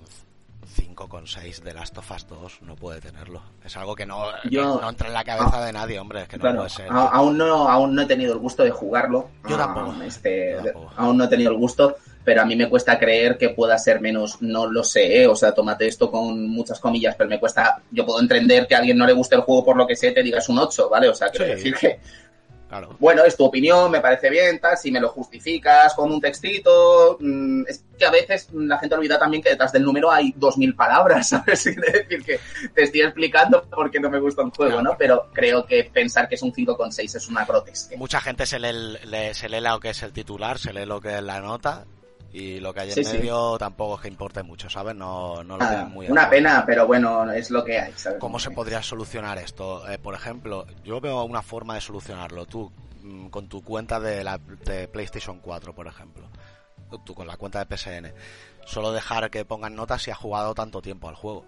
5,6 0.76 1.62
de 1.62 1.74
Last 1.74 1.96
of 1.96 2.10
Us 2.10 2.26
2 2.26 2.62
no 2.62 2.76
puede 2.76 3.00
tenerlo. 3.00 3.40
Es 3.64 3.76
algo 3.76 3.94
que 3.94 4.04
no, 4.04 4.26
no 4.50 4.88
entra 4.88 5.08
en 5.08 5.14
la 5.14 5.24
cabeza 5.24 5.64
de 5.64 5.72
nadie, 5.72 5.98
hombre. 5.98 6.22
Es 6.22 6.28
que 6.28 6.38
no 6.38 6.54
puede 6.54 6.68
ser. 6.68 6.88
aún, 6.90 7.38
no, 7.38 7.68
aún 7.68 7.94
no 7.94 8.02
he 8.02 8.06
tenido 8.06 8.34
el 8.34 8.38
gusto 8.38 8.64
de 8.64 8.70
jugarlo. 8.70 9.30
Yo 9.48 9.56
tampoco. 9.56 9.94
Este, 10.02 10.56
Aún 10.96 11.16
no 11.16 11.24
he 11.24 11.28
tenido 11.28 11.52
el 11.52 11.58
gusto, 11.58 11.96
pero 12.28 12.42
a 12.42 12.44
mí 12.44 12.56
me 12.56 12.68
cuesta 12.68 12.98
creer 12.98 13.38
que 13.38 13.48
pueda 13.48 13.78
ser 13.78 14.02
menos. 14.02 14.42
No 14.42 14.66
lo 14.70 14.84
sé, 14.84 15.22
¿eh? 15.22 15.26
o 15.26 15.34
sea, 15.34 15.54
tómate 15.54 15.86
esto 15.86 16.10
con 16.10 16.46
muchas 16.46 16.78
comillas, 16.78 17.14
pero 17.16 17.30
me 17.30 17.40
cuesta. 17.40 17.80
Yo 17.90 18.04
puedo 18.04 18.20
entender 18.20 18.66
que 18.66 18.74
a 18.74 18.80
alguien 18.80 18.98
no 18.98 19.06
le 19.06 19.14
guste 19.14 19.34
el 19.34 19.40
juego 19.40 19.64
por 19.64 19.78
lo 19.78 19.86
que 19.86 19.96
sé, 19.96 20.12
te 20.12 20.22
digas 20.22 20.46
un 20.50 20.58
8, 20.58 20.90
¿vale? 20.90 21.08
O 21.08 21.14
sea, 21.14 21.30
quiero 21.30 21.46
decir 21.46 21.74
que 21.74 21.98
bueno, 22.98 23.24
es 23.24 23.34
tu 23.34 23.46
opinión, 23.46 23.90
me 23.90 24.00
parece 24.00 24.28
bien, 24.28 24.60
tal, 24.60 24.76
si 24.76 24.90
me 24.90 25.00
lo 25.00 25.08
justificas 25.08 25.94
con 25.94 26.12
un 26.12 26.20
textito, 26.20 27.16
mm, 27.18 27.62
es 27.66 27.82
que 27.98 28.04
a 28.04 28.10
veces 28.10 28.48
la 28.52 28.78
gente 28.78 28.94
olvida 28.94 29.18
también 29.18 29.42
que 29.42 29.48
detrás 29.48 29.72
del 29.72 29.84
número 29.84 30.10
hay 30.10 30.34
dos 30.36 30.58
mil 30.58 30.74
palabras, 30.74 31.28
¿sabes? 31.30 31.66
Es 31.66 31.76
decir, 31.76 32.22
que 32.22 32.38
te 32.74 32.82
estoy 32.82 33.00
explicando 33.00 33.62
por 33.62 33.90
qué 33.90 33.98
no 33.98 34.10
me 34.10 34.20
gusta 34.20 34.42
un 34.42 34.50
juego, 34.50 34.82
¿no? 34.82 34.96
Pero 34.98 35.30
creo 35.32 35.64
que 35.64 35.84
pensar 35.90 36.28
que 36.28 36.34
es 36.34 36.42
un 36.42 36.52
5,6 36.52 37.16
es 37.16 37.28
una 37.28 37.46
grotesca. 37.46 37.96
Mucha 37.96 38.20
gente 38.20 38.44
se 38.44 38.58
lee, 38.58 38.98
se 39.32 39.48
lee 39.48 39.60
lo 39.62 39.80
que 39.80 39.90
es 39.90 40.02
el 40.02 40.12
titular, 40.12 40.58
se 40.58 40.74
lee 40.74 40.84
lo 40.84 41.00
que 41.00 41.16
es 41.16 41.22
la 41.22 41.40
nota 41.40 41.86
y 42.32 42.60
lo 42.60 42.74
que 42.74 42.80
hay 42.80 42.92
en 42.94 43.04
medio 43.04 43.56
tampoco 43.58 43.96
es 43.96 44.02
que 44.02 44.08
importe 44.08 44.42
mucho, 44.42 44.68
¿sabes? 44.68 44.94
No, 44.94 45.42
no 45.42 45.56
lo 45.56 45.64
ah, 45.64 45.88
muy 45.90 46.08
Una 46.08 46.28
pena, 46.28 46.64
pero 46.66 46.86
bueno, 46.86 47.30
es 47.32 47.50
lo 47.50 47.64
que 47.64 47.78
hay, 47.78 47.92
¿sabes? 47.96 48.18
¿Cómo 48.18 48.38
se 48.38 48.50
podría 48.50 48.82
solucionar 48.82 49.38
esto? 49.38 49.88
Eh, 49.88 49.98
por 49.98 50.14
ejemplo, 50.14 50.66
yo 50.84 51.00
veo 51.00 51.22
una 51.24 51.42
forma 51.42 51.74
de 51.74 51.80
solucionarlo. 51.80 52.44
Tú, 52.44 52.70
mm, 53.02 53.28
con 53.28 53.48
tu 53.48 53.62
cuenta 53.62 53.98
de, 53.98 54.22
la, 54.24 54.38
de 54.38 54.88
PlayStation 54.88 55.40
4, 55.40 55.74
por 55.74 55.86
ejemplo, 55.86 56.28
tú 57.04 57.14
con 57.14 57.26
la 57.26 57.36
cuenta 57.36 57.64
de 57.64 57.76
PSN, 57.76 58.12
solo 58.66 58.92
dejar 58.92 59.30
que 59.30 59.46
pongan 59.46 59.74
notas 59.74 60.02
si 60.02 60.10
has 60.10 60.18
jugado 60.18 60.54
tanto 60.54 60.82
tiempo 60.82 61.08
al 61.08 61.14
juego. 61.14 61.46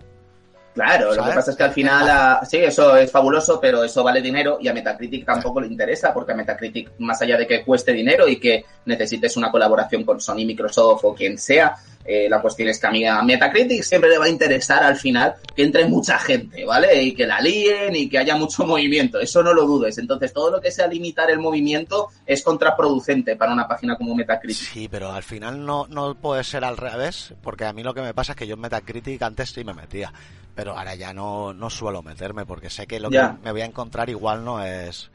Claro, 0.75 1.15
lo 1.15 1.25
que 1.25 1.33
pasa 1.33 1.51
es 1.51 1.57
que 1.57 1.63
al 1.65 1.73
final, 1.73 2.39
sí, 2.47 2.59
eso 2.59 2.97
es 2.97 3.11
fabuloso, 3.11 3.61
pero 3.61 3.83
eso 3.83 4.05
vale 4.05 4.23
dinero 4.23 4.59
y 4.61 4.69
a 4.69 4.73
Metacritic 4.73 5.25
tampoco 5.25 5.61
le 5.61 5.67
interesa, 5.67 6.15
porque 6.15 6.33
a 6.33 6.37
Metacritic, 6.37 6.93
más 6.99 7.21
allá 7.23 7.37
de 7.37 7.47
que 7.47 7.65
cueste 7.65 7.93
dinero 7.93 8.29
y 8.29 8.39
que 8.39 8.65
necesites 8.85 9.37
una 9.37 9.51
colaboración 9.51 10.05
con 10.05 10.21
Sony, 10.21 10.47
Microsoft 10.47 11.05
o 11.05 11.15
quien 11.15 11.39
sea, 11.39 11.75
eh, 12.05 12.29
la 12.29 12.41
cuestión 12.41 12.69
es 12.69 12.79
que 12.79 12.87
a 12.87 12.91
mí 12.91 13.05
a 13.05 13.23
Metacritic 13.23 13.83
siempre 13.83 14.11
le 14.11 14.19
va 14.19 14.25
a 14.25 14.29
interesar 14.29 14.83
al 14.83 14.97
final 14.97 15.35
que 15.55 15.63
entre 15.63 15.85
mucha 15.87 16.19
gente, 16.19 16.65
¿vale? 16.65 17.03
Y 17.03 17.15
que 17.15 17.27
la 17.27 17.41
líen 17.41 17.95
y 17.95 18.09
que 18.09 18.19
haya 18.19 18.37
mucho 18.37 18.65
movimiento. 18.67 19.21
Eso 19.21 19.43
no 19.43 19.53
lo 19.53 19.67
dudes. 19.67 19.99
Entonces, 19.99 20.33
todo 20.33 20.51
lo 20.51 20.61
que 20.61 20.71
sea 20.71 20.87
limitar 20.87 21.31
el 21.31 21.39
movimiento 21.39 22.09
es 22.27 22.43
contraproducente 22.43 23.37
para 23.37 23.53
una 23.53 23.69
página 23.69 23.97
como 23.97 24.15
Metacritic. 24.15 24.57
Sí, 24.57 24.89
pero 24.89 25.13
al 25.13 25.23
final 25.23 25.65
no, 25.65 25.87
no 25.89 26.15
puede 26.15 26.43
ser 26.45 26.65
al 26.65 26.77
revés, 26.77 27.35
porque 27.43 27.65
a 27.65 27.73
mí 27.73 27.83
lo 27.83 27.95
que 27.95 28.03
me 28.03 28.15
pasa 28.15 28.33
es 28.33 28.37
que 28.37 28.47
yo 28.47 28.55
en 28.55 28.61
Metacritic 28.61 29.21
antes 29.23 29.51
sí 29.51 29.63
me 29.63 29.75
metía, 29.75 30.13
pero 30.55 30.77
ahora 30.77 30.95
ya 30.95 31.13
no, 31.13 31.53
no 31.53 31.69
suelo 31.69 32.03
meterme 32.03 32.47
porque 32.47 32.71
sé 32.71 32.87
que 32.87 32.99
lo 32.99 33.11
que 33.11 33.23
me 33.43 33.53
voy 33.53 33.61
a 33.61 33.67
encontrar 33.67 34.09
igual 34.09 34.45
no 34.45 34.65
es 34.65 35.11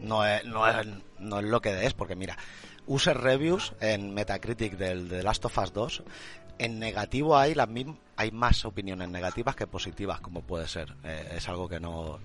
no 0.00 0.26
es, 0.26 0.44
no 0.44 0.66
es, 0.68 0.86
no 1.18 1.38
es 1.38 1.44
lo 1.44 1.60
que 1.60 1.86
es, 1.86 1.94
porque 1.94 2.16
mira, 2.16 2.36
user 2.86 3.16
reviews 3.16 3.72
en 3.80 4.14
Metacritic 4.14 4.76
del 4.76 5.08
de 5.08 5.22
Last 5.22 5.44
of 5.44 5.58
Us 5.58 5.72
2, 5.72 6.02
en 6.58 6.78
negativo 6.78 7.36
hay 7.36 7.54
las 7.54 7.68
hay 8.16 8.30
más 8.30 8.64
opiniones 8.64 9.08
negativas 9.08 9.56
que 9.56 9.66
positivas, 9.66 10.20
como 10.20 10.42
puede 10.42 10.66
ser. 10.68 10.94
Eh, 11.04 11.34
es 11.36 11.48
algo 11.48 11.68
que 11.68 11.80
no, 11.80 12.18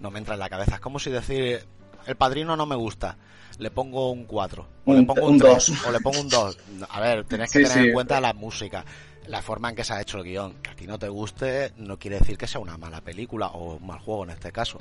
no 0.00 0.10
me 0.10 0.18
entra 0.18 0.34
en 0.34 0.40
la 0.40 0.48
cabeza. 0.48 0.76
Es 0.76 0.80
como 0.80 0.98
si 0.98 1.10
decir, 1.10 1.64
el 2.06 2.16
padrino 2.16 2.56
no 2.56 2.66
me 2.66 2.74
gusta, 2.74 3.16
le 3.58 3.70
pongo 3.70 4.10
un 4.10 4.24
4, 4.24 4.68
o 4.84 4.94
le 4.94 5.02
pongo 5.04 5.26
un 5.26 5.38
2, 5.38 5.86
o 5.86 5.92
le 5.92 6.00
pongo 6.00 6.20
un 6.20 6.28
2. 6.28 6.58
A 6.88 7.00
ver, 7.00 7.24
tenés 7.24 7.52
que 7.52 7.64
tener 7.64 7.88
en 7.88 7.92
cuenta 7.92 8.20
la 8.20 8.32
música, 8.32 8.84
la 9.28 9.40
forma 9.40 9.70
en 9.70 9.76
que 9.76 9.84
se 9.84 9.92
ha 9.92 10.00
hecho 10.00 10.18
el 10.18 10.24
guion. 10.24 10.54
Que 10.54 10.70
a 10.70 10.74
ti 10.74 10.86
no 10.86 10.98
te 10.98 11.08
guste 11.08 11.72
no 11.76 11.98
quiere 11.98 12.18
decir 12.18 12.36
que 12.36 12.48
sea 12.48 12.60
una 12.60 12.76
mala 12.76 13.00
película 13.00 13.48
o 13.48 13.74
un 13.76 13.86
mal 13.86 14.00
juego 14.00 14.24
en 14.24 14.30
este 14.30 14.50
caso 14.50 14.80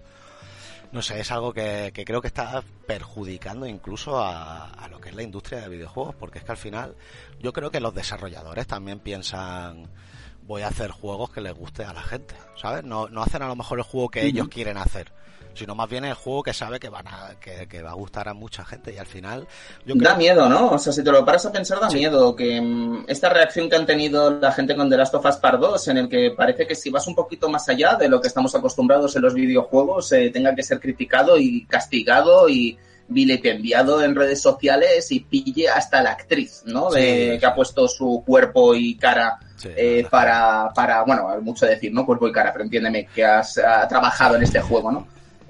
no 0.92 1.02
sé, 1.02 1.20
es 1.20 1.32
algo 1.32 1.54
que, 1.54 1.92
creo 2.06 2.22
que 2.22 2.28
está 2.28 2.64
perjudicando 2.88 3.66
incluso 3.66 4.20
a, 4.20 4.88
lo 4.90 5.00
que 5.00 5.10
es 5.10 5.16
la 5.16 5.24
industria 5.24 5.62
de 5.62 5.70
videojuegos, 5.70 6.16
porque 6.16 6.40
es 6.40 6.44
que 6.44 6.52
al 6.52 6.58
final 6.58 6.96
yo 7.40 7.54
creo 7.54 7.72
que 7.72 7.80
los 7.80 7.94
desarrolladores 7.94 8.68
también 8.68 9.00
piensan 9.00 9.90
voy 10.44 10.62
a 10.62 10.68
hacer 10.68 10.92
juegos 10.92 11.32
que 11.32 11.42
les 11.42 11.54
guste 11.54 11.84
a 11.84 11.94
la 11.94 12.04
gente, 12.04 12.36
¿sabes? 12.56 12.84
No, 12.84 13.10
no 13.10 13.24
hacen 13.24 13.42
a 13.42 13.48
lo 13.48 13.56
mejor 13.56 13.80
el 13.80 13.84
juego 13.84 14.10
que 14.10 14.26
ellos 14.26 14.48
quieren 14.48 14.78
hacer 14.78 15.12
sino 15.56 15.76
más 15.76 15.90
bien 15.90 16.06
el 16.06 16.14
juego 16.14 16.44
que 16.44 16.54
sabe 16.54 16.80
que 16.80 16.90
van 16.90 17.08
a, 17.08 17.32
que, 17.40 17.82
va 17.82 17.92
a 17.92 17.96
gustar 17.96 18.28
a 18.28 18.34
mucha 18.34 18.66
gente 18.66 18.94
y 18.94 18.98
al 18.98 19.06
final 19.06 19.48
da 19.86 20.16
miedo 20.16 20.50
no 20.50 20.72
o 20.72 20.80
sea 20.80 20.92
si 20.94 21.04
te 21.04 21.12
lo 21.12 21.24
paras 21.26 21.46
a 21.46 21.52
pensar 21.52 21.80
da 21.80 21.90
miedo 21.90 22.36
que 22.36 22.60
mm, 22.62 23.06
esta 23.08 23.30
reacción 23.30 23.70
que 23.70 23.76
han 23.76 23.86
tenido 23.86 24.32
la 24.40 24.52
gente 24.52 24.76
con 24.76 24.90
The 24.90 24.98
Last 24.98 25.16
of 25.16 25.26
Us 25.26 25.38
Part 25.38 25.60
2 25.60 25.88
en 25.90 25.98
el 25.98 26.10
que 26.10 26.32
parece 26.36 26.68
que 26.68 26.76
si 26.76 26.90
vas 26.90 27.08
un 27.08 27.16
poquito 27.16 27.50
más 27.50 27.68
allá 27.70 27.96
de 27.96 28.10
lo 28.10 28.22
que 28.22 28.28
estamos 28.28 28.54
acostumbrados 28.56 29.16
en 29.16 29.22
los 29.22 29.34
videojuegos 29.34 30.12
eh, 30.12 30.30
tenga 30.32 30.54
que 30.54 30.64
ser 30.64 30.80
criticado 30.80 31.38
y 31.38 31.66
castigado 31.66 32.50
y 32.50 32.78
vilipendiado 33.08 34.04
en 34.04 34.16
redes 34.16 34.42
sociales 34.42 35.12
y 35.12 35.20
pille 35.20 35.70
hasta 35.70 36.02
la 36.02 36.12
actriz, 36.12 36.64
¿no? 36.66 36.90
De, 36.90 37.34
Sí. 37.34 37.40
que 37.40 37.46
ha 37.46 37.54
puesto 37.54 37.88
su 37.88 38.24
cuerpo 38.26 38.74
y 38.74 38.96
cara 38.96 39.38
Sí, 39.56 39.70
eh, 39.76 40.06
para, 40.10 40.70
para, 40.76 41.04
bueno, 41.04 41.30
mucho 41.42 41.66
decir, 41.66 41.94
¿no? 41.94 42.06
Cuerpo 42.06 42.28
y 42.28 42.32
cara, 42.32 42.52
pero 42.52 42.66
entiéndeme 42.66 43.08
que 43.08 43.24
has 43.24 43.58
ha 43.58 43.88
trabajado 43.88 44.36
en 44.36 44.44
este 44.44 44.60
juego, 44.60 44.92
¿no? 44.92 45.08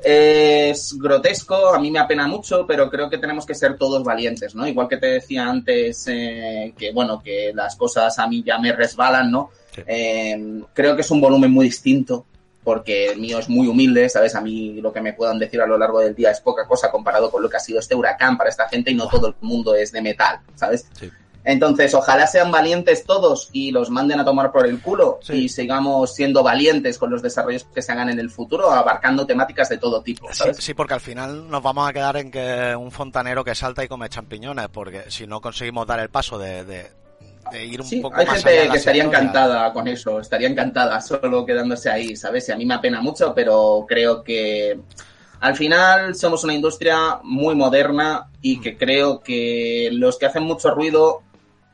Es 0.08 0.96
grotesco, 1.00 1.74
a 1.74 1.80
mí 1.80 1.90
me 1.90 1.98
apena 1.98 2.28
mucho, 2.28 2.68
pero 2.68 2.92
creo 2.92 3.10
que 3.10 3.18
tenemos 3.18 3.44
que 3.44 3.56
ser 3.56 3.76
todos 3.76 4.04
valientes, 4.04 4.54
¿no? 4.54 4.68
Igual 4.68 4.88
que 4.88 4.98
te 4.98 5.08
decía 5.08 5.48
antes, 5.48 6.06
eh, 6.08 6.76
que 6.78 6.92
bueno, 6.94 7.20
que 7.24 7.52
las 7.56 7.76
cosas 7.76 8.20
a 8.20 8.28
mí 8.28 8.44
ya 8.46 8.60
me 8.60 8.72
resbalan, 8.72 9.32
¿no? 9.32 9.50
Sí. 9.74 9.82
Eh, 9.88 10.62
creo 10.74 10.96
que 10.96 11.02
es 11.02 11.10
un 11.10 11.20
volumen 11.20 11.52
muy 11.52 11.66
distinto, 11.66 12.24
porque 12.64 13.08
el 13.08 13.20
mío 13.20 13.40
es 13.40 13.50
muy 13.50 13.66
humilde, 13.66 14.08
¿sabes? 14.08 14.36
A 14.36 14.42
mí 14.42 14.80
lo 14.80 14.94
que 14.94 15.02
me 15.02 15.14
puedan 15.14 15.40
decir 15.40 15.60
a 15.60 15.66
lo 15.66 15.76
largo 15.76 16.00
del 16.00 16.14
día 16.14 16.30
es 16.30 16.40
poca 16.40 16.68
cosa 16.68 16.92
comparado 16.92 17.32
con 17.32 17.42
lo 17.42 17.50
que 17.50 17.58
ha 17.58 17.60
sido 17.60 17.80
este 17.80 17.96
huracán 17.96 18.38
para 18.38 18.52
esta 18.52 18.70
gente 18.70 18.92
y 18.92 18.96
no 18.96 19.08
todo 19.08 19.30
el 19.30 19.36
mundo 19.42 19.74
es 19.74 19.92
de 19.92 20.04
metal, 20.04 20.40
¿sabes? 20.54 20.88
Sí. 21.00 21.10
Entonces, 21.46 21.94
ojalá 21.94 22.26
sean 22.26 22.50
valientes 22.52 23.04
todos 23.06 23.50
y 23.54 23.72
los 23.72 23.92
manden 23.92 24.20
a 24.20 24.26
tomar 24.26 24.52
por 24.52 24.66
el 24.66 24.82
culo 24.82 25.20
Sí. 25.22 25.44
y 25.44 25.50
sigamos 25.50 26.16
siendo 26.16 26.42
valientes 26.42 26.98
con 26.98 27.12
los 27.12 27.22
desarrollos 27.22 27.66
que 27.74 27.84
se 27.84 27.92
hagan 27.92 28.10
en 28.10 28.20
el 28.20 28.32
futuro, 28.32 28.72
abarcando 28.72 29.28
temáticas 29.28 29.70
de 29.70 29.78
todo 29.78 30.02
tipo, 30.02 30.28
Sí, 30.32 30.38
¿sabes? 30.40 30.58
sí, 30.58 30.74
porque 30.74 30.96
al 30.96 31.02
final 31.02 31.48
nos 31.50 31.62
vamos 31.62 31.88
a 31.88 31.94
quedar 31.94 32.18
en 32.18 32.32
que 32.32 32.76
un 32.76 32.92
fontanero 32.92 33.44
que 33.44 33.54
salta 33.54 33.84
y 33.84 33.88
come 33.88 34.10
champiñones, 34.10 34.70
porque 34.70 35.04
si 35.10 35.28
no 35.28 35.40
conseguimos 35.40 35.86
dar 35.86 36.00
el 36.00 36.10
paso 36.10 36.40
de, 36.40 36.66
de- 36.66 36.88
de 37.52 37.64
ir 37.64 37.80
un 37.80 37.86
Sí, 37.88 37.98
poco 38.02 38.18
hay 38.18 38.26
más 38.26 38.38
gente 38.38 38.50
allá 38.50 38.58
de 38.62 38.64
que 38.64 38.70
las 38.70 38.78
estaría 38.80 39.04
encantada 39.04 39.72
con 39.72 39.88
eso, 39.88 40.20
estaría 40.20 40.48
encantada 40.48 41.00
solo 41.00 41.46
quedándose 41.46 41.92
ahí, 41.92 42.16
¿sabes? 42.16 42.50
Y 42.50 42.54
a 42.54 42.58
mí 42.58 42.66
me 42.66 42.74
apena 42.74 43.02
mucho, 43.02 43.34
pero 43.36 43.86
creo 43.88 44.24
que 44.24 44.80
al 45.42 45.56
final 45.56 46.16
somos 46.16 46.44
una 46.44 46.56
industria 46.56 47.20
muy 47.22 47.54
moderna 47.54 48.32
y 48.42 48.60
que 48.60 48.76
creo 48.76 49.20
que 49.20 49.90
los 49.92 50.18
que 50.18 50.26
hacen 50.26 50.42
mucho 50.42 50.72
ruido 50.72 51.22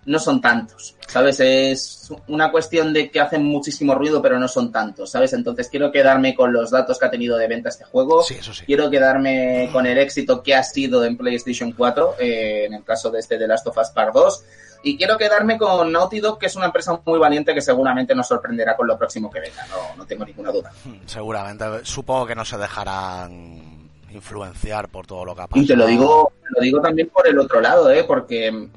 no 0.06 0.20
son 0.20 0.42
tantos, 0.42 0.96
¿sabes? 1.08 1.40
Es 1.40 2.12
una 2.28 2.52
cuestión 2.52 2.92
de 2.92 3.12
que 3.12 3.20
hacen 3.20 3.44
muchísimo 3.44 3.94
ruido, 3.94 4.22
pero 4.22 4.40
no 4.40 4.48
son 4.48 4.72
tantos, 4.72 5.12
¿sabes? 5.12 5.34
Entonces 5.34 5.70
quiero 5.70 5.92
quedarme 5.92 6.34
con 6.34 6.52
los 6.52 6.72
datos 6.72 6.98
que 6.98 7.06
ha 7.06 7.12
tenido 7.12 7.38
de 7.38 7.48
venta 7.48 7.70
este 7.70 7.86
juego. 7.86 8.24
Sí, 8.24 8.36
eso 8.40 8.54
sí. 8.54 8.66
Quiero 8.66 8.90
quedarme 8.90 9.70
con 9.72 9.86
el 9.86 9.98
éxito 9.98 10.42
que 10.42 10.56
ha 10.56 10.64
sido 10.64 11.06
en 11.06 11.18
PlayStation 11.18 11.72
4, 11.72 12.16
eh, 12.20 12.66
en 12.66 12.74
el 12.74 12.84
caso 12.84 13.12
de 13.12 13.20
este 13.20 13.38
The 13.38 13.48
Last 13.48 13.68
of 13.68 13.78
Us 13.78 13.90
Part 13.90 14.14
2. 14.14 14.44
Y 14.84 14.98
quiero 14.98 15.16
quedarme 15.16 15.60
con 15.60 15.92
Naughty 15.92 16.20
Dog, 16.20 16.40
que 16.40 16.48
es 16.48 16.56
una 16.56 16.66
empresa 16.66 17.00
muy 17.06 17.20
valiente 17.20 17.54
que 17.54 17.62
seguramente 17.62 18.16
nos 18.16 18.28
sorprenderá 18.28 18.76
con 18.76 18.88
lo 18.88 18.98
próximo 18.98 19.30
que 19.30 19.40
venga, 19.40 19.64
no, 19.68 19.96
no 19.96 20.06
tengo 20.08 20.26
ninguna 20.26 20.52
duda. 20.52 20.72
Hmm, 20.84 21.06
Seguramente. 21.06 21.66
Supongo 21.84 22.26
que 22.26 22.34
no 22.34 22.44
se 22.44 22.58
dejarán 22.58 23.90
influenciar 24.10 24.90
por 24.90 25.06
todo 25.06 25.24
lo 25.24 25.36
que 25.36 25.42
ha 25.44 25.48
pasado. 25.48 25.64
Y 25.64 25.68
te 25.68 25.76
lo 25.76 25.86
digo, 25.86 26.34
te 26.42 26.50
lo 26.56 26.62
digo 26.62 26.82
también 26.82 27.10
por 27.10 27.28
el 27.28 27.38
otro 27.38 27.62
lado, 27.62 27.92
¿eh? 27.92 28.04
Porque 28.04 28.70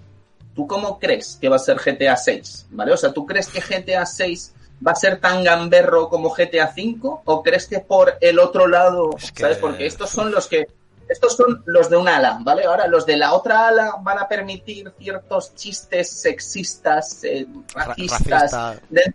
¿tú 0.55 0.67
cómo 0.67 0.99
crees 0.99 1.37
que 1.41 1.49
va 1.49 1.57
a 1.57 1.59
ser 1.59 1.77
GTA 1.79 2.17
6? 2.17 2.67
¿Vale? 2.71 2.93
O 2.93 2.97
sea, 2.97 3.13
¿tú 3.13 3.27
crees 3.27 3.49
que 3.49 3.61
GTA 3.61 4.07
6 4.07 4.55
va 4.87 4.93
a 4.93 4.97
ser 4.97 5.21
tan 5.21 5.43
gamberro 5.45 6.09
como 6.09 6.31
GTA 6.31 6.73
5? 6.75 7.23
¿O 7.25 7.43
crees 7.43 7.67
que 7.67 7.81
por 7.81 8.17
el 8.21 8.39
otro 8.39 8.67
lado, 8.69 9.11
Es 9.19 9.33
que- 9.33 9.43
¿sabes? 9.43 9.59
Porque 9.59 9.87
estos 9.87 10.11
son 10.11 10.31
los 10.31 10.47
que... 10.47 10.67
Estos 11.07 11.37
son 11.37 11.63
los 11.67 11.91
de 11.91 11.99
una 11.99 12.17
ala, 12.17 12.39
¿vale? 12.41 12.65
Ahora 12.65 12.87
los 12.87 13.05
de 13.05 13.19
la 13.19 13.35
otra 13.35 13.69
ala 13.69 13.97
van 14.01 14.19
a 14.19 14.27
permitir 14.27 14.91
ciertos 14.99 15.55
chistes 15.55 16.09
sexistas, 16.11 17.23
eh, 17.25 17.47
Ra- 17.75 17.85
racistas, 17.87 18.31
racista. 18.53 18.81
de- 18.89 19.15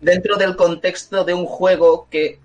dentro 0.00 0.36
del 0.36 0.56
contexto 0.56 1.24
de 1.24 1.34
un 1.34 1.46
juego 1.46 2.08
que 2.10 2.40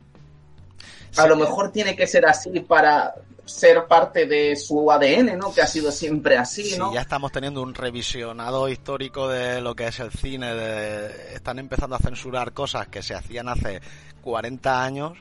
a 1.18 1.24
Sí. 1.24 1.28
lo 1.28 1.36
mejor 1.36 1.72
tiene 1.72 1.96
que 1.96 2.06
ser 2.06 2.26
así 2.28 2.60
para 2.60 3.16
ser 3.46 3.86
parte 3.88 4.26
de 4.26 4.56
su 4.56 4.90
ADN, 4.92 5.38
¿no? 5.38 5.54
Que 5.54 5.62
ha 5.62 5.68
sido 5.68 5.92
siempre 5.92 6.38
así, 6.38 6.64
Sí, 6.64 6.78
¿no? 6.78 6.94
ya 6.94 7.02
estamos 7.02 7.32
teniendo 7.32 7.62
un 7.62 7.74
revisionado 7.74 8.70
histórico 8.70 9.28
de 9.28 9.62
lo 9.62 9.76
que 9.76 9.88
es 9.88 10.00
el 10.00 10.12
cine. 10.12 10.54
De... 10.54 11.36
Están 11.36 11.60
empezando 11.60 11.96
a 11.96 12.00
censurar 12.00 12.54
cosas 12.54 12.88
que 12.88 13.02
se 13.04 13.16
hacían 13.16 13.50
hace 13.50 13.82
40 14.22 14.84
años. 14.84 15.18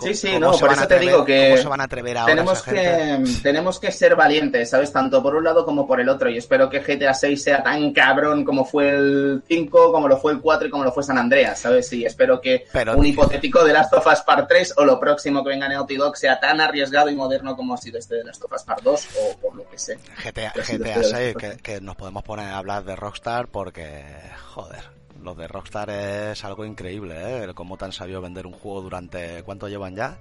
Sí, 0.00 0.12
sí, 0.12 0.26
¿Cómo 0.34 0.50
no, 0.52 0.58
por 0.58 0.72
eso 0.72 0.86
te 0.88 0.96
atrever- 0.96 1.00
digo 1.00 1.24
que 1.24 1.50
¿Cómo 1.50 1.62
se 1.62 1.68
van 1.68 1.80
a 1.80 1.84
atrever 1.84 2.18
ahora 2.18 2.32
tenemos 2.32 2.62
que 2.62 3.24
tenemos 3.42 3.78
que 3.78 3.92
ser 3.92 4.16
valientes, 4.16 4.68
¿sabes? 4.70 4.92
Tanto 4.92 5.22
por 5.22 5.36
un 5.36 5.44
lado 5.44 5.64
como 5.64 5.86
por 5.86 6.00
el 6.00 6.08
otro. 6.08 6.28
Y 6.28 6.36
espero 6.36 6.68
que 6.68 6.80
GTA 6.80 7.14
6 7.14 7.42
sea 7.42 7.62
tan 7.62 7.92
cabrón 7.92 8.44
como 8.44 8.64
fue 8.64 8.90
el 8.90 9.42
5, 9.46 9.92
como 9.92 10.08
lo 10.08 10.16
fue 10.18 10.32
el 10.32 10.40
4 10.40 10.66
y 10.66 10.70
como 10.70 10.82
lo 10.84 10.90
fue 10.92 11.04
San 11.04 11.16
Andreas, 11.16 11.60
¿sabes? 11.60 11.92
Y 11.92 12.04
espero 12.04 12.40
que 12.40 12.64
Pero- 12.72 12.96
un 12.96 13.06
hipotético 13.06 13.64
de 13.64 13.72
Last 13.72 13.92
of 13.94 14.06
Us 14.06 14.20
Part 14.22 14.48
3 14.48 14.74
o 14.78 14.84
lo 14.84 14.98
próximo 14.98 15.44
que 15.44 15.50
venga 15.50 15.66
en 15.66 15.72
Naughty 15.74 15.96
Dog 15.96 16.16
sea 16.16 16.40
tan 16.40 16.60
arriesgado 16.60 17.08
y 17.08 17.14
moderno 17.14 17.54
como 17.56 17.74
ha 17.74 17.76
sido 17.76 17.98
este 17.98 18.16
de 18.16 18.24
Last 18.24 18.42
of 18.44 18.52
Us 18.52 18.62
Part 18.64 18.82
2 18.82 19.08
o 19.20 19.38
por 19.38 19.54
lo 19.54 19.68
que 19.70 19.78
sea. 19.78 19.96
GTA, 20.22 20.52
GTA 20.56 20.96
los 20.98 21.10
6, 21.10 21.32
juegos. 21.34 21.42
que, 21.56 21.56
que 21.62 21.80
nos 21.80 21.94
podemos 21.94 22.24
poner 22.24 22.46
a 22.48 22.58
hablar 22.58 22.84
de 22.84 22.96
Rockstar 22.96 23.46
porque, 23.46 24.02
joder, 24.54 24.82
los 25.24 25.36
de 25.36 25.48
Rockstar 25.48 25.90
es 25.90 26.44
algo 26.44 26.64
increíble, 26.64 27.14
¿eh? 27.16 27.54
Cómo 27.54 27.76
te 27.76 27.86
han 27.86 27.92
sabido 27.92 28.20
vender 28.20 28.46
un 28.46 28.52
juego 28.52 28.82
durante... 28.82 29.42
¿Cuánto 29.42 29.68
llevan 29.68 29.96
ya? 29.96 30.18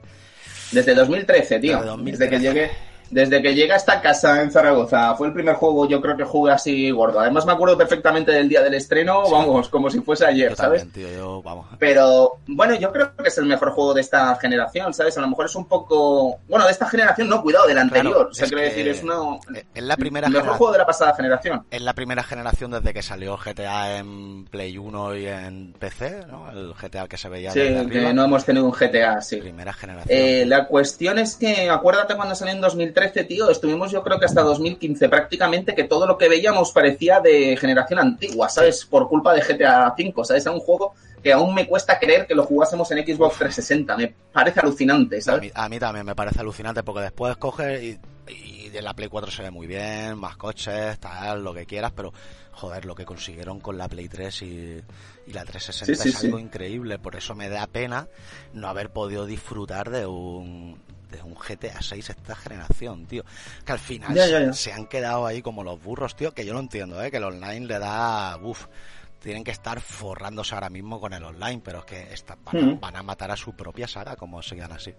Desde 0.72 0.96
2013, 0.96 1.60
tío. 1.60 1.78
Desde 1.78 1.90
2013. 1.90 2.24
Desde 2.24 2.30
que 2.30 2.42
llegué. 2.42 2.93
Desde 3.14 3.42
que 3.42 3.54
llegué 3.54 3.74
a 3.74 3.76
esta 3.76 4.02
casa 4.02 4.42
en 4.42 4.52
Zaragoza, 4.52 5.14
fue 5.16 5.28
el 5.28 5.34
primer 5.34 5.56
juego 5.56 5.88
yo 5.88 6.02
creo 6.02 6.18
que 6.18 6.24
jugué 6.24 6.52
así 6.52 6.90
gordo. 6.90 7.20
Además 7.20 7.46
me 7.46 7.52
acuerdo 7.52 7.78
perfectamente 7.78 8.32
del 8.32 8.50
día 8.50 8.62
del 8.64 8.74
estreno, 8.74 9.30
vamos, 9.30 9.70
como 9.70 9.90
si 9.90 10.00
fuese 10.02 10.26
ayer, 10.26 10.50
Yo 10.50 10.56
¿sabes? 10.56 10.82
también, 10.82 11.10
tío, 11.12 11.18
yo, 11.18 11.42
vamos. 11.44 11.68
Pero 11.78 12.40
bueno, 12.48 12.74
yo 12.76 12.92
creo 12.92 13.16
que 13.16 13.28
es 13.28 13.38
el 13.38 13.46
mejor 13.46 13.72
juego 13.72 13.94
de 13.94 14.02
esta 14.02 14.36
generación, 14.38 14.94
¿sabes? 14.94 15.16
A 15.18 15.22
lo 15.22 15.28
mejor 15.28 15.46
es 15.46 15.56
un 15.56 15.68
poco... 15.68 16.40
Bueno, 16.48 16.66
de 16.66 16.72
esta 16.72 16.88
generación 16.88 17.30
no, 17.30 17.42
cuidado, 17.44 17.68
del 17.68 17.78
anterior. 17.78 18.14
Claro, 18.14 18.30
o 18.30 18.34
sea, 18.34 18.48
quiero 18.48 18.64
decir, 18.64 18.88
es 18.88 19.04
una... 19.04 19.16
Es 19.76 19.84
la 19.84 19.96
primera 19.96 20.28
el 20.28 20.34
mejor 20.34 20.54
juego 20.54 20.72
de 20.74 20.80
la 20.80 20.86
pasada 20.88 21.14
generación. 21.16 21.66
Es 21.70 21.82
la 21.82 21.94
primera 21.94 22.24
generación 22.24 22.72
desde 22.72 22.94
que 22.94 23.04
salió 23.04 23.38
GTA 23.38 23.98
en 23.98 24.46
Play 24.46 24.78
1 24.78 25.16
y 25.18 25.28
en 25.28 25.74
PC, 25.74 26.26
¿no? 26.32 26.50
El 26.52 26.74
GTA 26.74 27.08
que 27.08 27.18
se 27.18 27.30
veía 27.30 27.52
Sí, 27.52 27.60
desde 27.60 27.80
arriba. 27.80 28.08
que 28.08 28.14
no 28.14 28.26
hemos 28.26 28.44
tenido 28.44 28.66
un 28.66 28.72
GTA, 28.72 29.22
sí. 29.22 29.38
Primera 29.38 29.74
generación. 29.74 30.18
Eh, 30.18 30.46
la 30.48 30.66
cuestión 30.66 31.20
es 31.20 31.36
que, 31.36 31.70
acuérdate 31.70 32.16
cuando 32.16 32.34
salió 32.36 32.54
en 32.56 32.62
2013, 33.04 33.24
tío, 33.26 33.50
estuvimos 33.50 33.92
yo 33.92 34.04
creo 34.04 34.20
que 34.20 34.26
hasta 34.26 34.42
2015 34.42 35.10
prácticamente 35.10 35.76
que 35.76 35.84
todo 35.84 36.06
lo 36.08 36.18
que 36.18 36.30
veíamos 36.30 36.72
parecía 36.72 37.20
de 37.20 37.58
generación 37.58 38.00
antigua, 38.00 38.50
¿sabes? 38.50 38.86
Por 38.86 39.08
culpa 39.08 39.34
de 39.34 39.42
GTA 39.42 39.94
V, 39.98 40.26
¿sabes? 40.26 40.46
Era 40.46 40.54
un 40.54 40.60
juego 40.62 40.94
que 41.22 41.32
aún 41.34 41.54
me 41.54 41.68
cuesta 41.68 42.00
creer 42.00 42.28
que 42.28 42.36
lo 42.36 42.44
jugásemos 42.44 42.90
en 42.92 42.98
Xbox 43.06 43.38
360, 43.38 43.98
me 43.98 44.14
parece 44.32 44.60
alucinante, 44.60 45.18
a, 45.18 45.22
¿sabes? 45.22 45.42
mí, 45.42 45.52
a 45.54 45.70
mí 45.70 45.80
también 45.80 46.06
me 46.06 46.16
parece 46.16 46.42
alucinante 46.42 46.84
porque 46.84 47.02
después 47.02 47.38
coges 47.38 47.82
y, 47.82 48.00
y 48.28 48.70
de 48.70 48.82
la 48.82 48.94
Play 48.94 49.08
4 49.08 49.32
se 49.32 49.44
ve 49.44 49.52
muy 49.52 49.68
bien, 49.68 50.18
más 50.18 50.36
coches, 50.36 51.00
tal, 51.00 51.44
lo 51.44 51.54
que 51.54 51.66
quieras, 51.66 51.94
pero 51.96 52.12
joder, 52.52 52.86
lo 52.86 52.94
que 52.94 53.06
consiguieron 53.06 53.60
con 53.62 53.78
la 53.78 53.88
Play 53.88 54.10
3 54.10 54.42
y, 54.42 54.82
y 55.28 55.34
la 55.34 55.46
360 55.46 55.86
Sí, 55.86 55.96
sí, 55.96 56.10
es 56.10 56.24
algo 56.26 56.38
sí. 56.38 56.44
increíble, 56.44 57.00
por 57.00 57.16
eso 57.16 57.36
me 57.36 57.48
da 57.50 57.68
pena 57.68 58.08
no 58.54 58.68
haber 58.68 58.90
podido 58.90 59.26
disfrutar 59.26 59.90
de 59.92 60.06
un 60.06 60.78
de 61.14 61.22
un 61.24 61.36
GTA 61.36 61.82
6 61.82 62.10
esta 62.10 62.36
generación, 62.36 63.06
tío. 63.06 63.24
Que 63.66 63.72
al 63.72 63.80
final 63.80 64.14
Ya, 64.14 64.28
ya, 64.28 64.40
ya. 64.42 64.54
se 64.54 64.74
han 64.74 64.88
quedado 64.88 65.26
ahí 65.26 65.42
como 65.42 65.64
los 65.64 65.82
burros, 65.82 66.16
tío, 66.16 66.34
que 66.34 66.46
yo 66.46 66.54
lo 66.54 66.60
entiendo, 66.60 67.02
¿eh? 67.04 67.10
que 67.12 67.18
el 67.18 67.24
online 67.24 67.66
le 67.68 67.80
da... 67.80 68.38
Uf, 68.42 68.66
tienen 69.20 69.44
que 69.46 69.52
estar 69.52 69.80
forrándose 69.80 70.54
ahora 70.54 70.70
mismo 70.70 71.00
con 71.00 71.14
el 71.14 71.24
online, 71.24 71.62
pero 71.64 71.80
es 71.80 71.86
que 71.86 72.14
está- 72.14 72.38
van, 72.44 72.58
a, 72.58 72.62
Mm. 72.62 72.80
van 72.82 72.96
a 72.98 73.04
matar 73.04 73.32
a 73.32 73.38
su 73.38 73.56
propia 73.56 73.88
saga 73.88 74.18
como 74.18 74.42
sigan 74.44 74.74
así. 74.74 74.94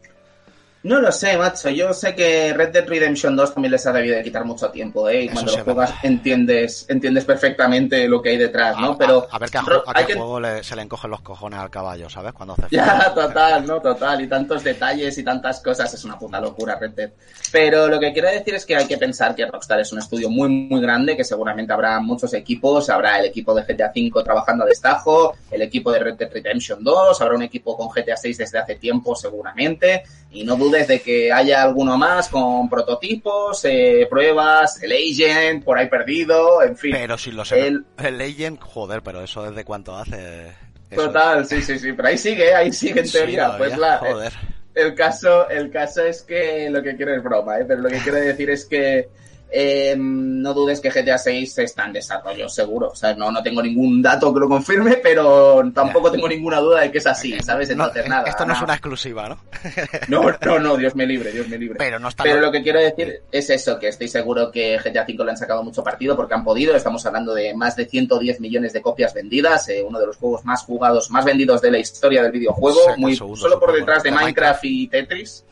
No 0.84 1.00
lo 1.00 1.10
sé, 1.10 1.36
macho. 1.38 1.70
Yo 1.70 1.92
sé 1.94 2.14
que 2.14 2.52
Red 2.52 2.68
Dead 2.72 2.86
Redemption 2.86 3.34
2 3.34 3.54
también 3.54 3.72
les 3.72 3.86
ha 3.86 3.92
debido 3.92 4.16
de 4.16 4.22
quitar 4.22 4.44
mucho 4.44 4.68
tiempo, 4.70 5.08
¿eh? 5.08 5.22
Y 5.24 5.28
cuando 5.30 5.56
lo 5.56 5.64
juegas 5.64 5.94
entiendes, 6.02 6.84
entiendes 6.90 7.24
perfectamente 7.24 8.06
lo 8.06 8.20
que 8.20 8.28
hay 8.30 8.36
detrás, 8.36 8.76
¿no? 8.78 8.92
A- 8.92 8.98
Pero 8.98 9.26
a, 9.30 9.36
a 9.36 9.38
ver 9.38 9.50
qué, 9.50 9.58
a, 9.58 9.62
Ro- 9.62 9.82
a 9.86 9.94
qué 9.94 10.06
que- 10.06 10.14
juego 10.14 10.38
le- 10.40 10.62
se 10.62 10.76
le 10.76 10.82
encogen 10.82 11.10
los 11.10 11.22
cojones 11.22 11.58
al 11.58 11.70
caballo, 11.70 12.08
¿sabes? 12.10 12.32
Cuando 12.34 12.52
hace 12.52 12.64
Ya, 12.70 13.12
total, 13.14 13.66
no, 13.66 13.80
total. 13.80 14.20
Y 14.20 14.28
tantos 14.28 14.62
detalles 14.62 15.16
y 15.16 15.22
tantas 15.24 15.60
cosas. 15.60 15.92
Es 15.94 16.04
una 16.04 16.18
puta 16.18 16.38
locura 16.40 16.76
Red 16.78 16.90
Dead. 16.90 17.10
Pero 17.50 17.88
lo 17.88 17.98
que 17.98 18.12
quiero 18.12 18.28
decir 18.28 18.54
es 18.54 18.66
que 18.66 18.76
hay 18.76 18.86
que 18.86 18.98
pensar 18.98 19.34
que 19.34 19.46
Rockstar 19.46 19.80
es 19.80 19.90
un 19.92 20.00
estudio 20.00 20.28
muy, 20.28 20.48
muy 20.50 20.82
grande, 20.82 21.16
que 21.16 21.24
seguramente 21.24 21.72
habrá 21.72 21.98
muchos 22.00 22.34
equipos. 22.34 22.90
Habrá 22.90 23.18
el 23.20 23.24
equipo 23.24 23.54
de 23.54 23.62
GTA 23.62 23.90
V 23.94 24.22
trabajando 24.22 24.64
a 24.64 24.66
destajo, 24.66 25.34
el 25.50 25.62
equipo 25.62 25.90
de 25.92 26.00
Red 26.00 26.14
Dead 26.16 26.30
Redemption 26.30 26.84
2, 26.84 27.20
habrá 27.22 27.34
un 27.36 27.42
equipo 27.42 27.74
con 27.74 27.88
GTA 27.88 28.18
6 28.18 28.36
desde 28.36 28.58
hace 28.58 28.74
tiempo 28.74 29.14
seguramente. 29.16 30.02
Y 30.30 30.42
no 30.42 30.56
dudes 30.56 30.73
de 30.82 31.00
que 31.00 31.32
haya 31.32 31.62
alguno 31.62 31.96
más 31.96 32.28
con 32.28 32.68
prototipos, 32.68 33.64
eh, 33.64 34.06
pruebas, 34.10 34.82
el 34.82 34.92
Agent, 34.92 35.64
por 35.64 35.78
ahí 35.78 35.88
perdido, 35.88 36.62
en 36.62 36.76
fin. 36.76 36.92
Pero 36.92 37.16
si 37.16 37.30
lo 37.32 37.44
sé. 37.44 37.66
El- 37.68 37.84
El 38.02 38.18
Legend, 38.18 38.58
joder, 38.60 39.02
pero 39.02 39.22
eso 39.22 39.42
desde 39.48 39.64
cuánto 39.64 39.96
hace. 39.96 40.48
Eso- 40.90 41.06
Total, 41.06 41.46
sí, 41.46 41.62
sí, 41.62 41.78
sí. 41.78 41.92
Pero 41.92 42.08
ahí 42.08 42.18
sigue, 42.18 42.54
ahí 42.54 42.72
sigue 42.72 43.00
en 43.00 43.06
Sí, 43.06 43.12
teoría. 43.12 43.46
todavía, 43.46 43.58
pues 43.58 43.78
la, 43.78 43.98
Joder. 43.98 44.32
El 44.74 44.94
caso, 44.94 45.48
el 45.48 45.70
caso 45.70 46.02
es 46.02 46.22
que 46.22 46.68
lo 46.70 46.82
que 46.82 46.96
quiero 46.96 47.14
es 47.14 47.22
broma, 47.22 47.58
¿eh? 47.60 47.64
pero 47.66 47.80
lo 47.80 47.88
que 47.88 47.98
quiero 47.98 48.18
decir 48.18 48.50
es 48.50 48.64
que 48.64 49.08
eh, 49.56 49.94
no 49.96 50.52
dudes 50.52 50.80
que 50.80 50.90
GTA 50.90 51.16
6 51.16 51.58
está 51.58 51.84
en 51.84 51.92
desarrollo, 51.92 52.48
seguro. 52.48 52.88
O 52.88 52.96
sea, 52.96 53.14
no, 53.14 53.30
no 53.30 53.40
tengo 53.40 53.62
ningún 53.62 54.02
dato 54.02 54.34
que 54.34 54.40
lo 54.40 54.48
confirme, 54.48 54.96
pero 54.96 55.62
tampoco 55.72 56.10
tengo 56.10 56.26
ninguna 56.26 56.58
duda 56.58 56.80
de 56.80 56.90
que 56.90 56.98
es 56.98 57.06
así, 57.06 57.38
¿sabes? 57.40 57.70
Entonces, 57.70 58.08
nada. 58.08 58.28
Esto 58.28 58.44
no 58.44 58.52
es 58.52 58.62
una 58.62 58.74
exclusiva, 58.74 59.28
¿no? 59.28 59.38
no, 60.08 60.24
no, 60.44 60.58
no, 60.58 60.76
Dios 60.76 60.96
me 60.96 61.06
libre, 61.06 61.30
Dios 61.30 61.46
me 61.46 61.56
libre. 61.56 61.76
Pero, 61.78 62.00
no 62.00 62.08
está 62.08 62.24
pero 62.24 62.40
lo 62.40 62.50
que 62.50 62.64
quiero 62.64 62.80
decir 62.80 63.22
es 63.30 63.48
eso, 63.48 63.78
que 63.78 63.86
estoy 63.86 64.08
seguro 64.08 64.50
que 64.50 64.76
GTA 64.76 65.06
5 65.06 65.24
le 65.24 65.30
han 65.30 65.36
sacado 65.36 65.62
mucho 65.62 65.84
partido 65.84 66.16
porque 66.16 66.34
han 66.34 66.42
podido. 66.42 66.74
Estamos 66.74 67.06
hablando 67.06 67.32
de 67.32 67.54
más 67.54 67.76
de 67.76 67.86
110 67.86 68.40
millones 68.40 68.72
de 68.72 68.82
copias 68.82 69.14
vendidas, 69.14 69.68
eh, 69.68 69.84
uno 69.86 70.00
de 70.00 70.06
los 70.06 70.16
juegos 70.16 70.44
más 70.44 70.64
jugados, 70.64 71.12
más 71.12 71.24
vendidos 71.24 71.62
de 71.62 71.70
la 71.70 71.78
historia 71.78 72.24
del 72.24 72.32
videojuego, 72.32 72.96
muy, 72.96 73.14
solo 73.14 73.60
por 73.60 73.72
detrás 73.72 74.02
de 74.02 74.10
Minecraft, 74.10 74.64
y 74.64 74.88
Tetris. 74.88 75.44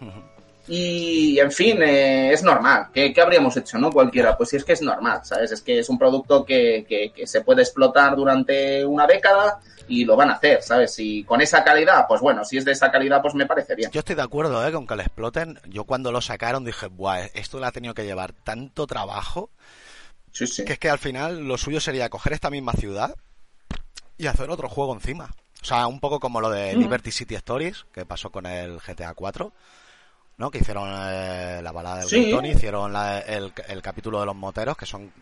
Y, 0.75 1.39
en 1.39 1.53
fin, 1.53 1.83
eh, 1.83 2.33
es 2.33 2.43
normal. 2.43 2.87
¿Qué, 2.95 3.13
habríamos 3.21 3.55
hecho, 3.59 3.77
no? 3.77 3.91
Cualquiera. 3.93 4.39
Pues 4.39 4.49
si 4.49 4.57
es 4.57 4.65
que 4.65 4.73
es 4.73 4.81
normal, 4.81 5.21
¿sabes? 5.23 5.53
Es 5.53 5.61
que 5.61 5.81
es 5.81 5.91
un 5.91 5.99
producto 5.99 6.47
que, 6.47 6.87
que, 6.89 7.27
se 7.27 7.43
puede 7.43 7.61
explotar 7.61 8.17
durante 8.17 8.83
una 8.83 9.07
década 9.07 9.61
y 9.87 10.07
lo 10.07 10.17
van 10.17 10.31
a 10.31 10.35
hacer, 10.37 10.63
¿sabes? 10.63 10.99
Y 10.99 11.25
con 11.25 11.43
esa 11.43 11.63
calidad, 11.63 12.07
pues 12.09 12.23
bueno, 12.23 12.43
si 12.43 12.57
es 12.57 12.65
de 12.65 12.73
esa 12.73 12.91
calidad, 12.91 13.21
pues 13.21 13.35
me 13.35 13.45
parece 13.45 13.75
bien. 13.75 13.91
Yo 13.91 13.99
estoy 13.99 14.17
de 14.17 14.23
acuerdo, 14.23 14.67
¿eh? 14.67 14.73
Con 14.73 14.87
que 14.87 14.97
lo 14.97 15.03
exploten. 15.03 15.61
Yo 15.69 15.85
cuando 15.85 16.11
lo 16.11 16.23
sacaron 16.23 16.65
dije, 16.65 16.87
buah, 16.87 17.27
esto 17.35 17.61
le 17.61 17.67
ha 17.67 17.73
tenido 17.73 17.93
que 17.93 18.07
llevar 18.07 18.33
tanto 18.33 18.87
trabajo. 18.87 19.51
Sí, 20.33 20.47
sí. 20.47 20.65
Que 20.65 20.73
es 20.73 20.79
que 20.79 20.89
al 20.89 20.99
final 20.99 21.47
lo 21.47 21.59
suyo 21.59 21.81
sería 21.81 22.09
coger 22.09 22.33
esta 22.33 22.49
misma 22.49 22.73
ciudad 22.73 23.15
y 24.17 24.27
hacer 24.27 24.49
otro 24.49 24.71
juego 24.71 24.95
encima. 24.95 25.35
O 25.61 25.67
sea, 25.67 25.87
un 25.87 26.01
poco 26.01 26.19
como 26.19 26.41
lo 26.41 26.49
de 26.49 26.75
Liberty 26.75 27.11
City 27.11 27.35
Stories, 27.35 27.85
que 27.93 28.07
pasó 28.07 28.31
con 28.31 28.47
el 28.47 28.79
GTA 28.79 29.13
4 29.13 29.53
¿no? 30.39 30.51
Que 30.51 30.59
hicieron 30.59 30.89
eh, 30.91 31.61
la 31.63 31.73
balada 31.73 31.99
del 31.99 32.09
sí. 32.09 32.35
hicieron 32.45 32.95
el, 33.27 33.83
capítulo 33.83 34.21
de 34.21 34.27
los 34.27 34.37
moteros, 34.37 34.77
que 34.77 34.87
son 34.87 35.13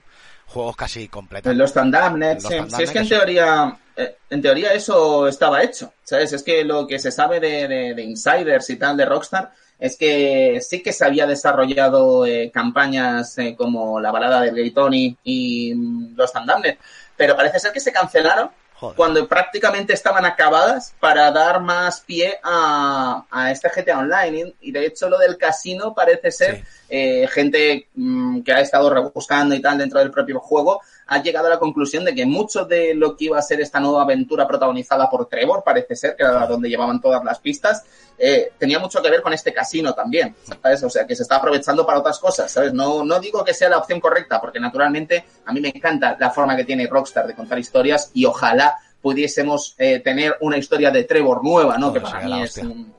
juegos 0.46 0.76
casi 0.76 1.08
completos. 1.08 1.54
Los 1.54 1.72
Tandamnet, 1.72 2.40
sí. 2.40 2.54
es 2.78 2.90
que, 2.90 2.98
en 2.98 3.08
teoría, 3.08 3.78
eh, 3.96 4.16
en 4.30 4.42
teoría 4.42 4.72
eso 4.72 5.28
estaba 5.28 5.62
hecho, 5.62 5.92
¿sabes? 6.02 6.32
Es 6.32 6.42
que 6.42 6.64
lo 6.64 6.86
que 6.86 6.98
se 6.98 7.10
sabe 7.10 7.40
de, 7.40 8.02
insiders 8.02 8.70
y 8.70 8.76
tal 8.76 8.96
de 8.96 9.04
Rockstar 9.04 9.52
es 9.78 9.96
que 9.96 10.60
sí 10.60 10.82
que 10.82 10.92
se 10.92 11.04
había 11.04 11.26
desarrollado 11.26 12.26
eh, 12.26 12.50
campañas 12.52 13.36
como 13.56 13.98
la 13.98 14.10
balada 14.10 14.42
del 14.42 14.54
Gay 14.54 14.70
Tony 14.72 15.16
y 15.24 15.74
mm, 15.74 16.16
los 16.16 16.32
Tandamnet, 16.32 16.78
pero 17.16 17.36
parece 17.36 17.58
ser 17.58 17.72
que 17.72 17.80
se 17.80 17.92
cancelaron 17.92 18.50
cuando 18.96 19.26
prácticamente 19.28 19.92
estaban 19.92 20.24
acabadas 20.24 20.94
para 20.98 21.30
dar 21.30 21.60
más 21.60 22.00
pie 22.00 22.38
a, 22.42 23.24
a 23.30 23.50
este 23.50 23.68
GTA 23.68 23.98
Online. 23.98 24.54
Y 24.60 24.72
de 24.72 24.86
hecho 24.86 25.08
lo 25.08 25.18
del 25.18 25.36
casino 25.36 25.94
parece 25.94 26.30
ser 26.30 26.64
eh, 26.88 27.28
gente 27.28 27.88
mm, 27.94 28.40
que 28.42 28.52
ha 28.52 28.60
estado 28.60 28.90
rebuscando 28.90 29.54
y 29.54 29.60
tal 29.60 29.78
dentro 29.78 30.00
del 30.00 30.10
propio 30.10 30.40
juego, 30.40 30.80
ha 31.10 31.20
llegado 31.20 31.48
a 31.48 31.50
la 31.50 31.58
conclusión 31.58 32.04
de 32.04 32.14
que 32.14 32.24
mucho 32.24 32.64
de 32.64 32.94
lo 32.94 33.16
que 33.16 33.24
iba 33.24 33.36
a 33.36 33.42
ser 33.42 33.60
esta 33.60 33.80
nueva 33.80 34.02
aventura 34.02 34.46
protagonizada 34.46 35.10
por 35.10 35.26
Trevor, 35.26 35.64
parece 35.64 35.96
ser, 35.96 36.14
que 36.14 36.22
era 36.22 36.46
donde 36.46 36.68
llevaban 36.68 37.00
todas 37.00 37.24
las 37.24 37.40
pistas, 37.40 37.84
eh, 38.16 38.52
tenía 38.56 38.78
mucho 38.78 39.02
que 39.02 39.10
ver 39.10 39.20
con 39.20 39.32
este 39.32 39.52
casino 39.52 39.92
también, 39.92 40.36
¿sabes? 40.62 40.84
O 40.84 40.88
sea, 40.88 41.08
que 41.08 41.16
se 41.16 41.24
está 41.24 41.36
aprovechando 41.36 41.84
para 41.84 41.98
otras 41.98 42.20
cosas, 42.20 42.52
¿sabes? 42.52 42.72
No, 42.72 43.04
no 43.04 43.18
digo 43.18 43.44
que 43.44 43.52
sea 43.52 43.68
la 43.68 43.78
opción 43.78 43.98
correcta, 43.98 44.40
porque 44.40 44.60
naturalmente 44.60 45.24
a 45.44 45.52
mí 45.52 45.60
me 45.60 45.72
encanta 45.74 46.16
la 46.20 46.30
forma 46.30 46.56
que 46.56 46.64
tiene 46.64 46.86
Rockstar 46.86 47.26
de 47.26 47.34
contar 47.34 47.58
historias 47.58 48.12
y 48.14 48.24
ojalá 48.24 48.78
pudiésemos 49.02 49.74
eh, 49.78 49.98
tener 49.98 50.36
una 50.42 50.58
historia 50.58 50.92
de 50.92 51.02
Trevor 51.02 51.42
nueva, 51.42 51.76
¿no? 51.76 51.92
que 51.92 52.00
para 52.00 52.20
mí 52.20 52.40
es 52.40 52.56
un, 52.58 52.94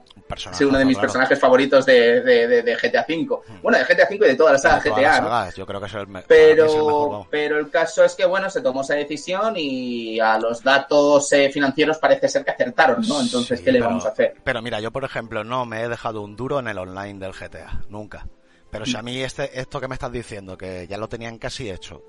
Sí, 0.52 0.64
uno 0.64 0.78
de 0.78 0.86
mis 0.86 0.98
personajes 0.98 1.40
favoritos 1.40 1.86
de, 1.86 2.22
de, 2.22 2.78
GTA 2.82 3.06
V. 3.08 3.42
Hmm. 3.48 3.62
Bueno, 3.62 3.78
de 3.78 3.84
GTA 3.86 4.08
V 4.10 4.16
y 4.16 4.30
de 4.30 4.36
toda 4.36 4.54
la 4.54 4.58
saga 4.58 4.80
GTA. 4.80 5.50
Yo 5.56 5.66
creo 5.66 5.80
que 5.80 5.86
es 5.88 5.94
el, 5.94 6.08
pero, 6.28 7.28
pero 7.30 7.60
el 7.60 7.70
caso 7.70 8.04
es 8.04 8.16
que, 8.16 8.26
bueno, 8.26 8.50
se 8.50 8.62
tomó 8.62 8.82
esa 8.82 8.96
decisión 8.96 9.54
y 9.58 10.20
a 10.20 10.38
los 10.38 10.64
datos 10.64 11.32
eh, 11.34 11.50
financieros 11.52 11.98
parece 11.98 12.28
ser 12.28 12.44
que 12.44 12.52
acertaron, 12.52 13.08
¿no? 13.08 13.22
Entonces, 13.22 13.62
¿qué 13.62 13.72
le 13.72 13.82
vamos 13.82 14.06
a 14.06 14.10
hacer? 14.10 14.36
Pero 14.44 14.62
mira, 14.62 14.80
yo, 14.80 14.92
por 14.92 15.04
ejemplo, 15.04 15.44
no 15.44 15.66
me 15.66 15.82
he 15.82 15.90
dejado 15.90 16.22
un 16.22 16.36
duro 16.36 16.60
en 16.60 16.68
el 16.68 16.78
online 16.78 17.20
del 17.20 17.34
GTA. 17.34 17.84
Nunca. 17.90 18.26
Pero 18.72 18.86
si 18.86 18.96
a 18.96 19.02
mí 19.02 19.22
este, 19.22 19.60
esto 19.60 19.82
que 19.82 19.88
me 19.88 19.96
estás 19.96 20.12
diciendo, 20.12 20.58
que 20.58 20.88
ya 20.88 20.98
lo 20.98 21.10
tenían 21.10 21.38
casi 21.38 21.70
hecho, 21.70 22.02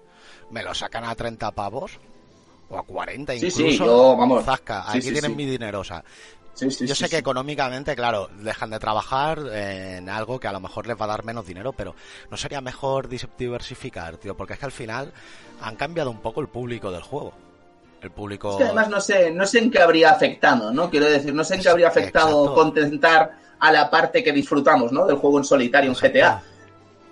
me 0.51 0.63
lo 0.63 0.73
sacan 0.75 1.05
a 1.05 1.15
30 1.15 1.51
pavos, 1.51 1.99
o 2.69 2.79
a 2.79 2.85
40 2.85 3.35
incluso. 3.35 3.57
Sí, 3.57 3.73
sí, 3.73 3.79
yo, 3.79 4.17
vamos. 4.17 4.45
Zasca, 4.45 4.91
aquí 4.91 5.11
tienen 5.11 5.37
mi 5.37 5.45
dinero, 5.45 5.81
o 5.81 5.85
sea, 5.85 6.05
yo 6.61 6.95
sé 6.95 7.09
que 7.09 7.17
económicamente, 7.17 7.97
claro, 7.97 8.29
dejan 8.41 8.71
de 8.71 8.79
trabajar 8.79 9.39
en 9.53 10.09
algo 10.09 10.39
que 10.39 10.49
a 10.49 10.53
lo 10.53 10.61
mejor 10.61 10.87
les 10.87 11.01
va 11.01 11.05
a 11.07 11.09
dar 11.09 11.25
menos 11.25 11.47
dinero, 11.47 11.73
pero 11.73 11.95
¿no 12.31 12.37
sería 12.37 12.61
mejor 12.61 13.09
diversificar, 13.09 14.17
tío? 14.19 14.37
Porque 14.37 14.55
es 14.55 14.59
que 14.59 14.67
al 14.67 14.73
final 14.73 15.13
han 15.61 15.77
cambiado 15.77 16.11
un 16.11 16.21
poco 16.21 16.41
el 16.41 16.49
público 16.49 16.91
del 16.91 17.03
juego. 17.03 17.33
El 18.03 18.11
público... 18.11 18.53
Es 18.53 18.57
que 18.59 18.65
además 18.65 18.89
no 18.89 19.01
sé, 19.01 19.31
no 19.31 19.47
sé 19.47 19.61
en 19.61 19.71
qué 19.71 19.81
habría 19.81 20.11
afectado, 20.11 20.73
¿no? 20.73 20.91
Quiero 20.91 21.07
decir, 21.07 21.33
no 21.33 21.45
sé 21.45 21.55
en 21.55 21.63
qué 21.63 21.69
habría 21.69 21.89
afectado 21.89 22.53
contentar 22.55 23.39
a 23.61 23.71
la 23.71 23.89
parte 23.89 24.25
que 24.25 24.33
disfrutamos, 24.33 24.91
¿no? 24.91 25.07
Del 25.07 25.17
juego 25.17 25.39
en 25.39 25.45
solitario 25.45 25.91
en 25.91 25.97
GTA. 25.97 26.43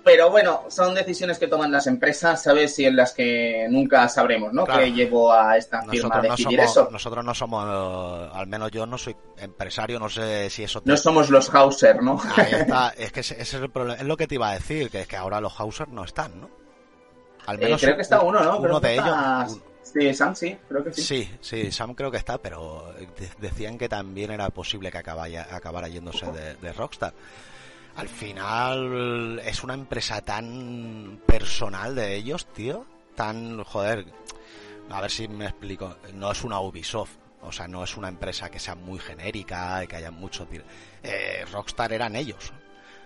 Pero 0.03 0.31
bueno, 0.31 0.63
son 0.69 0.95
decisiones 0.95 1.37
que 1.37 1.47
toman 1.47 1.71
las 1.71 1.85
empresas, 1.85 2.41
¿sabes? 2.41 2.77
Y 2.79 2.85
en 2.85 2.95
las 2.95 3.13
que 3.13 3.67
nunca 3.69 4.07
sabremos, 4.09 4.51
¿no? 4.51 4.65
Que 4.65 4.91
llevó 4.91 5.31
a 5.31 5.57
esta 5.57 5.83
firma 5.83 6.15
a 6.15 6.21
decidir 6.21 6.59
eso. 6.59 6.89
Nosotros 6.91 7.23
no 7.23 7.35
somos, 7.35 7.65
eh, 7.65 8.29
al 8.33 8.47
menos 8.47 8.71
yo 8.71 8.85
no 8.85 8.97
soy 8.97 9.15
empresario, 9.37 9.99
no 9.99 10.09
sé 10.09 10.49
si 10.49 10.63
eso... 10.63 10.81
No 10.85 10.97
somos 10.97 11.29
los 11.29 11.53
Hauser, 11.53 12.01
¿no? 12.01 12.19
Ahí 12.35 12.51
está, 12.51 12.93
es 12.97 13.11
que 13.11 13.19
ese, 13.19 13.39
es 13.41 13.53
el 13.53 13.69
problema, 13.69 13.99
es 13.99 14.07
lo 14.07 14.17
que 14.17 14.27
te 14.27 14.35
iba 14.35 14.49
a 14.49 14.53
decir, 14.53 14.89
que 14.89 15.01
es 15.01 15.07
que 15.07 15.17
ahora 15.17 15.39
los 15.39 15.59
Hauser 15.59 15.89
no 15.89 16.03
están, 16.03 16.41
¿no? 16.41 16.49
Al 17.45 17.57
eh, 17.57 17.65
menos 17.65 17.81
creo 17.81 17.95
que 17.95 18.01
está 18.01 18.21
uno, 18.21 18.41
¿no? 18.43 18.57
Uno 18.57 18.79
de 18.79 18.93
ellos... 18.93 19.59
Sí, 19.83 20.13
Sam 20.13 20.35
sí, 20.35 20.57
creo 20.69 20.83
que 20.83 20.93
sí. 20.93 21.01
Sí, 21.01 21.31
sí, 21.41 21.71
Sam 21.71 21.95
creo 21.95 22.09
que 22.09 22.17
está, 22.17 22.37
pero 22.37 22.93
decían 23.39 23.77
que 23.77 23.89
también 23.89 24.31
era 24.31 24.49
posible 24.49 24.89
que 24.89 24.99
acabara, 24.99 25.47
acabara 25.51 25.89
yéndose 25.89 26.27
de, 26.27 26.55
de 26.55 26.71
Rockstar 26.71 27.13
al 27.95 28.07
final 28.07 29.39
es 29.45 29.63
una 29.63 29.73
empresa 29.73 30.21
tan 30.21 31.21
personal 31.25 31.95
de 31.95 32.15
ellos, 32.15 32.45
tío. 32.53 32.85
Tan, 33.15 33.63
joder, 33.63 34.05
a 34.89 35.01
ver 35.01 35.11
si 35.11 35.27
me 35.27 35.45
explico. 35.45 35.97
No 36.13 36.31
es 36.31 36.43
una 36.43 36.59
Ubisoft, 36.59 37.17
o 37.41 37.51
sea, 37.51 37.67
no 37.67 37.83
es 37.83 37.97
una 37.97 38.07
empresa 38.07 38.49
que 38.49 38.59
sea 38.59 38.75
muy 38.75 38.99
genérica 38.99 39.83
y 39.83 39.87
que 39.87 39.97
haya 39.97 40.11
mucho... 40.11 40.47
Eh, 41.03 41.45
Rockstar 41.51 41.91
eran 41.93 42.15
ellos. 42.15 42.53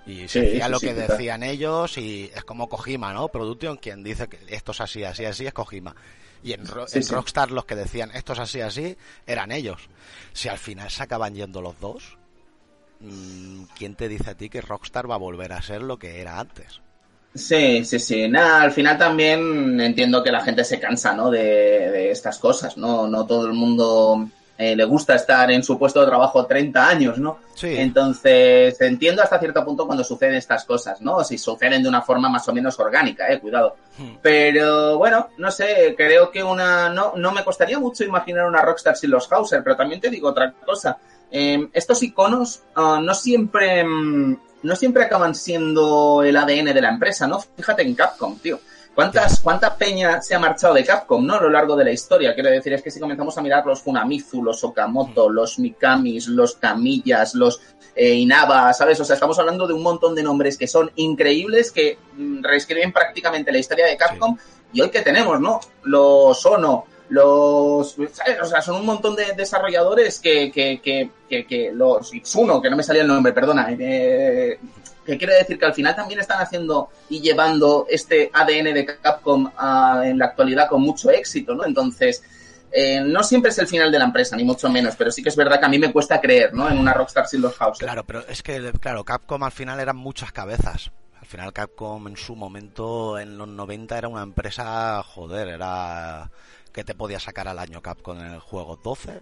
Y 0.05 0.27
se 0.27 0.41
decía 0.41 0.69
lo 0.69 0.79
que 0.79 0.93
decían 0.93 1.41
ellos 1.41 1.97
y 1.97 2.31
es 2.35 2.43
como 2.43 2.69
Kojima, 2.69 3.11
¿no? 3.11 3.27
Production, 3.29 3.77
quien 3.77 4.03
dice 4.03 4.27
que 4.27 4.39
esto 4.47 4.71
es 4.71 4.81
así, 4.81 5.03
así, 5.03 5.25
así, 5.25 5.47
es 5.47 5.53
Kojima. 5.53 5.95
Y 6.43 6.53
en, 6.53 6.61
en 6.61 7.07
Rockstar 7.07 7.49
los 7.49 7.65
que 7.65 7.75
decían 7.75 8.11
esto 8.13 8.33
es 8.33 8.39
así, 8.39 8.61
así, 8.61 8.95
eran 9.25 9.51
ellos. 9.51 9.89
Si 10.31 10.47
al 10.47 10.59
final 10.59 10.91
se 10.91 11.01
acaban 11.01 11.33
yendo 11.33 11.59
los 11.59 11.79
dos, 11.79 12.19
¿quién 13.77 13.95
te 13.95 14.07
dice 14.07 14.31
a 14.31 14.35
ti 14.35 14.49
que 14.49 14.61
Rockstar 14.61 15.09
va 15.09 15.15
a 15.15 15.19
volver 15.19 15.53
a 15.53 15.61
ser 15.61 15.81
lo 15.81 15.97
que 15.97 16.21
era 16.21 16.39
antes? 16.39 16.81
Sí, 17.35 17.83
sí, 17.83 17.99
sí. 17.99 18.29
Nada, 18.29 18.61
al 18.61 18.71
final 18.71 18.97
también 18.97 19.79
entiendo 19.81 20.23
que 20.23 20.31
la 20.31 20.41
gente 20.41 20.63
se 20.63 20.79
cansa, 20.79 21.13
¿no? 21.13 21.29
De, 21.29 22.09
estas 22.09 22.39
cosas, 22.39 22.77
¿no? 22.77 23.07
No 23.07 23.25
todo 23.25 23.45
el 23.47 23.53
mundo 23.53 24.29
eh, 24.57 24.73
le 24.73 24.85
gusta 24.85 25.15
estar 25.15 25.51
en 25.51 25.61
su 25.61 25.77
puesto 25.77 25.99
de 25.99 26.07
trabajo 26.07 26.45
30 26.45 26.87
años, 26.87 27.17
¿no? 27.17 27.39
Sí. 27.53 27.75
Entonces, 27.75 28.79
entiendo 28.79 29.21
hasta 29.21 29.37
cierto 29.37 29.65
punto 29.65 29.85
cuando 29.85 30.05
suceden 30.05 30.35
estas 30.35 30.63
cosas, 30.63 31.01
¿no? 31.01 31.25
Si 31.25 31.37
suceden 31.37 31.83
de 31.83 31.89
una 31.89 32.01
forma 32.01 32.29
más 32.29 32.47
o 32.47 32.53
menos 32.53 32.79
orgánica, 32.79 33.29
eh, 33.29 33.41
cuidado. 33.41 33.75
Hmm. 33.97 34.15
Pero 34.21 34.97
bueno, 34.97 35.27
no 35.37 35.51
sé, 35.51 35.93
creo 35.97 36.31
que 36.31 36.41
una. 36.41 36.87
No, 36.87 37.13
no 37.17 37.33
me 37.33 37.43
costaría 37.43 37.79
mucho 37.79 38.05
imaginar 38.05 38.45
una 38.45 38.61
Rockstar 38.61 38.95
sin 38.95 39.11
los 39.11 39.29
Hauser, 39.29 39.61
pero 39.61 39.75
también 39.75 39.99
te 39.99 40.09
digo 40.09 40.29
otra 40.29 40.53
cosa. 40.65 40.97
Em, 41.31 41.69
estos 41.73 42.01
iconos 42.03 42.63
ah, 42.75 42.99
no 43.01 43.13
siempre 43.13 43.83
mm, 43.83 44.37
no 44.65 44.75
siempre 44.75 45.03
acaban 45.03 45.35
siendo 45.35 46.23
el 46.23 46.35
ADN 46.35 46.73
de 46.73 46.81
la 46.81 46.89
empresa, 46.89 47.27
¿no? 47.27 47.39
Fíjate 47.39 47.83
en 47.83 47.93
Capcom, 47.93 48.37
tío. 48.39 48.59
¿Cuántas, 48.95 49.41
¿Cuánta 49.41 49.75
peña 49.75 50.21
se 50.21 50.33
ha 50.35 50.39
marchado 50.39 50.73
de 50.73 50.83
Capcom, 50.83 51.25
no? 51.25 51.35
A 51.35 51.41
lo 51.41 51.49
largo 51.49 51.75
de 51.75 51.83
la 51.83 51.91
historia. 51.91 52.33
Quiero 52.33 52.49
decir, 52.49 52.73
es 52.73 52.81
que 52.81 52.89
si 52.89 52.99
comenzamos 52.99 53.37
a 53.37 53.41
mirar 53.41 53.65
los 53.65 53.81
Funamizu, 53.81 54.41
los 54.41 54.63
Okamoto, 54.63 55.29
mm. 55.29 55.33
los 55.33 55.59
Mikamis, 55.59 56.27
los 56.27 56.55
Camillas, 56.55 57.35
los 57.35 57.59
eh, 57.93 58.13
Inaba, 58.13 58.73
¿sabes? 58.73 58.99
O 58.99 59.05
sea, 59.05 59.15
estamos 59.15 59.37
hablando 59.37 59.67
de 59.67 59.73
un 59.73 59.83
montón 59.83 60.15
de 60.15 60.23
nombres 60.23 60.57
que 60.57 60.67
son 60.67 60.89
increíbles, 60.95 61.71
que 61.71 61.99
mm, 62.13 62.41
reescriben 62.43 62.93
prácticamente 62.93 63.51
la 63.51 63.59
historia 63.59 63.85
de 63.85 63.97
Capcom. 63.97 64.37
Y 64.71 64.81
hoy 64.81 64.89
que 64.89 65.01
tenemos, 65.01 65.39
¿no? 65.39 65.59
Los 65.83 66.45
Ono, 66.45 66.85
los 67.09 67.97
o 67.99 68.45
sea 68.45 68.61
son 68.61 68.77
un 68.77 68.85
montón 68.85 69.15
de 69.15 69.33
desarrolladores 69.33 70.19
que, 70.19 70.51
que, 70.51 70.81
que, 70.81 71.45
que, 71.45 71.71
los 71.71 72.13
Itsuno 72.13 72.61
que 72.61 72.69
no 72.69 72.75
me 72.75 72.83
salía 72.83 73.03
el 73.03 73.07
nombre 73.07 73.31
perdona 73.31 73.67
eh, 73.71 74.59
que 75.05 75.17
quiere 75.17 75.35
decir 75.35 75.59
que 75.59 75.65
al 75.65 75.73
final 75.73 75.95
también 75.95 76.19
están 76.19 76.41
haciendo 76.41 76.89
y 77.09 77.21
llevando 77.21 77.85
este 77.89 78.31
ADN 78.33 78.73
de 78.73 78.85
Capcom 78.85 79.51
en 80.03 80.17
la 80.17 80.25
actualidad 80.25 80.67
con 80.67 80.81
mucho 80.81 81.11
éxito 81.11 81.53
no 81.53 81.65
entonces 81.65 82.23
eh, 82.71 82.99
no 82.99 83.23
siempre 83.23 83.51
es 83.51 83.59
el 83.59 83.67
final 83.67 83.89
de 83.89 83.99
la 83.99 84.03
empresa, 84.03 84.35
ni 84.35 84.43
mucho 84.43 84.67
menos, 84.67 84.97
pero 84.97 85.09
sí 85.09 85.23
que 85.23 85.29
es 85.29 85.35
verdad 85.37 85.61
que 85.61 85.65
a 85.65 85.69
mí 85.69 85.79
me 85.79 85.93
cuesta 85.93 86.19
creer, 86.19 86.53
¿no? 86.53 86.69
En 86.69 86.77
una 86.77 86.91
Rockstar 86.91 87.25
los 87.35 87.55
House. 87.55 87.77
Claro, 87.77 88.03
pero 88.03 88.27
es 88.27 88.43
que, 88.43 88.73
claro, 88.81 89.05
Capcom 89.05 89.41
al 89.43 89.53
final 89.53 89.79
eran 89.79 89.95
muchas 89.95 90.33
cabezas 90.33 90.91
final 91.25 91.53
Capcom 91.53 92.07
en 92.07 92.15
su 92.15 92.35
momento, 92.35 93.19
en 93.19 93.37
los 93.37 93.47
90, 93.47 93.97
era 93.97 94.07
una 94.07 94.23
empresa, 94.23 95.03
joder, 95.03 95.49
era 95.49 96.29
que 96.75 96.83
te 96.83 96.93
podía 96.93 97.21
sacar 97.21 97.47
al 97.47 97.57
año 97.57 97.81
Capcom 97.81 98.19
en 98.19 98.33
el 98.33 98.39
juego 98.41 98.77
12, 98.83 99.21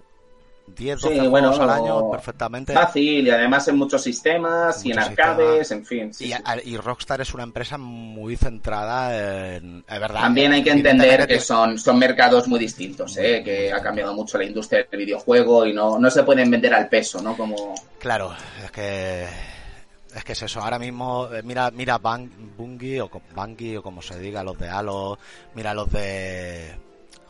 10, 0.76 1.02
12 1.02 1.20
Sí, 1.20 1.28
bueno, 1.28 1.52
al 1.54 1.70
año 1.70 2.10
perfectamente. 2.10 2.74
Fácil 2.74 3.28
y 3.28 3.30
además 3.30 3.68
en 3.68 3.78
muchos 3.78 4.02
sistemas 4.02 4.84
y 4.84 4.92
en 4.92 4.98
arcades, 4.98 5.68
sistemas. 5.68 5.72
en 5.72 5.86
fin. 5.86 6.14
sí, 6.16 6.26
Y, 6.26 6.34
sí. 6.34 6.40
y 6.72 6.78
Rockstar 6.78 7.22
es 7.22 7.32
una 7.36 7.44
empresa 7.44 7.78
muy 7.78 8.38
centrada 8.38 9.56
en... 9.56 9.86
Es 9.88 10.00
verdad. 10.00 10.22
También 10.22 10.52
hay 10.52 10.64
que 10.64 10.72
entender 10.72 11.28
que 11.28 11.40
son, 11.40 11.78
son 11.78 12.00
mercados 12.00 12.48
muy 12.48 12.58
distintos, 12.58 13.16
¿eh? 13.18 13.44
que 13.44 13.72
ha 13.72 13.84
cambiado 13.84 14.16
mucho 14.16 14.40
la 14.40 14.46
industria 14.46 14.88
del 14.90 15.00
videojuego 15.06 15.68
y 15.68 15.74
no, 15.74 16.00
no 16.00 16.10
se 16.10 16.24
pueden 16.24 16.50
vender 16.50 16.74
al 16.74 16.90
peso, 16.90 17.22
¿no? 17.22 17.38
Como 17.38 17.76
Claro, 18.00 18.36
es 18.66 18.72
que 18.72 19.28
es 20.16 20.24
que 20.24 20.32
es 20.34 20.42
eso. 20.42 20.60
Ahora 20.60 20.80
mismo 20.80 21.30
eh, 21.32 21.44
mira 21.44 21.70
mira 21.70 22.00
Bungie 22.00 23.00
o 23.00 23.12
Bungie 23.36 23.78
o 23.78 23.84
como 23.84 24.02
se 24.02 24.18
diga 24.18 24.44
los 24.44 24.58
de 24.58 24.70
Halo, 24.70 25.20
mira 25.54 25.76
los 25.76 25.92
de 25.92 26.83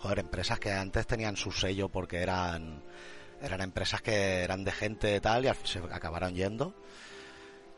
joder 0.04 0.20
empresas 0.20 0.60
que 0.60 0.70
antes 0.74 1.08
tenían 1.08 1.38
su 1.38 1.49
sello 1.49 1.88
porque 1.88 2.18
eran 2.18 2.84
eran 3.41 3.62
empresas 3.62 4.01
que 4.01 4.43
eran 4.43 4.66
de 4.66 4.72
gente 4.74 5.22
tal 5.22 5.45
y 5.45 5.49
se 5.64 5.80
acabaron 5.80 6.36
yendo 6.36 6.74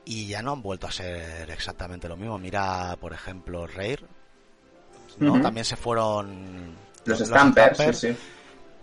y 0.05 0.25
ya 0.25 0.41
no 0.41 0.53
han 0.53 0.63
vuelto 0.63 0.87
a 0.87 0.91
ser 0.91 1.49
exactamente 1.51 2.07
lo 2.07 2.17
mismo. 2.17 2.39
Mira 2.39 2.97
por 2.99 3.13
ejemplo 3.13 3.67
Rare, 3.67 4.05
¿no? 5.19 5.39
También 5.39 5.65
se 5.65 5.75
fueron 5.75 6.75
los 7.05 7.19
stampers, 7.19 7.77
Stampers. 7.77 7.99
sí, 7.99 8.13
sí. 8.13 8.19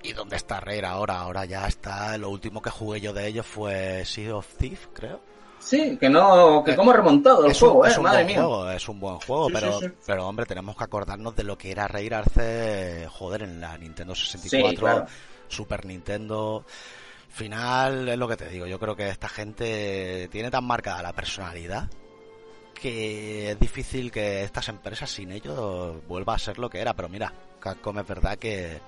¿Y 0.04 0.12
dónde 0.12 0.36
está 0.36 0.60
Rare 0.60 0.86
ahora? 0.86 1.18
Ahora 1.18 1.44
ya 1.44 1.66
está. 1.66 2.16
Lo 2.18 2.30
último 2.30 2.62
que 2.62 2.70
jugué 2.70 3.00
yo 3.00 3.12
de 3.12 3.26
ellos 3.26 3.46
fue 3.46 4.04
Sea 4.04 4.36
of 4.36 4.54
Thief, 4.56 4.86
creo. 4.92 5.20
Sí, 5.64 5.96
que 5.96 6.08
no, 6.10 6.62
que 6.64 6.72
Eh, 6.72 6.76
cómo 6.76 6.90
ha 6.90 6.94
remontado 6.94 7.44
el 7.46 7.52
es 7.52 7.62
un, 7.62 7.68
juego, 7.70 7.86
es 7.86 7.94
eh, 7.94 7.98
un 7.98 8.02
madre 8.04 8.24
buen 8.24 8.26
mía. 8.26 8.36
juego, 8.44 8.70
es 8.70 8.88
un 8.88 9.00
buen 9.00 9.18
juego, 9.20 9.46
Sí, 9.48 9.52
pero, 9.54 9.78
sí, 9.80 9.86
sí. 9.86 9.92
pero 10.06 10.26
hombre, 10.28 10.44
tenemos 10.46 10.76
que 10.76 10.84
acordarnos 10.84 11.34
de 11.36 11.44
lo 11.44 11.56
que 11.56 11.70
era 11.70 11.86
Rare 11.88 12.14
hace, 12.16 13.08
joder, 13.10 13.42
en 13.42 13.60
la 13.60 13.78
Nintendo 13.78 14.14
64, 14.14 14.70
Sí, 14.70 14.76
claro. 14.76 15.06
Super 15.48 15.86
Nintendo. 15.86 16.64
Final, 17.28 18.08
es 18.10 18.18
lo 18.18 18.28
que 18.28 18.36
te 18.36 18.48
digo, 18.48 18.66
yo 18.66 18.78
creo 18.78 18.94
que 18.94 19.08
esta 19.08 19.28
gente 19.28 20.28
tiene 20.30 20.50
tan 20.50 20.64
marcada 20.64 21.02
la 21.02 21.12
personalidad 21.14 21.88
que 22.74 23.52
es 23.52 23.60
difícil 23.60 24.10
que 24.10 24.42
estas 24.42 24.68
empresas 24.68 25.08
sin 25.08 25.30
ellos 25.32 25.96
vuelva 26.08 26.34
a 26.34 26.38
ser 26.38 26.58
lo 26.58 26.68
que 26.68 26.80
era, 26.80 26.94
pero 26.94 27.08
mira, 27.08 27.32
Capcom 27.60 27.98
es 28.00 28.06
verdad 28.06 28.36
que, 28.38 28.80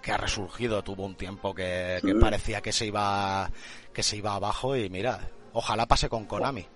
que 0.00 0.10
ha 0.12 0.16
resurgido, 0.16 0.82
tuvo 0.82 1.04
un 1.04 1.14
tiempo 1.14 1.54
que, 1.54 1.98
que 2.02 2.12
Sí. 2.12 2.18
parecía 2.18 2.60
que 2.62 2.72
se 2.72 2.86
iba 2.86 3.50
que 3.92 4.02
se 4.02 4.16
iba 4.16 4.34
abajo 4.34 4.74
y 4.76 4.88
mira, 4.88 5.20
ojalá 5.54 5.86
pase 5.86 6.08
con 6.08 6.26
Konami. 6.26 6.66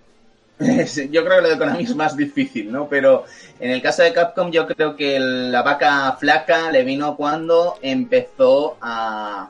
Yo 0.58 1.24
creo 1.24 1.36
que 1.36 1.42
lo 1.42 1.48
de 1.50 1.58
Konami 1.58 1.84
es 1.84 1.94
más 1.94 2.16
difícil, 2.16 2.72
¿no? 2.72 2.88
Pero 2.88 3.24
en 3.60 3.70
el 3.70 3.82
caso 3.82 4.02
de 4.02 4.12
Capcom 4.12 4.50
yo 4.50 4.66
creo 4.66 4.96
que 4.96 5.20
la 5.20 5.62
vaca 5.62 6.16
flaca 6.18 6.72
le 6.72 6.82
vino 6.82 7.16
cuando 7.16 7.78
empezó 7.80 8.76
a 8.80 9.48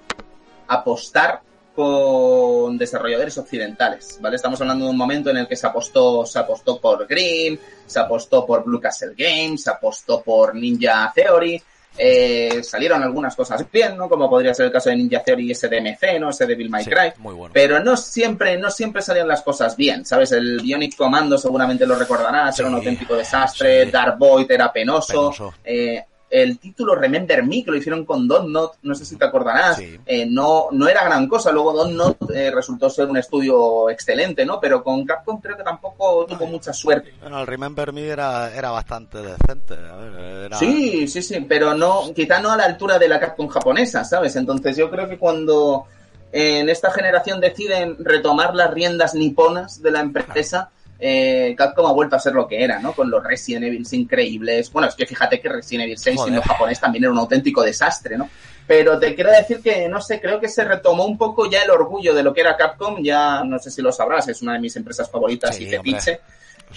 apostar 0.66 1.40
con 1.74 2.76
desarrolladores 2.76 3.38
occidentales, 3.38 4.18
¿vale? 4.20 4.36
Estamos 4.36 4.60
hablando 4.60 4.84
de 4.84 4.90
un 4.90 4.96
momento 4.96 5.30
en 5.30 5.38
el 5.38 5.48
que 5.48 5.56
se 5.56 5.66
apostó, 5.66 6.26
se 6.26 6.40
apostó 6.40 6.80
por 6.80 7.06
Green, 7.06 7.58
se 7.86 8.00
apostó 8.00 8.44
por 8.44 8.64
Blue 8.64 8.80
Castle 8.80 9.14
Games, 9.16 9.62
se 9.62 9.70
apostó 9.70 10.20
por 10.20 10.54
Ninja 10.54 11.10
Theory, 11.14 11.62
eh, 11.98 12.62
salieron 12.62 13.02
algunas 13.02 13.34
cosas 13.36 13.64
bien, 13.70 13.96
¿no? 13.96 14.08
Como 14.08 14.30
podría 14.30 14.54
ser 14.54 14.66
el 14.66 14.72
caso 14.72 14.88
de 14.90 14.96
Ninja 14.96 15.22
Theory 15.22 15.48
y 15.48 15.50
ese 15.52 15.68
DMC, 15.68 16.18
¿no? 16.20 16.30
Ese 16.30 16.46
Devil 16.46 16.70
May 16.70 16.84
Sí, 16.84 16.90
Cry. 16.90 17.12
muy 17.18 17.34
bueno. 17.34 17.52
Pero 17.52 17.80
no 17.80 17.96
siempre, 17.96 18.56
no 18.56 18.70
siempre 18.70 19.02
salían 19.02 19.28
las 19.28 19.42
cosas 19.42 19.76
bien, 19.76 20.04
¿sabes? 20.04 20.32
El 20.32 20.60
Bionic 20.62 20.96
Commando 20.96 21.36
seguramente 21.38 21.86
lo 21.86 21.96
recordarás, 21.96 22.58
era 22.58 22.68
un 22.68 22.74
auténtico 22.76 23.16
desastre, 23.16 23.84
sí. 23.84 23.90
Dark 23.90 24.16
Void 24.18 24.50
era 24.50 24.72
penoso, 24.72 25.12
Penoso. 25.32 25.54
eh, 25.64 26.04
el 26.30 26.58
título 26.58 26.94
Remember 26.94 27.42
Me, 27.44 27.64
que 27.64 27.70
lo 27.70 27.76
hicieron 27.76 28.04
con 28.04 28.28
Don't 28.28 28.48
Not, 28.50 28.74
no 28.82 28.94
sé 28.94 29.04
si 29.04 29.16
te 29.16 29.24
acordarás, 29.24 29.76
Sí. 29.76 29.98
eh, 30.04 30.26
no, 30.28 30.66
no 30.72 30.86
era 30.88 31.04
gran 31.04 31.26
cosa, 31.28 31.50
luego 31.52 31.72
Don't 31.72 31.94
Not 31.96 32.30
eh, 32.34 32.50
resultó 32.50 32.90
ser 32.90 33.06
un 33.08 33.16
estudio 33.16 33.88
excelente, 33.90 34.44
¿no? 34.44 34.60
Pero 34.60 34.82
con 34.84 35.04
Capcom 35.06 35.40
creo 35.40 35.56
que 35.56 35.62
tampoco 35.62 36.26
tuvo 36.26 36.46
mucha 36.46 36.72
suerte. 36.72 37.14
Bueno, 37.20 37.40
el 37.40 37.46
Remember 37.46 37.92
Me 37.92 38.06
era, 38.06 38.54
era 38.54 38.70
bastante 38.70 39.18
decente. 39.18 39.74
a 39.74 39.96
ver, 39.96 40.20
era- 40.46 40.58
Sí, 40.58 41.08
sí, 41.08 41.22
sí, 41.22 41.40
pero 41.48 41.74
no, 41.74 42.12
quizá 42.14 42.40
no 42.40 42.50
a 42.50 42.56
la 42.56 42.64
altura 42.64 42.98
de 42.98 43.08
la 43.08 43.18
Capcom 43.20 43.48
japonesa, 43.48 44.04
¿sabes? 44.04 44.36
Entonces 44.36 44.76
yo 44.76 44.90
creo 44.90 45.08
que 45.08 45.18
cuando 45.18 45.86
eh, 46.32 46.58
en 46.60 46.68
esta 46.68 46.90
generación 46.90 47.40
deciden 47.40 47.96
retomar 48.04 48.54
las 48.54 48.70
riendas 48.72 49.14
niponas 49.14 49.80
de 49.82 49.90
la 49.90 50.00
empresa, 50.00 50.70
eh, 50.98 51.54
Capcom 51.56 51.86
ha 51.86 51.92
vuelto 51.92 52.16
a 52.16 52.18
ser 52.18 52.34
lo 52.34 52.46
que 52.46 52.62
era, 52.62 52.80
¿no? 52.80 52.92
Con 52.92 53.10
los 53.10 53.22
Resident 53.22 53.64
Evil 53.64 53.86
increíbles. 53.92 54.72
Bueno, 54.72 54.88
es 54.88 54.94
que 54.94 55.06
fíjate 55.06 55.40
que 55.40 55.48
Resident 55.48 55.84
Evil 55.84 55.98
6 55.98 56.16
Joder. 56.16 56.32
siendo 56.32 56.42
japonés 56.48 56.80
también 56.80 57.04
era 57.04 57.12
un 57.12 57.18
auténtico 57.18 57.62
desastre, 57.62 58.18
¿no? 58.18 58.28
Pero 58.66 58.98
te 58.98 59.14
quiero 59.14 59.30
decir 59.30 59.60
que, 59.62 59.88
no 59.88 60.00
sé, 60.00 60.20
creo 60.20 60.38
que 60.38 60.48
se 60.48 60.64
retomó 60.64 61.06
un 61.06 61.16
poco 61.16 61.48
ya 61.48 61.62
el 61.62 61.70
orgullo 61.70 62.14
de 62.14 62.22
lo 62.22 62.34
que 62.34 62.42
era 62.42 62.56
Capcom, 62.56 63.02
ya 63.02 63.42
no 63.44 63.58
sé 63.58 63.70
si 63.70 63.80
lo 63.80 63.90
sabrás, 63.92 64.28
es 64.28 64.42
una 64.42 64.54
de 64.54 64.58
mis 64.58 64.76
empresas 64.76 65.10
favoritas 65.10 65.56
Sí, 65.56 65.64
y 65.64 65.68
fetiche. 65.68 66.20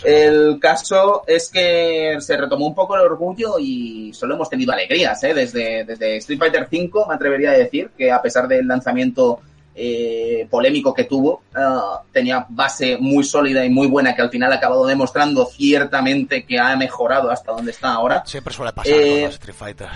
El 0.03 0.57
caso 0.61 1.23
es 1.27 1.49
que 1.49 2.15
se 2.21 2.37
retomó 2.37 2.65
un 2.65 2.73
poco 2.73 2.95
el 2.95 3.01
orgullo 3.01 3.59
y 3.59 4.13
solo 4.13 4.35
hemos 4.35 4.49
tenido 4.49 4.71
alegrías, 4.71 5.21
¿eh? 5.23 5.33
Desde, 5.33 5.83
desde 5.83 6.15
Street 6.17 6.39
Fighter 6.39 6.67
V 6.71 7.05
me 7.09 7.15
atrevería 7.15 7.51
a 7.51 7.57
decir 7.57 7.91
que 7.97 8.09
a 8.09 8.21
pesar 8.21 8.47
del 8.47 8.67
lanzamiento 8.67 9.41
eh, 9.75 10.47
polémico 10.49 10.93
que 10.93 11.05
tuvo, 11.05 11.43
ah, 11.55 12.01
tenía 12.11 12.45
base 12.49 12.97
muy 12.99 13.23
sólida 13.23 13.63
y 13.65 13.69
muy 13.69 13.87
buena 13.87 14.15
que 14.15 14.21
al 14.21 14.29
final 14.29 14.51
ha 14.51 14.55
acabado 14.55 14.85
demostrando 14.85 15.45
ciertamente 15.45 16.45
que 16.45 16.59
ha 16.59 16.75
mejorado 16.75 17.31
hasta 17.31 17.51
donde 17.53 17.71
está 17.71 17.93
ahora. 17.93 18.23
Siempre 18.25 18.53
suele 18.53 18.73
pasar 18.73 18.93
Eh, 18.93 19.11
con 19.11 19.21
los 19.23 19.33
Street 19.35 19.55
Fighter. 19.55 19.87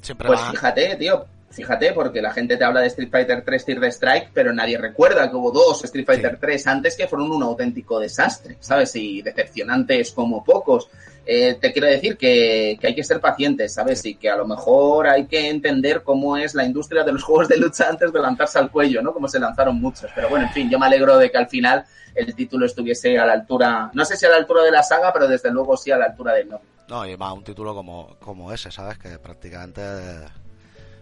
Siempre 0.00 0.26
Pues 0.28 0.40
va- 0.40 0.50
fíjate, 0.50 0.96
tío, 0.96 1.26
fíjate, 1.50 1.92
porque 1.92 2.22
la 2.22 2.32
gente 2.32 2.56
te 2.56 2.64
habla 2.64 2.80
de 2.80 2.86
Street 2.88 3.10
Fighter 3.10 3.44
3 3.44 3.64
Tear 3.64 3.84
Strike, 3.84 4.30
pero 4.32 4.52
nadie 4.52 4.78
recuerda 4.78 5.28
que 5.30 5.36
hubo 5.36 5.50
dos 5.52 5.84
Street 5.84 6.06
Fighter 6.06 6.32
Sí. 6.32 6.38
3 6.40 6.66
antes 6.66 6.96
que 6.96 7.06
fueron 7.06 7.30
un 7.30 7.42
auténtico 7.42 8.00
desastre, 8.00 8.56
¿sabes? 8.60 8.96
Y 8.96 9.20
decepcionantes 9.22 10.12
como 10.12 10.42
pocos. 10.42 10.88
Eh, 11.24 11.56
te 11.60 11.72
quiero 11.72 11.86
decir 11.86 12.16
que, 12.16 12.76
que 12.80 12.88
hay 12.88 12.94
que 12.94 13.04
ser 13.04 13.20
pacientes, 13.20 13.74
¿sabes? 13.74 14.04
Y 14.04 14.16
que 14.16 14.28
a 14.28 14.36
lo 14.36 14.46
mejor 14.46 15.06
hay 15.06 15.26
que 15.26 15.48
entender 15.48 16.02
cómo 16.02 16.36
es 16.36 16.54
la 16.54 16.64
industria 16.64 17.04
de 17.04 17.12
los 17.12 17.22
juegos 17.24 17.48
de 17.48 17.58
lucha 17.58 17.88
antes 17.88 18.12
de 18.12 18.20
lanzarse 18.20 18.58
al 18.58 18.70
cuello, 18.70 19.02
¿no? 19.02 19.12
Como 19.12 19.28
se 19.28 19.38
lanzaron 19.38 19.80
muchos. 19.80 20.10
Pero 20.14 20.28
bueno, 20.28 20.46
en 20.46 20.52
fin, 20.52 20.70
yo 20.70 20.78
me 20.78 20.86
alegro 20.86 21.16
de 21.18 21.30
que 21.30 21.38
al 21.38 21.48
final 21.48 21.84
el 22.14 22.34
título 22.34 22.66
estuviese 22.66 23.18
a 23.18 23.24
la 23.24 23.34
altura, 23.34 23.90
no 23.94 24.04
sé 24.04 24.16
si 24.16 24.26
a 24.26 24.30
la 24.30 24.36
altura 24.36 24.62
de 24.62 24.70
la 24.70 24.82
saga, 24.82 25.12
pero 25.12 25.28
desde 25.28 25.50
luego 25.50 25.76
sí 25.76 25.90
a 25.90 25.96
la 25.96 26.06
altura 26.06 26.34
del 26.34 26.48
nombre. 26.48 26.68
No, 26.88 27.06
y 27.06 27.16
más 27.16 27.32
un 27.32 27.44
título 27.44 27.74
como, 27.74 28.16
como 28.18 28.52
ese, 28.52 28.70
¿sabes? 28.70 28.98
Que 28.98 29.18
prácticamente 29.18 29.80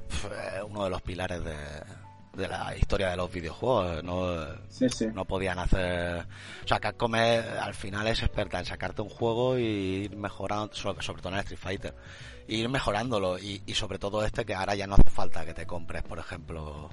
fue 0.09 0.63
uno 0.69 0.85
de 0.85 0.91
los 0.91 1.03
pilares 1.03 1.43
de, 1.43 1.55
de 2.35 2.49
la 2.49 2.77
historia 2.77 3.11
de 3.11 3.17
los 3.17 3.31
videojuegos. 3.31 4.03
No, 4.05 4.37
Sí, 4.69 4.89
sí. 4.89 5.07
no 5.13 5.25
podían 5.25 5.59
hacer... 5.59 6.27
O 6.65 6.69
sea, 6.69 6.79
Capcom 6.81 7.15
es- 7.17 7.45
al 7.45 7.75
final 7.75 8.07
es 8.07 8.23
experta 8.23 8.59
en 8.59 8.65
sacarte 8.67 9.03
un 9.03 9.09
juego 9.09 9.59
y 9.59 9.63
ir 10.05 10.17
mejorando, 10.17 10.75
sobre, 10.75 11.03
sobre 11.03 11.21
todo 11.23 11.31
en 11.33 11.39
el 11.39 11.41
Street 11.45 11.61
Fighter, 11.61 11.95
ir 12.49 12.69
mejorándolo. 12.69 13.39
Y, 13.39 13.63
y 13.67 13.75
sobre 13.75 13.99
todo 13.99 14.25
este 14.25 14.45
que 14.45 14.55
ahora 14.55 14.75
ya 14.75 14.87
no 14.87 14.95
hace 14.95 15.11
falta 15.11 15.45
que 15.45 15.55
te 15.55 15.67
compres, 15.67 16.03
por 16.03 16.19
ejemplo... 16.19 16.89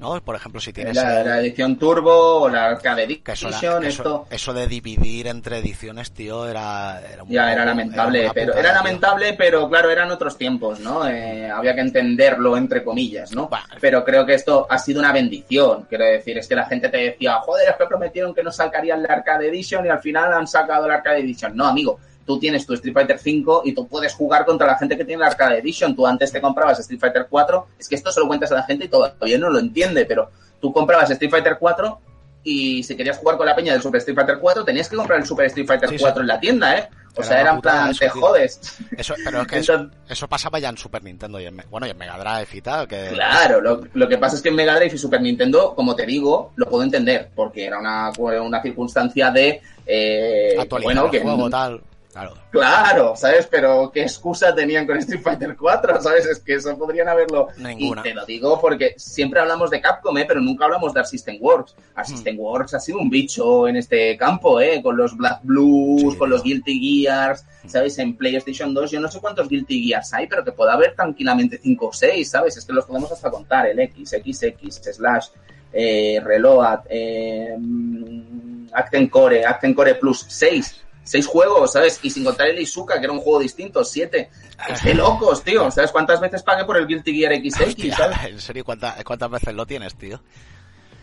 ¿No? 0.00 0.18
Por 0.22 0.34
ejemplo, 0.34 0.60
si 0.62 0.72
tienes... 0.72 0.96
La, 0.96 1.20
el- 1.20 1.28
la 1.28 1.40
edición 1.40 1.78
Turbo 1.78 2.40
o 2.40 2.48
la 2.48 2.68
Arcade 2.70 3.20
eso, 3.26 3.48
Edition, 3.48 3.82
la- 3.82 3.88
esto... 3.88 4.26
eso, 4.26 4.26
eso 4.30 4.54
de 4.54 4.66
dividir 4.66 5.26
entre 5.26 5.58
ediciones, 5.58 6.10
tío, 6.12 6.48
era, 6.48 7.00
era 7.12 7.22
un 7.22 7.28
Ya, 7.28 7.42
poco- 7.42 7.52
era 7.52 7.64
lamentable, 7.66 8.24
una 8.24 8.32
pero 8.32 8.46
putada, 8.46 8.60
era 8.60 8.70
tío. 8.70 8.82
lamentable, 8.82 9.34
pero 9.34 9.68
claro, 9.68 9.90
eran 9.90 10.10
otros 10.10 10.38
tiempos, 10.38 10.80
¿no? 10.80 11.06
Eh, 11.06 11.50
había 11.50 11.74
que 11.74 11.82
entenderlo 11.82 12.56
entre 12.56 12.82
comillas, 12.82 13.32
¿no? 13.32 13.50
Pero 13.80 14.02
creo 14.02 14.24
que 14.24 14.34
esto 14.34 14.66
ha 14.70 14.78
sido 14.78 15.00
una 15.00 15.12
bendición, 15.12 15.84
quiero 15.88 16.04
decir, 16.06 16.38
es 16.38 16.48
que 16.48 16.54
la 16.56 16.64
gente 16.64 16.88
te 16.88 16.96
decía, 16.96 17.34
joder, 17.40 17.68
es 17.68 17.76
que 17.76 17.84
prometieron 17.84 18.34
que 18.34 18.42
no 18.42 18.50
sacarían 18.50 19.02
la 19.02 19.12
Arcade 19.14 19.48
Edition 19.48 19.84
y 19.84 19.90
al 19.90 20.00
final 20.00 20.32
han 20.32 20.46
sacado 20.46 20.88
la 20.88 20.94
Arcade 20.94 21.20
Edition. 21.20 21.54
No, 21.54 21.66
amigo, 21.66 22.00
tú 22.30 22.38
tienes 22.38 22.64
tu 22.64 22.74
Street 22.74 22.94
Fighter 22.94 23.18
5 23.18 23.62
y 23.64 23.72
tú 23.74 23.88
puedes 23.88 24.14
jugar 24.14 24.44
contra 24.44 24.68
la 24.68 24.78
gente 24.78 24.96
que 24.96 25.04
tiene 25.04 25.20
la 25.22 25.26
Arcade 25.30 25.58
Edition. 25.58 25.96
Tú 25.96 26.06
antes 26.06 26.30
te 26.30 26.40
comprabas 26.40 26.78
Street 26.78 27.00
Fighter 27.00 27.26
4, 27.28 27.66
es 27.76 27.88
que 27.88 27.96
esto 27.96 28.12
se 28.12 28.20
lo 28.20 28.28
cuentas 28.28 28.52
a 28.52 28.54
la 28.54 28.62
gente 28.62 28.84
y 28.84 28.88
todavía 28.88 29.36
no 29.38 29.50
lo 29.50 29.58
entiende, 29.58 30.04
pero 30.06 30.30
tú 30.60 30.72
comprabas 30.72 31.10
Street 31.10 31.30
Fighter 31.30 31.56
4 31.58 32.00
y 32.44 32.82
si 32.84 32.96
querías 32.96 33.18
jugar 33.18 33.36
con 33.36 33.46
la 33.46 33.56
peña 33.56 33.72
del 33.72 33.82
Super 33.82 33.98
Street 33.98 34.14
Fighter 34.16 34.38
4 34.38 34.64
tenías 34.64 34.88
que 34.88 34.94
comprar 34.96 35.18
el 35.18 35.26
Super 35.26 35.46
Street 35.46 35.66
Fighter 35.66 35.88
Sí, 35.90 35.98
sí. 35.98 36.02
4 36.04 36.22
en 36.22 36.28
la 36.28 36.38
tienda, 36.40 36.78
¿eh? 36.78 36.88
O 37.16 37.22
Era 37.22 37.24
sea, 37.24 37.34
una 37.34 37.40
era 37.40 37.50
en 37.50 37.56
putada 37.56 37.82
plan, 37.82 37.96
te 37.96 38.08
jodes. 38.08 38.78
Eso, 38.96 39.14
pero 39.24 39.40
es 39.42 39.46
que 39.48 39.58
eso, 39.58 39.72
Entonces- 39.74 39.98
eso 40.08 40.28
pasaba 40.28 40.58
ya 40.60 40.68
en 40.68 40.78
Super 40.78 41.02
Nintendo 41.02 41.40
y 41.40 41.46
en, 41.46 41.60
bueno, 41.68 41.86
y 41.88 41.90
en 41.90 41.98
Mega 41.98 42.16
Drive 42.16 42.48
y 42.56 42.60
tal, 42.62 42.86
que... 42.86 43.08
Claro, 43.12 43.60
lo, 43.60 43.80
lo 43.92 44.08
que 44.08 44.16
pasa 44.16 44.36
es 44.36 44.42
que 44.42 44.48
en 44.50 44.54
Mega 44.54 44.76
Drive 44.76 44.94
y 44.94 44.98
Super 44.98 45.20
Nintendo, 45.20 45.74
como 45.74 45.96
te 45.96 46.06
digo, 46.06 46.52
lo 46.54 46.66
puedo 46.68 46.84
entender, 46.84 47.28
porque 47.34 47.64
era 47.66 47.80
una, 47.80 48.10
una 48.16 48.62
circunstancia 48.62 49.30
de... 49.32 49.60
Eh, 49.84 50.56
bueno, 50.82 51.10
que 51.10 51.20
juego, 51.20 51.50
tal. 51.50 51.82
Claro. 52.12 52.34
Claro, 52.50 53.14
¿sabes? 53.14 53.46
Pero 53.46 53.90
¿qué 53.94 54.02
excusa 54.02 54.52
tenían 54.54 54.84
con 54.86 54.98
Street 54.98 55.22
Fighter 55.22 55.56
4? 55.56 56.00
¿Sabes? 56.02 56.26
Es 56.26 56.40
que 56.40 56.54
eso 56.54 56.76
podrían 56.76 57.08
haberlo... 57.08 57.48
Ninguna. 57.56 58.00
Y 58.00 58.02
te 58.04 58.14
lo 58.14 58.26
digo 58.26 58.60
porque 58.60 58.94
siempre 58.96 59.38
hablamos 59.40 59.70
de 59.70 59.80
Capcom, 59.80 60.18
¿eh? 60.18 60.24
Pero 60.26 60.40
nunca 60.40 60.64
hablamos 60.64 60.92
de 60.92 61.04
System 61.04 61.36
Works. 61.40 61.76
System 62.04 62.36
Hmm. 62.36 62.40
Works 62.40 62.74
ha 62.74 62.80
sido 62.80 62.98
un 62.98 63.10
bicho 63.10 63.68
en 63.68 63.76
este 63.76 64.16
campo, 64.16 64.60
¿eh? 64.60 64.80
Con 64.82 64.96
los 64.96 65.16
Black 65.16 65.40
Blues, 65.44 66.12
Sí, 66.12 66.18
con 66.18 66.30
los. 66.30 66.42
Guilty 66.42 67.04
Gears, 67.04 67.44
¿sabes? 67.66 67.98
En 67.98 68.16
PlayStation 68.16 68.72
2 68.74 68.90
yo 68.90 69.00
no 69.00 69.08
sé 69.08 69.20
cuántos 69.20 69.48
Guilty 69.48 69.84
Gears 69.88 70.12
hay, 70.14 70.26
pero 70.26 70.44
que 70.44 70.52
puede 70.52 70.72
haber 70.72 70.94
tranquilamente 70.96 71.58
5 71.62 71.86
o 71.86 71.92
6, 71.92 72.28
¿sabes? 72.28 72.56
Es 72.56 72.64
que 72.64 72.72
los 72.72 72.86
podemos 72.86 73.12
hasta 73.12 73.30
contar, 73.30 73.66
el 73.66 73.78
X, 73.78 74.10
XX, 74.10 74.94
Slash, 74.94 75.26
eh, 75.72 76.20
Reload, 76.24 76.80
eh, 76.88 77.54
mm, 77.58 78.68
Acten 78.72 79.08
Core, 79.08 79.44
Acten 79.44 79.74
Core 79.74 79.94
Plus, 79.96 80.24
6. 80.28 80.80
Seis 81.02 81.26
juegos, 81.26 81.72
¿sabes? 81.72 81.98
Y 82.02 82.10
sin 82.10 82.24
contar 82.24 82.48
el 82.48 82.58
Izuka, 82.58 82.98
que 82.98 83.04
era 83.04 83.12
un 83.12 83.20
juego 83.20 83.40
distinto, 83.40 83.84
siete. 83.84 84.30
Es 84.68 84.84
de 84.84 84.94
locos, 84.94 85.42
tío. 85.42 85.70
¿Sabes 85.70 85.90
cuántas 85.90 86.20
veces 86.20 86.42
pagué 86.42 86.64
por 86.64 86.76
el 86.76 86.86
Guilty 86.86 87.14
Gear 87.14 87.34
XX, 87.34 87.60
Hostia, 87.66 87.96
¿sabes? 87.96 88.18
¿En 88.28 88.40
serio 88.40 88.64
cuántas, 88.64 89.02
cuántas 89.04 89.30
veces 89.30 89.54
lo 89.54 89.66
tienes, 89.66 89.96
tío? 89.96 90.20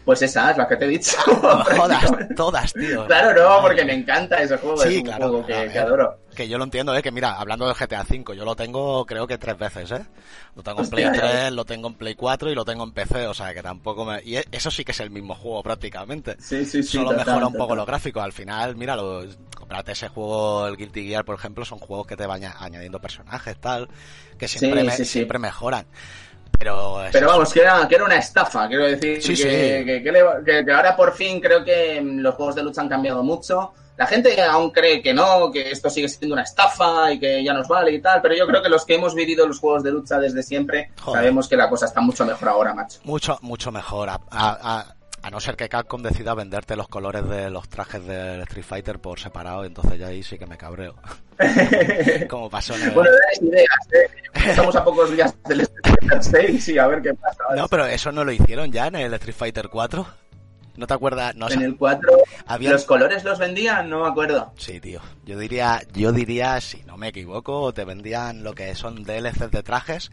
Pues 0.05 0.21
esa 0.21 0.51
es 0.51 0.57
la 0.57 0.67
que 0.67 0.77
te 0.77 0.85
he 0.85 0.87
dicho. 0.87 1.17
Todas, 1.25 2.11
todas, 2.35 2.73
tío. 2.73 3.05
Claro, 3.07 3.33
no, 3.33 3.61
porque 3.61 3.83
me 3.83 3.93
encanta 3.93 4.37
ese 4.37 4.57
juego. 4.57 4.77
Sí, 4.77 4.89
es 4.89 4.97
un 4.99 5.03
claro, 5.03 5.27
juego 5.29 5.45
que 5.45 5.79
adoro. 5.79 6.17
Que 6.37 6.47
yo 6.47 6.59
lo 6.59 6.65
entiendo, 6.65 6.95
¿eh? 6.95 7.01
Que 7.01 7.11
mira, 7.11 7.33
hablando 7.33 7.65
del 7.65 7.73
GTA 7.73 8.05
V, 8.07 8.35
yo 8.37 8.45
lo 8.45 8.55
tengo 8.55 9.05
creo 9.07 9.25
que 9.25 9.39
tres 9.39 9.57
veces, 9.57 9.89
¿eh? 9.89 10.05
Lo 10.55 10.61
tengo 10.61 10.81
en 10.83 10.89
Play 10.91 11.03
ya 11.05 11.11
3, 11.11 11.51
lo 11.51 11.65
tengo 11.65 11.87
en 11.87 11.95
Play 11.95 12.13
4 12.13 12.51
y 12.51 12.53
lo 12.53 12.63
tengo 12.63 12.83
en 12.83 12.91
PC, 12.91 13.25
o 13.25 13.33
sea 13.33 13.55
que 13.55 13.63
tampoco 13.63 14.05
me... 14.05 14.21
Y 14.23 14.35
e- 14.37 14.45
eso 14.51 14.69
sí 14.69 14.85
que 14.85 14.91
es 14.91 14.99
el 14.99 15.09
mismo 15.09 15.33
juego 15.33 15.63
prácticamente. 15.63 16.35
Sí, 16.39 16.63
sí, 16.63 16.83
sí. 16.83 16.89
Solo 16.97 17.09
total, 17.09 17.25
mejora 17.25 17.47
un 17.47 17.53
poco 17.53 17.63
total. 17.65 17.77
los 17.77 17.85
gráficos. 17.87 18.23
Al 18.23 18.33
final, 18.33 18.75
mira, 18.75 18.95
lo, 18.95 19.25
comprarte 19.55 19.93
ese 19.93 20.09
juego, 20.09 20.67
el 20.67 20.77
Guilty 20.77 21.07
Gear, 21.07 21.25
por 21.25 21.33
ejemplo, 21.35 21.65
son 21.65 21.79
juegos 21.79 22.05
que 22.05 22.15
te 22.15 22.27
van 22.27 22.43
añadiendo 22.43 23.01
personajes, 23.01 23.57
tal, 23.59 23.87
que 24.37 24.47
siempre, 24.47 24.81
Sí, 24.81 24.85
me- 24.85 24.91
sí, 24.95 25.05
sí. 25.05 25.11
siempre 25.13 25.39
mejoran. 25.39 25.87
Pero, 26.59 27.01
Pero 27.11 27.27
vamos, 27.29 27.51
que 27.51 27.61
era, 27.61 27.87
que 27.87 27.95
era 27.95 28.05
una 28.05 28.17
estafa, 28.17 28.67
quiero 28.67 28.83
decir. 28.85 29.21
Sí, 29.23 29.29
que, 29.29 29.85
sí. 30.45 30.63
Que 30.65 30.71
ahora 30.71 30.95
por 30.95 31.13
fin 31.13 31.39
creo 31.39 31.63
que 31.63 31.99
mm, 31.99 32.19
los 32.19 32.35
juegos 32.35 32.53
de 32.55 32.63
lucha 32.63 32.81
han 32.81 32.89
cambiado 32.89 33.23
mucho. 33.23 33.73
La 33.97 34.05
gente 34.05 34.39
aún 34.43 34.69
cree 34.71 35.01
que 35.01 35.13
no, 35.13 35.51
que 35.51 35.71
esto 35.71 35.89
sigue 35.89 36.07
siendo 36.07 36.33
una 36.35 36.43
estafa 36.43 37.11
y 37.11 37.19
que 37.19 37.43
ya 37.43 37.53
nos 37.53 37.67
vale 37.67 37.91
y 37.93 38.01
tal, 38.01 38.21
pero 38.21 38.35
yo 38.35 38.45
creo 38.45 38.61
que 38.61 38.69
los 38.69 38.85
que 38.85 38.95
hemos 38.95 39.15
vivido 39.15 39.47
los 39.47 39.59
juegos 39.59 39.83
de 39.83 39.91
lucha 39.91 40.19
desde 40.19 40.43
siempre 40.43 40.91
Joder. 41.01 41.19
sabemos 41.21 41.47
que 41.47 41.57
la 41.57 41.67
cosa 41.69 41.87
está 41.87 41.99
mucho 41.99 42.23
mejor 42.25 42.47
ahora, 42.49 42.73
macho. 42.75 42.99
mucho, 43.05 43.37
mucho 43.41 43.71
mejor. 43.71 44.09
A, 44.09 44.13
a- 44.13 44.19
a- 44.79 44.93
a 45.23 45.29
no 45.31 45.39
ser 45.39 45.55
que 45.57 45.67
Capcom 45.67 46.01
decida 46.03 46.35
venderte 46.35 46.75
los 46.75 46.87
colores 46.87 47.27
de 47.27 47.49
los 47.49 47.67
trajes 47.67 48.05
del 48.05 48.41
Street 48.43 48.63
Fighter 48.63 48.99
por 48.99 49.19
separado, 49.19 49.65
entonces 49.65 49.99
ya 49.99 50.07
ahí 50.07 50.21
sí 50.23 50.37
que 50.37 50.45
me 50.45 50.57
cabreo. 50.57 50.95
Como 52.29 52.49
pasó 52.49 52.75
en 52.75 52.83
el... 52.83 52.91
Bueno, 52.91 53.09
ideas, 53.41 53.65
¿eh? 53.93 54.09
Estamos 54.49 54.75
a 54.75 54.83
pocos 54.83 55.11
días 55.11 55.33
del 55.47 55.61
Street 55.61 55.95
Fighter 55.99 56.23
6 56.23 56.67
y 56.69 56.77
a 56.77 56.87
ver 56.87 57.01
qué 57.01 57.13
pasa. 57.15 57.43
No, 57.55 57.67
pero 57.67 57.85
eso 57.87 58.11
no 58.11 58.23
lo 58.23 58.31
hicieron 58.31 58.71
ya 58.71 58.87
en 58.87 58.95
el 58.95 59.13
Street 59.15 59.35
Fighter 59.35 59.69
4. 59.69 60.05
¿No 60.77 60.85
te 60.87 60.93
acuerdas? 60.93 61.35
No, 61.35 61.49
En 61.49 61.61
el 61.63 61.75
4, 61.75 62.17
Había- 62.45 62.71
¿los 62.71 62.85
colores 62.85 63.23
los 63.23 63.39
vendían? 63.39 63.89
No 63.89 64.03
me 64.03 64.07
acuerdo. 64.09 64.53
Sí, 64.57 64.79
tío. 64.79 65.01
Yo 65.25 65.37
diría, 65.39 65.81
yo 65.93 66.11
diría, 66.11 66.61
si 66.61 66.83
no 66.83 66.97
me 66.97 67.07
equivoco, 67.09 67.73
te 67.73 67.83
vendían 67.83 68.43
lo 68.43 68.53
que 68.53 68.75
son 68.75 69.03
DLCs 69.03 69.49
de 69.51 69.63
trajes 69.63 70.11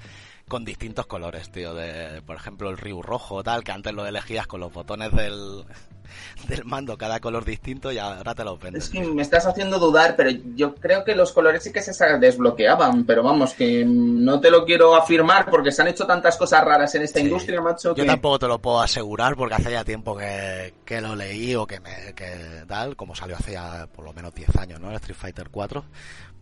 con 0.48 0.64
distintos 0.64 1.06
colores, 1.06 1.50
tío. 1.50 1.74
De, 1.74 2.22
por 2.22 2.36
ejemplo, 2.36 2.70
el 2.70 2.76
Ryu 2.76 3.02
rojo, 3.02 3.42
tal, 3.42 3.64
que 3.64 3.72
antes 3.72 3.92
lo 3.94 4.06
elegías 4.06 4.46
con 4.46 4.60
los 4.60 4.72
botones 4.72 5.10
del, 5.12 5.64
del 6.48 6.64
mando, 6.64 6.98
cada 6.98 7.18
color 7.20 7.44
distinto, 7.44 7.90
y 7.90 7.98
ahora 7.98 8.34
te 8.34 8.44
los 8.44 8.60
venden. 8.60 8.80
Es 8.82 8.90
que 8.90 9.00
me 9.00 9.22
estás 9.22 9.46
haciendo 9.46 9.78
dudar, 9.78 10.16
pero 10.16 10.30
yo 10.54 10.74
creo 10.74 11.02
que 11.04 11.14
los 11.14 11.32
colores 11.32 11.62
sí 11.62 11.72
que 11.72 11.80
se 11.80 11.92
desbloqueaban, 12.18 13.04
pero 13.04 13.22
vamos, 13.22 13.54
que 13.54 13.84
no 13.86 14.38
te 14.40 14.50
lo 14.50 14.64
quiero 14.64 14.94
afirmar 14.96 15.48
porque 15.50 15.72
se 15.72 15.82
han 15.82 15.88
hecho 15.88 16.06
tantas 16.06 16.36
cosas 16.36 16.62
raras 16.64 16.94
en 16.94 17.02
esta 17.02 17.20
Sí. 17.20 17.24
industria, 17.24 17.60
macho. 17.62 17.94
Yo 17.94 18.04
tampoco 18.04 18.38
te 18.38 18.48
lo 18.48 18.58
puedo 18.60 18.80
asegurar 18.80 19.36
porque 19.36 19.54
hace 19.54 19.70
ya 19.72 19.84
tiempo 19.84 20.16
que, 20.16 20.74
que 20.84 21.00
lo 21.00 21.16
leí 21.16 21.54
o 21.54 21.66
que 21.66 21.80
me 21.80 22.12
que 22.14 22.64
tal, 22.68 22.96
como 22.96 23.14
salió 23.14 23.36
hace 23.36 23.52
ya 23.52 23.86
por 23.86 24.04
lo 24.04 24.12
menos 24.12 24.34
10 24.34 24.54
años, 24.56 24.80
¿no? 24.80 24.90
El 24.90 24.96
Street 24.96 25.16
Fighter 25.18 25.48
4. 25.50 25.84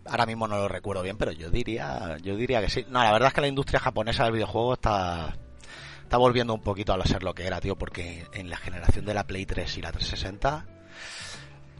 Ahora 0.07 0.27
mismo 0.27 0.49
no 0.49 0.57
lo 0.57 0.69
recuerdo 0.69 1.03
bien, 1.03 1.17
pero 1.17 1.33
yo 1.33 1.51
diría, 1.51 2.17
yo 2.23 2.37
diría 2.37 2.61
que 2.61 2.69
sí. 2.69 2.85
No, 2.89 3.03
la 3.03 3.13
verdad 3.13 3.29
es 3.29 3.35
que 3.35 3.41
la 3.41 3.49
industria 3.49 3.81
japonesa 3.81 4.25
del 4.25 4.33
videojuego 4.33 4.75
está 4.75 5.35
está 6.03 6.19
volviendo 6.19 6.53
un 6.53 6.61
poquito 6.61 6.93
a 6.93 7.07
ser 7.07 7.23
lo 7.23 7.35
que 7.35 7.47
era, 7.47 7.59
tío, 7.61 7.77
porque 7.77 8.27
en 8.35 8.51
la 8.51 8.59
generación 8.59 9.07
de 9.07 9.15
la 9.15 9.27
Play 9.27 9.47
3 9.47 9.79
y 9.79 9.81
la 9.81 9.93
360 9.93 10.67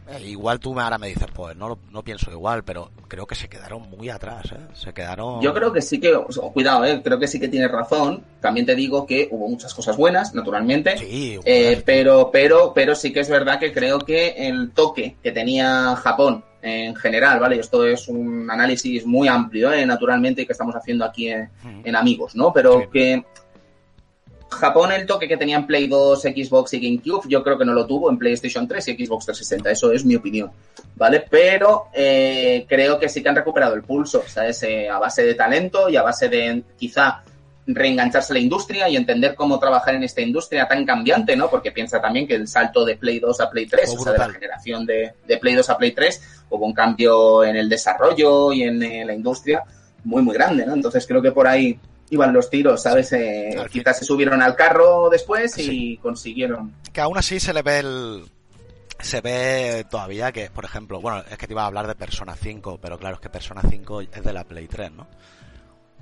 eh, 0.09 0.21
igual 0.27 0.59
tú 0.59 0.77
ahora 0.79 0.97
me 0.97 1.07
dices, 1.07 1.27
pues 1.33 1.55
no, 1.55 1.77
no 1.91 2.03
pienso 2.03 2.29
igual, 2.31 2.63
pero 2.63 2.91
creo 3.07 3.25
que 3.25 3.35
se 3.35 3.47
quedaron 3.47 3.89
muy 3.89 4.09
atrás, 4.09 4.51
¿eh? 4.51 4.57
Se 4.73 4.93
quedaron... 4.93 5.39
Yo 5.41 5.53
creo 5.53 5.71
que 5.71 5.81
sí 5.81 5.99
que, 5.99 6.13
o 6.13 6.31
sea, 6.31 6.49
cuidado, 6.49 6.83
eh, 6.83 7.01
creo 7.03 7.19
que 7.19 7.27
sí 7.27 7.39
que 7.39 7.47
tienes 7.47 7.71
razón. 7.71 8.23
También 8.41 8.65
te 8.65 8.75
digo 8.75 9.05
que 9.05 9.29
hubo 9.31 9.47
muchas 9.47 9.73
cosas 9.73 9.95
buenas, 9.95 10.33
naturalmente. 10.33 10.97
Sí, 10.97 11.39
Eh, 11.45 11.81
pero, 11.85 12.29
pero, 12.31 12.73
pero 12.73 12.95
sí 12.95 13.13
que 13.13 13.21
es 13.21 13.29
verdad 13.29 13.59
que 13.59 13.71
creo 13.71 13.99
que 13.99 14.47
el 14.47 14.71
toque 14.71 15.15
que 15.23 15.31
tenía 15.31 15.95
Japón 15.95 16.43
en 16.63 16.95
general, 16.95 17.39
¿vale? 17.39 17.59
Esto 17.59 17.85
es 17.85 18.07
un 18.07 18.49
análisis 18.49 19.05
muy 19.05 19.27
amplio, 19.27 19.71
¿eh? 19.73 19.85
naturalmente, 19.85 20.41
y 20.41 20.45
que 20.45 20.53
estamos 20.53 20.73
haciendo 20.75 21.03
aquí 21.05 21.27
en, 21.29 21.49
en 21.83 21.95
Amigos, 21.95 22.35
¿no? 22.35 22.51
Pero 22.53 22.81
Sí. 22.81 22.87
que 22.91 23.23
Japón 24.49 24.91
el 24.91 25.05
toque 25.05 25.27
que 25.27 25.35
tenía 25.35 25.57
en 25.57 25.65
Play 25.67 25.87
2, 25.87 26.21
Xbox 26.21 26.73
y 26.75 26.79
GameCube, 26.79 27.27
yo 27.27 27.43
creo 27.43 27.57
que 27.57 27.65
no 27.65 27.73
lo 27.73 27.85
tuvo 27.87 28.09
en 28.09 28.17
PlayStation 28.17 28.67
3 28.67 28.87
y 28.89 29.05
Xbox 29.05 29.25
360. 29.25 29.71
Eso 29.71 29.91
es 29.91 30.05
mi 30.05 30.15
opinión, 30.15 30.51
¿vale? 30.95 31.25
Pero 31.29 31.85
eh, 31.93 32.65
creo 32.69 32.99
que 32.99 33.09
sí 33.09 33.23
que 33.23 33.29
han 33.29 33.35
recuperado 33.35 33.73
el 33.73 33.81
pulso, 33.83 34.23
¿sabes? 34.27 34.61
Eh, 34.63 34.87
a 34.87 34.99
base 34.99 35.23
de 35.23 35.33
talento 35.33 35.89
y 35.89 35.95
a 35.95 36.03
base 36.03 36.29
de 36.29 36.63
quizá 36.77 37.23
reengancharse 37.65 38.33
a 38.33 38.35
la 38.35 38.39
industria 38.39 38.89
y 38.89 38.97
entender 38.97 39.35
cómo 39.35 39.57
trabajar 39.59 39.95
en 39.95 40.03
esta 40.03 40.21
industria 40.21 40.67
tan 40.67 40.85
cambiante, 40.85 41.35
¿no? 41.35 41.49
Porque 41.49 41.71
piensa 41.71 42.01
también 42.01 42.27
que 42.27 42.35
el 42.35 42.47
salto 42.47 42.83
de 42.83 42.97
Play 42.97 43.19
2 43.19 43.39
a 43.39 43.49
Play 43.49 43.67
3, 43.67 43.89
Fue 43.89 43.99
o 43.99 44.03
sea, 44.03 44.11
de 44.13 44.17
la 44.19 44.29
generación 44.29 44.85
de, 44.85 45.13
de 45.25 45.37
Play 45.37 45.55
2 45.55 45.69
a 45.69 45.77
Play 45.77 45.91
3, 45.91 46.43
hubo 46.49 46.65
un 46.65 46.73
cambio 46.73 47.43
en 47.43 47.55
el 47.55 47.69
desarrollo 47.69 48.51
y 48.51 48.63
en, 48.63 48.83
eh, 48.83 49.05
la 49.05 49.13
industria 49.13 49.63
muy, 50.03 50.21
muy 50.21 50.33
grande, 50.33 50.65
¿no? 50.65 50.73
Entonces 50.73 51.07
creo 51.07 51.21
que 51.21 51.31
por 51.31 51.47
ahí 51.47 51.79
iban 52.09 52.33
los 52.33 52.49
tiros, 52.49 52.83
¿sabes? 52.83 53.11
Eh, 53.13 53.55
quizás 53.71 53.97
se 53.99 54.05
subieron 54.05 54.41
al 54.41 54.55
carro 54.55 55.09
después 55.09 55.57
y 55.57 55.63
Sí. 55.63 55.99
consiguieron. 56.01 56.73
que 56.91 57.01
aún 57.01 57.17
así 57.17 57.39
se 57.39 57.53
le 57.53 57.61
ve 57.61 57.79
el 57.79 58.25
se 58.99 59.19
ve 59.21 59.85
todavía 59.89 60.31
que 60.31 60.49
por 60.49 60.63
ejemplo 60.63 61.01
bueno 61.01 61.23
es 61.29 61.37
que 61.37 61.47
te 61.47 61.53
iba 61.53 61.63
a 61.63 61.65
hablar 61.65 61.87
de 61.87 61.95
Persona 61.95 62.35
5 62.35 62.79
pero 62.81 62.97
claro 62.99 63.15
es 63.15 63.21
que 63.21 63.29
Persona 63.29 63.61
5 63.67 64.01
es 64.01 64.23
de 64.23 64.31
la 64.31 64.43
Play 64.45 64.67
3 64.67 64.91
no 64.91 65.07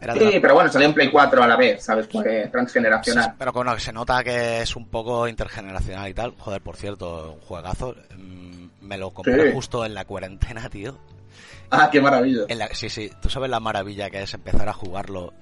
era 0.01 0.13
Sí, 0.15 0.19
la- 0.35 0.41
pero 0.41 0.53
bueno, 0.55 0.71
salió 0.71 0.87
en 0.87 0.93
Play 0.93 1.09
4 1.11 1.43
a 1.43 1.47
la 1.47 1.55
vez, 1.55 1.83
¿sabes? 1.83 2.07
Fue 2.11 2.47
transgeneracional. 2.51 3.23
Sí, 3.25 3.29
pero 3.37 3.51
bueno, 3.53 3.73
que 3.75 3.81
se 3.81 3.93
nota 3.93 4.23
que 4.23 4.61
es 4.61 4.75
un 4.75 4.87
poco 4.87 5.27
intergeneracional 5.27 6.09
y 6.09 6.13
tal. 6.13 6.33
Joder, 6.37 6.61
por 6.61 6.75
cierto, 6.75 7.33
un 7.33 7.41
juegazo. 7.41 7.95
Mm, 8.17 8.51
Me 8.81 8.97
lo 8.97 9.11
compré 9.11 9.47
Sí. 9.49 9.53
justo 9.53 9.85
en 9.85 9.93
la 9.93 10.03
cuarentena, 10.05 10.67
tío. 10.69 10.97
Ah, 11.69 11.87
qué 11.89 12.01
maravilla. 12.01 12.41
En 12.49 12.57
la- 12.57 12.67
sí, 12.73 12.89
sí. 12.89 13.09
¿Tú 13.21 13.29
sabes 13.29 13.49
la 13.49 13.61
maravilla 13.61 14.09
que 14.09 14.21
es 14.23 14.33
empezar 14.33 14.67
a 14.67 14.73
jugarlo 14.73 15.33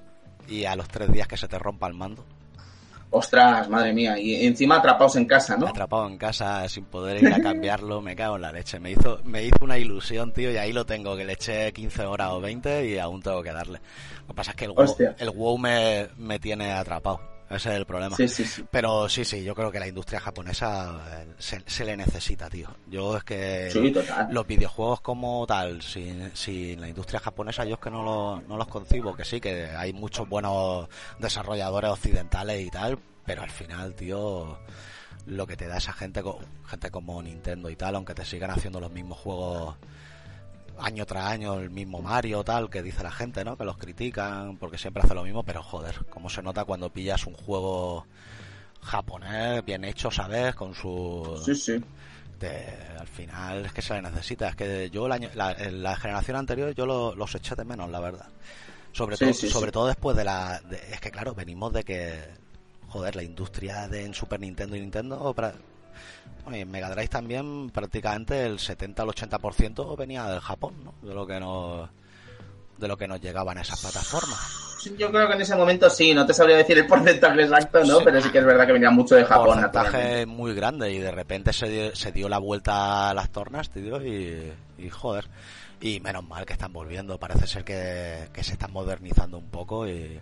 y 0.47 0.65
a 0.65 0.75
los 0.75 0.87
tres 0.87 1.11
días 1.11 1.27
que 1.27 1.37
se 1.37 1.47
te 1.47 1.57
rompa 1.57 1.87
el 1.87 1.95
mando? 1.95 2.23
Ostras, 3.11 3.67
madre 3.69 3.91
mía. 3.91 4.19
Y 4.19 4.45
encima 4.45 4.77
atrapados 4.77 5.15
en 5.15 5.25
casa, 5.25 5.57
¿no? 5.57 5.67
Atrapado 5.67 6.07
en 6.07 6.17
casa 6.17 6.67
sin 6.69 6.85
poder 6.85 7.23
ir 7.23 7.33
a 7.33 7.41
cambiarlo, 7.41 8.01
me 8.01 8.15
cago 8.15 8.35
en 8.35 8.43
la 8.43 8.51
leche. 8.51 8.79
Me 8.79 8.91
hizo, 8.91 9.19
me 9.23 9.43
hizo 9.43 9.57
una 9.61 9.77
ilusión, 9.77 10.31
tío, 10.31 10.51
y 10.51 10.57
ahí 10.57 10.71
lo 10.71 10.85
tengo, 10.85 11.17
que 11.17 11.25
le 11.25 11.33
eché 11.33 11.71
15 11.73 12.05
horas 12.05 12.29
o 12.31 12.39
20 12.39 12.87
y 12.87 12.99
aún 12.99 13.21
tengo 13.21 13.41
que 13.41 13.51
darle. 13.51 13.79
Lo 14.21 14.27
que 14.27 14.33
pasa 14.35 14.51
es 14.51 14.57
que 14.57 14.65
el 14.65 14.71
WoW, 14.71 14.95
el 15.17 15.29
WoW 15.31 15.57
me, 15.57 16.07
me 16.17 16.37
tiene 16.39 16.71
atrapado. 16.71 17.19
Ese 17.49 17.69
es 17.69 17.75
el 17.77 17.85
problema. 17.85 18.15
Sí, 18.15 18.27
sí, 18.27 18.45
sí. 18.45 18.63
Pero 18.69 19.09
sí, 19.09 19.25
sí, 19.25 19.43
yo 19.43 19.55
creo 19.55 19.71
que 19.71 19.79
la 19.79 19.87
industria 19.87 20.19
japonesa 20.19 21.01
eh, 21.23 21.33
se, 21.39 21.63
se 21.65 21.83
le 21.83 21.97
necesita, 21.97 22.49
tío. 22.49 22.69
Yo 22.87 23.17
es 23.17 23.23
que 23.23 23.69
los 24.31 24.45
videojuegos 24.45 25.01
como 25.01 25.45
tal, 25.47 25.81
sin, 25.81 26.29
sin 26.35 26.79
la 26.79 26.87
industria 26.87 27.19
japonesa, 27.19 27.65
yo 27.65 27.73
es 27.75 27.79
que 27.79 27.89
no, 27.89 28.03
lo- 28.03 28.41
no 28.47 28.55
los 28.57 28.67
concibo. 28.67 29.15
Que 29.15 29.25
sí, 29.25 29.41
que 29.41 29.65
hay 29.75 29.93
muchos 29.93 30.29
buenos 30.29 30.87
desarrolladores 31.19 31.89
occidentales 31.91 32.61
y 32.65 32.69
tal, 32.69 32.99
pero 33.25 33.41
al 33.41 33.49
final, 33.49 33.95
tío, 33.95 34.59
lo 35.25 35.47
que 35.47 35.57
te 35.57 35.67
da 35.67 35.77
esa 35.77 35.93
gente, 35.93 36.21
gente 36.67 36.91
como 36.91 37.21
Nintendo 37.21 37.69
y 37.69 37.75
tal, 37.75 37.95
aunque 37.95 38.13
te 38.13 38.25
sigan 38.25 38.51
haciendo 38.51 38.79
los 38.79 38.91
mismos 38.91 39.17
juegos 39.17 39.75
año 40.81 41.05
tras 41.05 41.25
año 41.25 41.55
el 41.59 41.69
mismo 41.69 42.01
Mario 42.01 42.43
tal 42.43 42.69
que 42.69 42.81
dice 42.81 43.03
la 43.03 43.11
gente 43.11 43.43
no 43.43 43.57
que 43.57 43.65
los 43.65 43.77
critican 43.77 44.57
porque 44.57 44.77
siempre 44.77 45.03
hace 45.03 45.13
lo 45.13 45.23
mismo 45.23 45.43
pero 45.43 45.61
joder 45.63 46.05
cómo 46.09 46.29
se 46.29 46.41
nota 46.41 46.65
cuando 46.65 46.89
pillas 46.89 47.25
un 47.27 47.33
juego 47.33 48.05
japonés 48.81 49.63
bien 49.65 49.83
hecho 49.83 50.09
sabes 50.11 50.55
con 50.55 50.73
su 50.73 51.41
Sí, 51.45 51.55
sí. 51.55 51.83
de- 52.39 52.77
al 52.99 53.07
final 53.07 53.65
es 53.65 53.73
que 53.73 53.81
se 53.81 53.93
le 53.93 54.01
necesita 54.01 54.47
es 54.49 54.55
que 54.55 54.89
yo 54.89 55.05
el 55.05 55.11
año, 55.11 55.29
la, 55.35 55.53
la 55.53 55.95
generación 55.97 56.37
anterior 56.37 56.73
yo 56.73 56.85
lo- 56.85 57.15
los 57.15 57.35
eché 57.35 57.55
de 57.55 57.65
menos 57.65 57.89
la 57.89 57.99
verdad 57.99 58.27
sobre 58.91 59.17
Sí, 59.17 59.25
todo 59.25 59.33
sí, 59.33 59.49
sobre 59.49 59.67
sí. 59.67 59.71
todo 59.73 59.87
después 59.87 60.15
de 60.17 60.23
la 60.23 60.59
de- 60.61 60.81
es 60.93 60.99
que 61.01 61.11
claro 61.11 61.35
venimos 61.35 61.73
de 61.73 61.83
que 61.83 62.19
joder 62.87 63.15
la 63.15 63.23
industria 63.23 63.87
de 63.87 64.05
en 64.05 64.13
Super 64.13 64.39
Nintendo 64.39 64.75
y 64.75 64.79
Nintendo 64.81 65.33
pra- 66.45 66.57
Y 66.57 66.61
en 66.61 66.71
Mega 66.71 66.89
Drive 66.89 67.07
también 67.09 67.69
prácticamente 67.69 68.45
el 68.45 68.59
70 68.59 69.03
al 69.03 69.09
80% 69.09 69.95
venía 69.97 70.25
del 70.25 70.39
Japón, 70.39 70.73
¿no? 70.83 70.93
De 71.07 71.13
lo 71.13 71.25
que 71.27 71.39
nos 71.39 71.89
de 72.77 72.87
lo 72.87 72.95
que 72.95 73.09
nos 73.09 73.19
llegaban 73.19 73.57
esas 73.57 73.81
plataformas. 73.81 74.39
Yo 74.97 75.11
creo 75.11 75.27
que 75.27 75.33
en 75.33 75.41
ese 75.41 75.53
momento 75.53 75.89
sí, 75.89 76.13
no 76.13 76.25
te 76.25 76.33
sabría 76.33 76.55
decir 76.55 76.77
el 76.77 76.87
porcentaje 76.87 77.41
exacto, 77.43 77.83
¿no? 77.83 77.99
Pero 77.99 78.21
sí 78.21 78.29
que 78.29 78.37
es 78.37 78.45
verdad 78.45 78.65
que 78.65 78.71
venía 78.71 78.89
mucho 78.89 79.15
de 79.15 79.25
Japón. 79.25 79.57
Un 79.59 79.63
porcentaje 79.69 80.25
muy 80.25 80.53
grande 80.55 80.89
y 80.93 80.99
de 80.99 81.11
repente 81.11 81.51
se 81.51 81.67
dio, 81.67 81.93
se 81.95 82.13
dio 82.13 82.29
la 82.29 82.37
vuelta 82.37 83.09
a 83.09 83.13
las 83.13 83.29
tornas, 83.31 83.69
tío, 83.69 84.01
y, 84.01 84.53
y 84.77 84.89
joder. 84.89 85.27
Y 85.81 85.99
menos 85.99 86.25
mal 86.25 86.45
que 86.45 86.53
están 86.53 86.71
volviendo, 86.71 87.17
parece 87.19 87.47
ser 87.47 87.65
que, 87.65 88.29
que 88.31 88.43
se 88.45 88.53
están 88.53 88.71
modernizando 88.71 89.37
un 89.37 89.49
poco 89.49 89.85
y, 89.85 90.17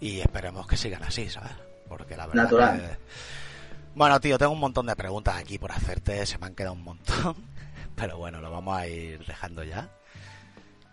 y 0.00 0.20
esperemos 0.20 0.68
que 0.68 0.76
sigan 0.76 1.02
así, 1.02 1.28
¿sabes? 1.28 1.50
Porque 1.88 2.16
la 2.16 2.28
verdad 2.28 2.44
Natural. 2.44 2.80
que... 2.80 2.96
Bueno, 3.94 4.20
tío, 4.20 4.38
tengo 4.38 4.52
un 4.52 4.60
montón 4.60 4.86
de 4.86 4.96
preguntas 4.96 5.36
aquí 5.36 5.58
por 5.58 5.72
hacerte, 5.72 6.24
se 6.24 6.38
me 6.38 6.46
han 6.46 6.54
quedado 6.54 6.74
un 6.74 6.84
montón, 6.84 7.36
pero 7.94 8.16
bueno, 8.16 8.40
lo 8.40 8.50
vamos 8.50 8.76
a 8.76 8.86
ir 8.86 9.24
dejando 9.26 9.62
ya. 9.64 9.88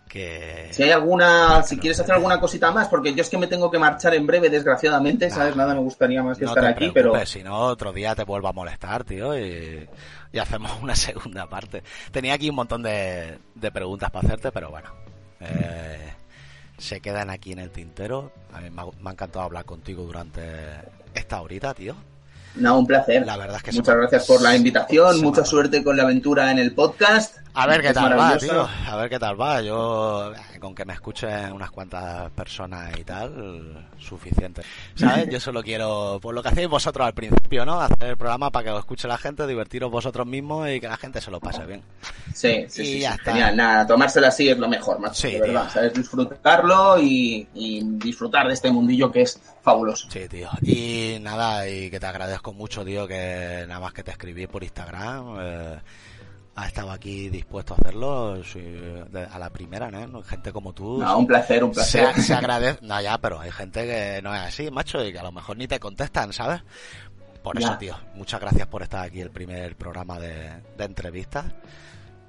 Que... 0.10 0.70
Si 0.72 0.82
hay 0.82 0.90
alguna, 0.90 1.62
si 1.62 1.78
quieres 1.78 2.00
hacer 2.00 2.16
alguna 2.16 2.40
cosita 2.40 2.72
más, 2.72 2.88
porque 2.88 3.14
yo 3.14 3.22
es 3.22 3.30
que 3.30 3.38
me 3.38 3.46
tengo 3.46 3.70
que 3.70 3.78
marchar 3.78 4.16
en 4.16 4.26
breve, 4.26 4.50
desgraciadamente, 4.50 5.30
¿sabes? 5.30 5.56
Nada 5.56 5.76
me 5.76 5.82
gustaría 5.82 6.24
más 6.24 6.38
que 6.38 6.46
no 6.46 6.52
estar 6.52 6.64
te 6.64 6.70
aquí, 6.72 6.92
pero... 6.92 7.26
Si 7.28 7.44
no, 7.44 7.60
otro 7.60 7.94
día 7.94 8.16
te 8.16 8.24
vuelvo 8.24 8.48
a 8.48 8.54
molestar, 8.54 9.04
tío, 9.04 9.38
y, 9.38 9.88
y 10.32 10.40
hacemos 10.40 10.72
una 10.82 10.96
segunda 10.96 11.48
parte. 11.48 11.84
Tenía 12.12 12.34
aquí 12.34 12.50
un 12.50 12.56
montón 12.56 12.82
de, 12.82 13.38
de 13.54 13.72
preguntas 13.72 14.10
para 14.10 14.28
hacerte, 14.28 14.52
pero 14.52 14.72
bueno. 14.72 14.90
Eh, 15.42 16.14
se 16.80 17.02
quedan 17.02 17.30
aquí 17.30 17.52
en 17.52 17.60
el 17.60 17.70
tintero. 17.70 18.32
A 18.52 18.62
mí 18.62 18.72
me 18.72 18.82
ha, 18.82 18.86
me 18.86 19.10
ha 19.10 19.14
encantado 19.14 19.46
hablar 19.46 19.66
contigo 19.66 20.04
durante 20.04 20.42
esta 21.14 21.40
horita, 21.40 21.76
tío. 21.76 21.96
No, 22.56 22.80
un 22.80 22.88
placer. 22.88 23.26
La 23.26 23.38
verdad 23.38 23.58
es 23.58 23.64
que 23.64 23.72
Muchas 23.72 23.96
gracias 23.96 24.26
por 24.26 24.42
la 24.42 24.56
invitación, 24.56 25.22
mucha 25.22 25.42
ha- 25.42 25.46
suerte 25.46 25.84
con 25.84 25.96
la 25.96 26.04
aventura 26.04 26.52
en 26.52 26.60
el 26.60 26.74
podcast. 26.74 27.38
A 27.54 27.66
ver 27.68 27.82
qué 27.82 27.88
Es 27.90 27.94
tal 27.94 28.18
va, 28.18 28.38
tío. 28.38 28.68
A 28.88 28.96
ver 28.96 29.10
qué 29.10 29.20
tal 29.20 29.40
va. 29.40 29.62
Yo, 29.62 30.32
eh, 30.34 30.60
con 30.60 30.74
que 30.76 30.86
me 30.86 30.94
escuchen 30.94 31.52
unas 31.52 31.72
cuantas 31.72 32.30
personas 32.32 32.92
y 32.98 33.04
tal, 33.04 33.88
suficiente. 33.98 34.62
¿Sabes? 34.96 35.30
Yo 35.32 35.40
solo 35.40 35.62
quiero, 35.64 36.20
por 36.22 36.34
lo 36.34 36.42
que 36.44 36.50
hacéis 36.50 36.70
vosotros 36.70 37.06
al 37.06 37.14
principio, 37.14 37.66
¿no? 37.66 37.82
Hacer 37.82 38.10
el 38.10 38.18
programa 38.18 38.50
para 38.52 38.66
que 38.66 38.72
os 38.72 38.80
escuche 38.80 39.08
la 39.08 39.18
gente, 39.18 39.46
divertiros 39.48 39.92
vosotros 39.92 40.26
mismos 40.28 40.70
y 40.70 40.80
que 40.80 40.88
la 40.88 40.98
gente 40.98 41.20
se 41.22 41.32
lo 41.32 41.40
pase 41.40 41.66
bien. 41.66 41.82
Sí, 42.34 42.66
sí, 42.70 42.82
Y 42.82 42.86
sí, 42.86 43.00
ya 43.00 43.12
sí, 43.14 43.18
está. 43.20 43.32
genial. 43.32 43.56
Nada, 43.58 43.88
tomárselo 43.88 44.28
así 44.28 44.48
es 44.50 44.58
lo 44.58 44.70
mejor, 44.70 45.00
macho, 45.00 45.16
Sí, 45.16 45.32
de 45.32 45.42
verdad. 45.42 45.64
tío. 45.64 45.72
¿Sabes? 45.72 45.94
Disfrutarlo 45.94 47.00
y, 47.00 47.48
y 47.56 47.82
disfrutar 47.84 48.48
de 48.48 48.54
este 48.54 48.72
mundillo 48.72 49.12
que 49.12 49.24
es 49.24 49.40
fabuloso. 49.62 50.08
Sí, 50.10 50.28
tío. 50.28 50.50
Y 50.62 51.18
nada, 51.22 51.68
y 51.68 51.90
que 51.90 52.00
te 52.00 52.06
agradezco 52.06 52.54
mucho, 52.54 52.84
tío, 52.86 53.08
que 53.08 53.66
nada 53.68 53.80
más 53.80 53.94
que 53.94 54.04
te 54.04 54.12
escribí 54.12 54.48
por 54.48 54.64
Instagram. 54.64 55.38
Eh, 55.40 55.80
has 56.56 56.68
estado 56.68 56.92
aquí 56.92 57.30
dispuesto 57.30 57.74
a 57.74 57.78
hacerlo 57.78 58.44
sí, 58.44 58.62
a 59.32 59.40
la 59.40 59.50
primera, 59.50 59.90
¿no? 59.90 60.22
Gente 60.24 60.52
como 60.52 60.74
tú. 60.74 61.00
No, 61.00 61.18
un 61.20 61.28
placer, 61.28 61.64
un 61.64 61.72
placer. 61.72 62.14
se 62.22 62.34
agradece. 62.34 62.80
No, 62.86 63.00
ya, 63.02 63.18
pero 63.18 63.40
hay 63.40 63.52
gente 63.52 63.86
que 63.86 64.22
no 64.22 64.36
es 64.36 64.42
así, 64.42 64.70
macho, 64.70 65.04
y 65.06 65.12
que 65.14 65.20
a 65.20 65.24
lo 65.24 65.32
mejor 65.32 65.56
ni 65.58 65.68
te 65.68 65.80
contestan, 65.80 66.34
¿sabes? 66.34 66.62
Por 67.42 67.58
eso, 67.58 67.70
Ya. 67.70 67.78
tío, 67.78 67.96
muchas 68.16 68.42
gracias 68.42 68.68
por 68.68 68.84
estar 68.84 69.06
aquí 69.06 69.22
el 69.22 69.32
primer 69.32 69.78
programa 69.78 70.20
de, 70.20 70.62
de 70.78 70.84
entrevistas. 70.84 71.46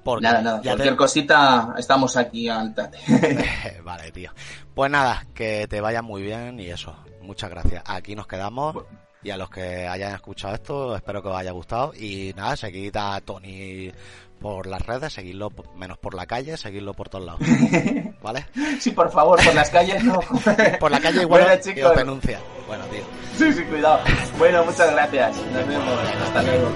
Porque 0.03 0.23
Nada, 0.23 0.41
nada. 0.41 0.61
te- 0.61 0.69
Cualquier 0.69 0.95
cosita, 0.95 1.75
estamos 1.77 2.15
aquí 2.17 2.47
al 2.49 2.73
tate. 2.73 2.97
vale, 3.83 4.11
tío. 4.11 4.31
Pues 4.73 4.89
nada, 4.89 5.27
que 5.35 5.67
te 5.67 5.79
vaya 5.81 6.01
muy 6.01 6.21
bien 6.23 6.59
y 6.59 6.67
eso. 6.69 6.95
Muchas 7.21 7.49
gracias. 7.49 7.83
Aquí 7.85 8.15
nos 8.15 8.27
quedamos. 8.27 8.75
Y 9.23 9.29
a 9.29 9.37
los 9.37 9.49
que 9.51 9.87
hayan 9.87 10.15
escuchado 10.15 10.55
esto, 10.55 10.95
espero 10.95 11.21
que 11.21 11.29
os 11.29 11.35
haya 11.35 11.51
gustado. 11.51 11.93
Y 11.93 12.33
nada, 12.35 12.55
seguid 12.57 12.95
a 12.97 13.21
Tony 13.21 13.91
por 14.39 14.65
las 14.65 14.83
redes, 14.83 15.13
seguidlo 15.13 15.51
menos 15.75 15.99
por 15.99 16.15
la 16.15 16.25
calle, 16.25 16.57
seguidlo 16.57 16.93
por 16.95 17.09
todos 17.09 17.25
lados. 17.25 17.41
¿Vale? 18.23 18.47
Sí, 18.79 18.89
por 18.91 19.11
favor, 19.11 19.39
por 19.43 19.53
las 19.53 19.69
calles 19.69 20.03
no. 20.03 20.19
Por 20.79 20.89
la 20.91 20.99
calle 20.99 21.21
igual 21.21 21.41
Bueno, 21.43 21.53
y 21.53 21.57
os 21.59 21.63
chicos. 21.75 21.95
denuncia. 21.95 22.39
Bueno, 22.67 22.83
tío. 22.85 23.03
Sí, 23.37 23.53
sí, 23.53 23.63
cuidado. 23.65 23.99
Bueno, 24.39 24.63
muchas 24.65 24.91
gracias. 24.91 25.37
Nos 25.37 25.67
vemos. 25.67 25.99
Hasta 26.23 26.41
luego. 26.43 26.71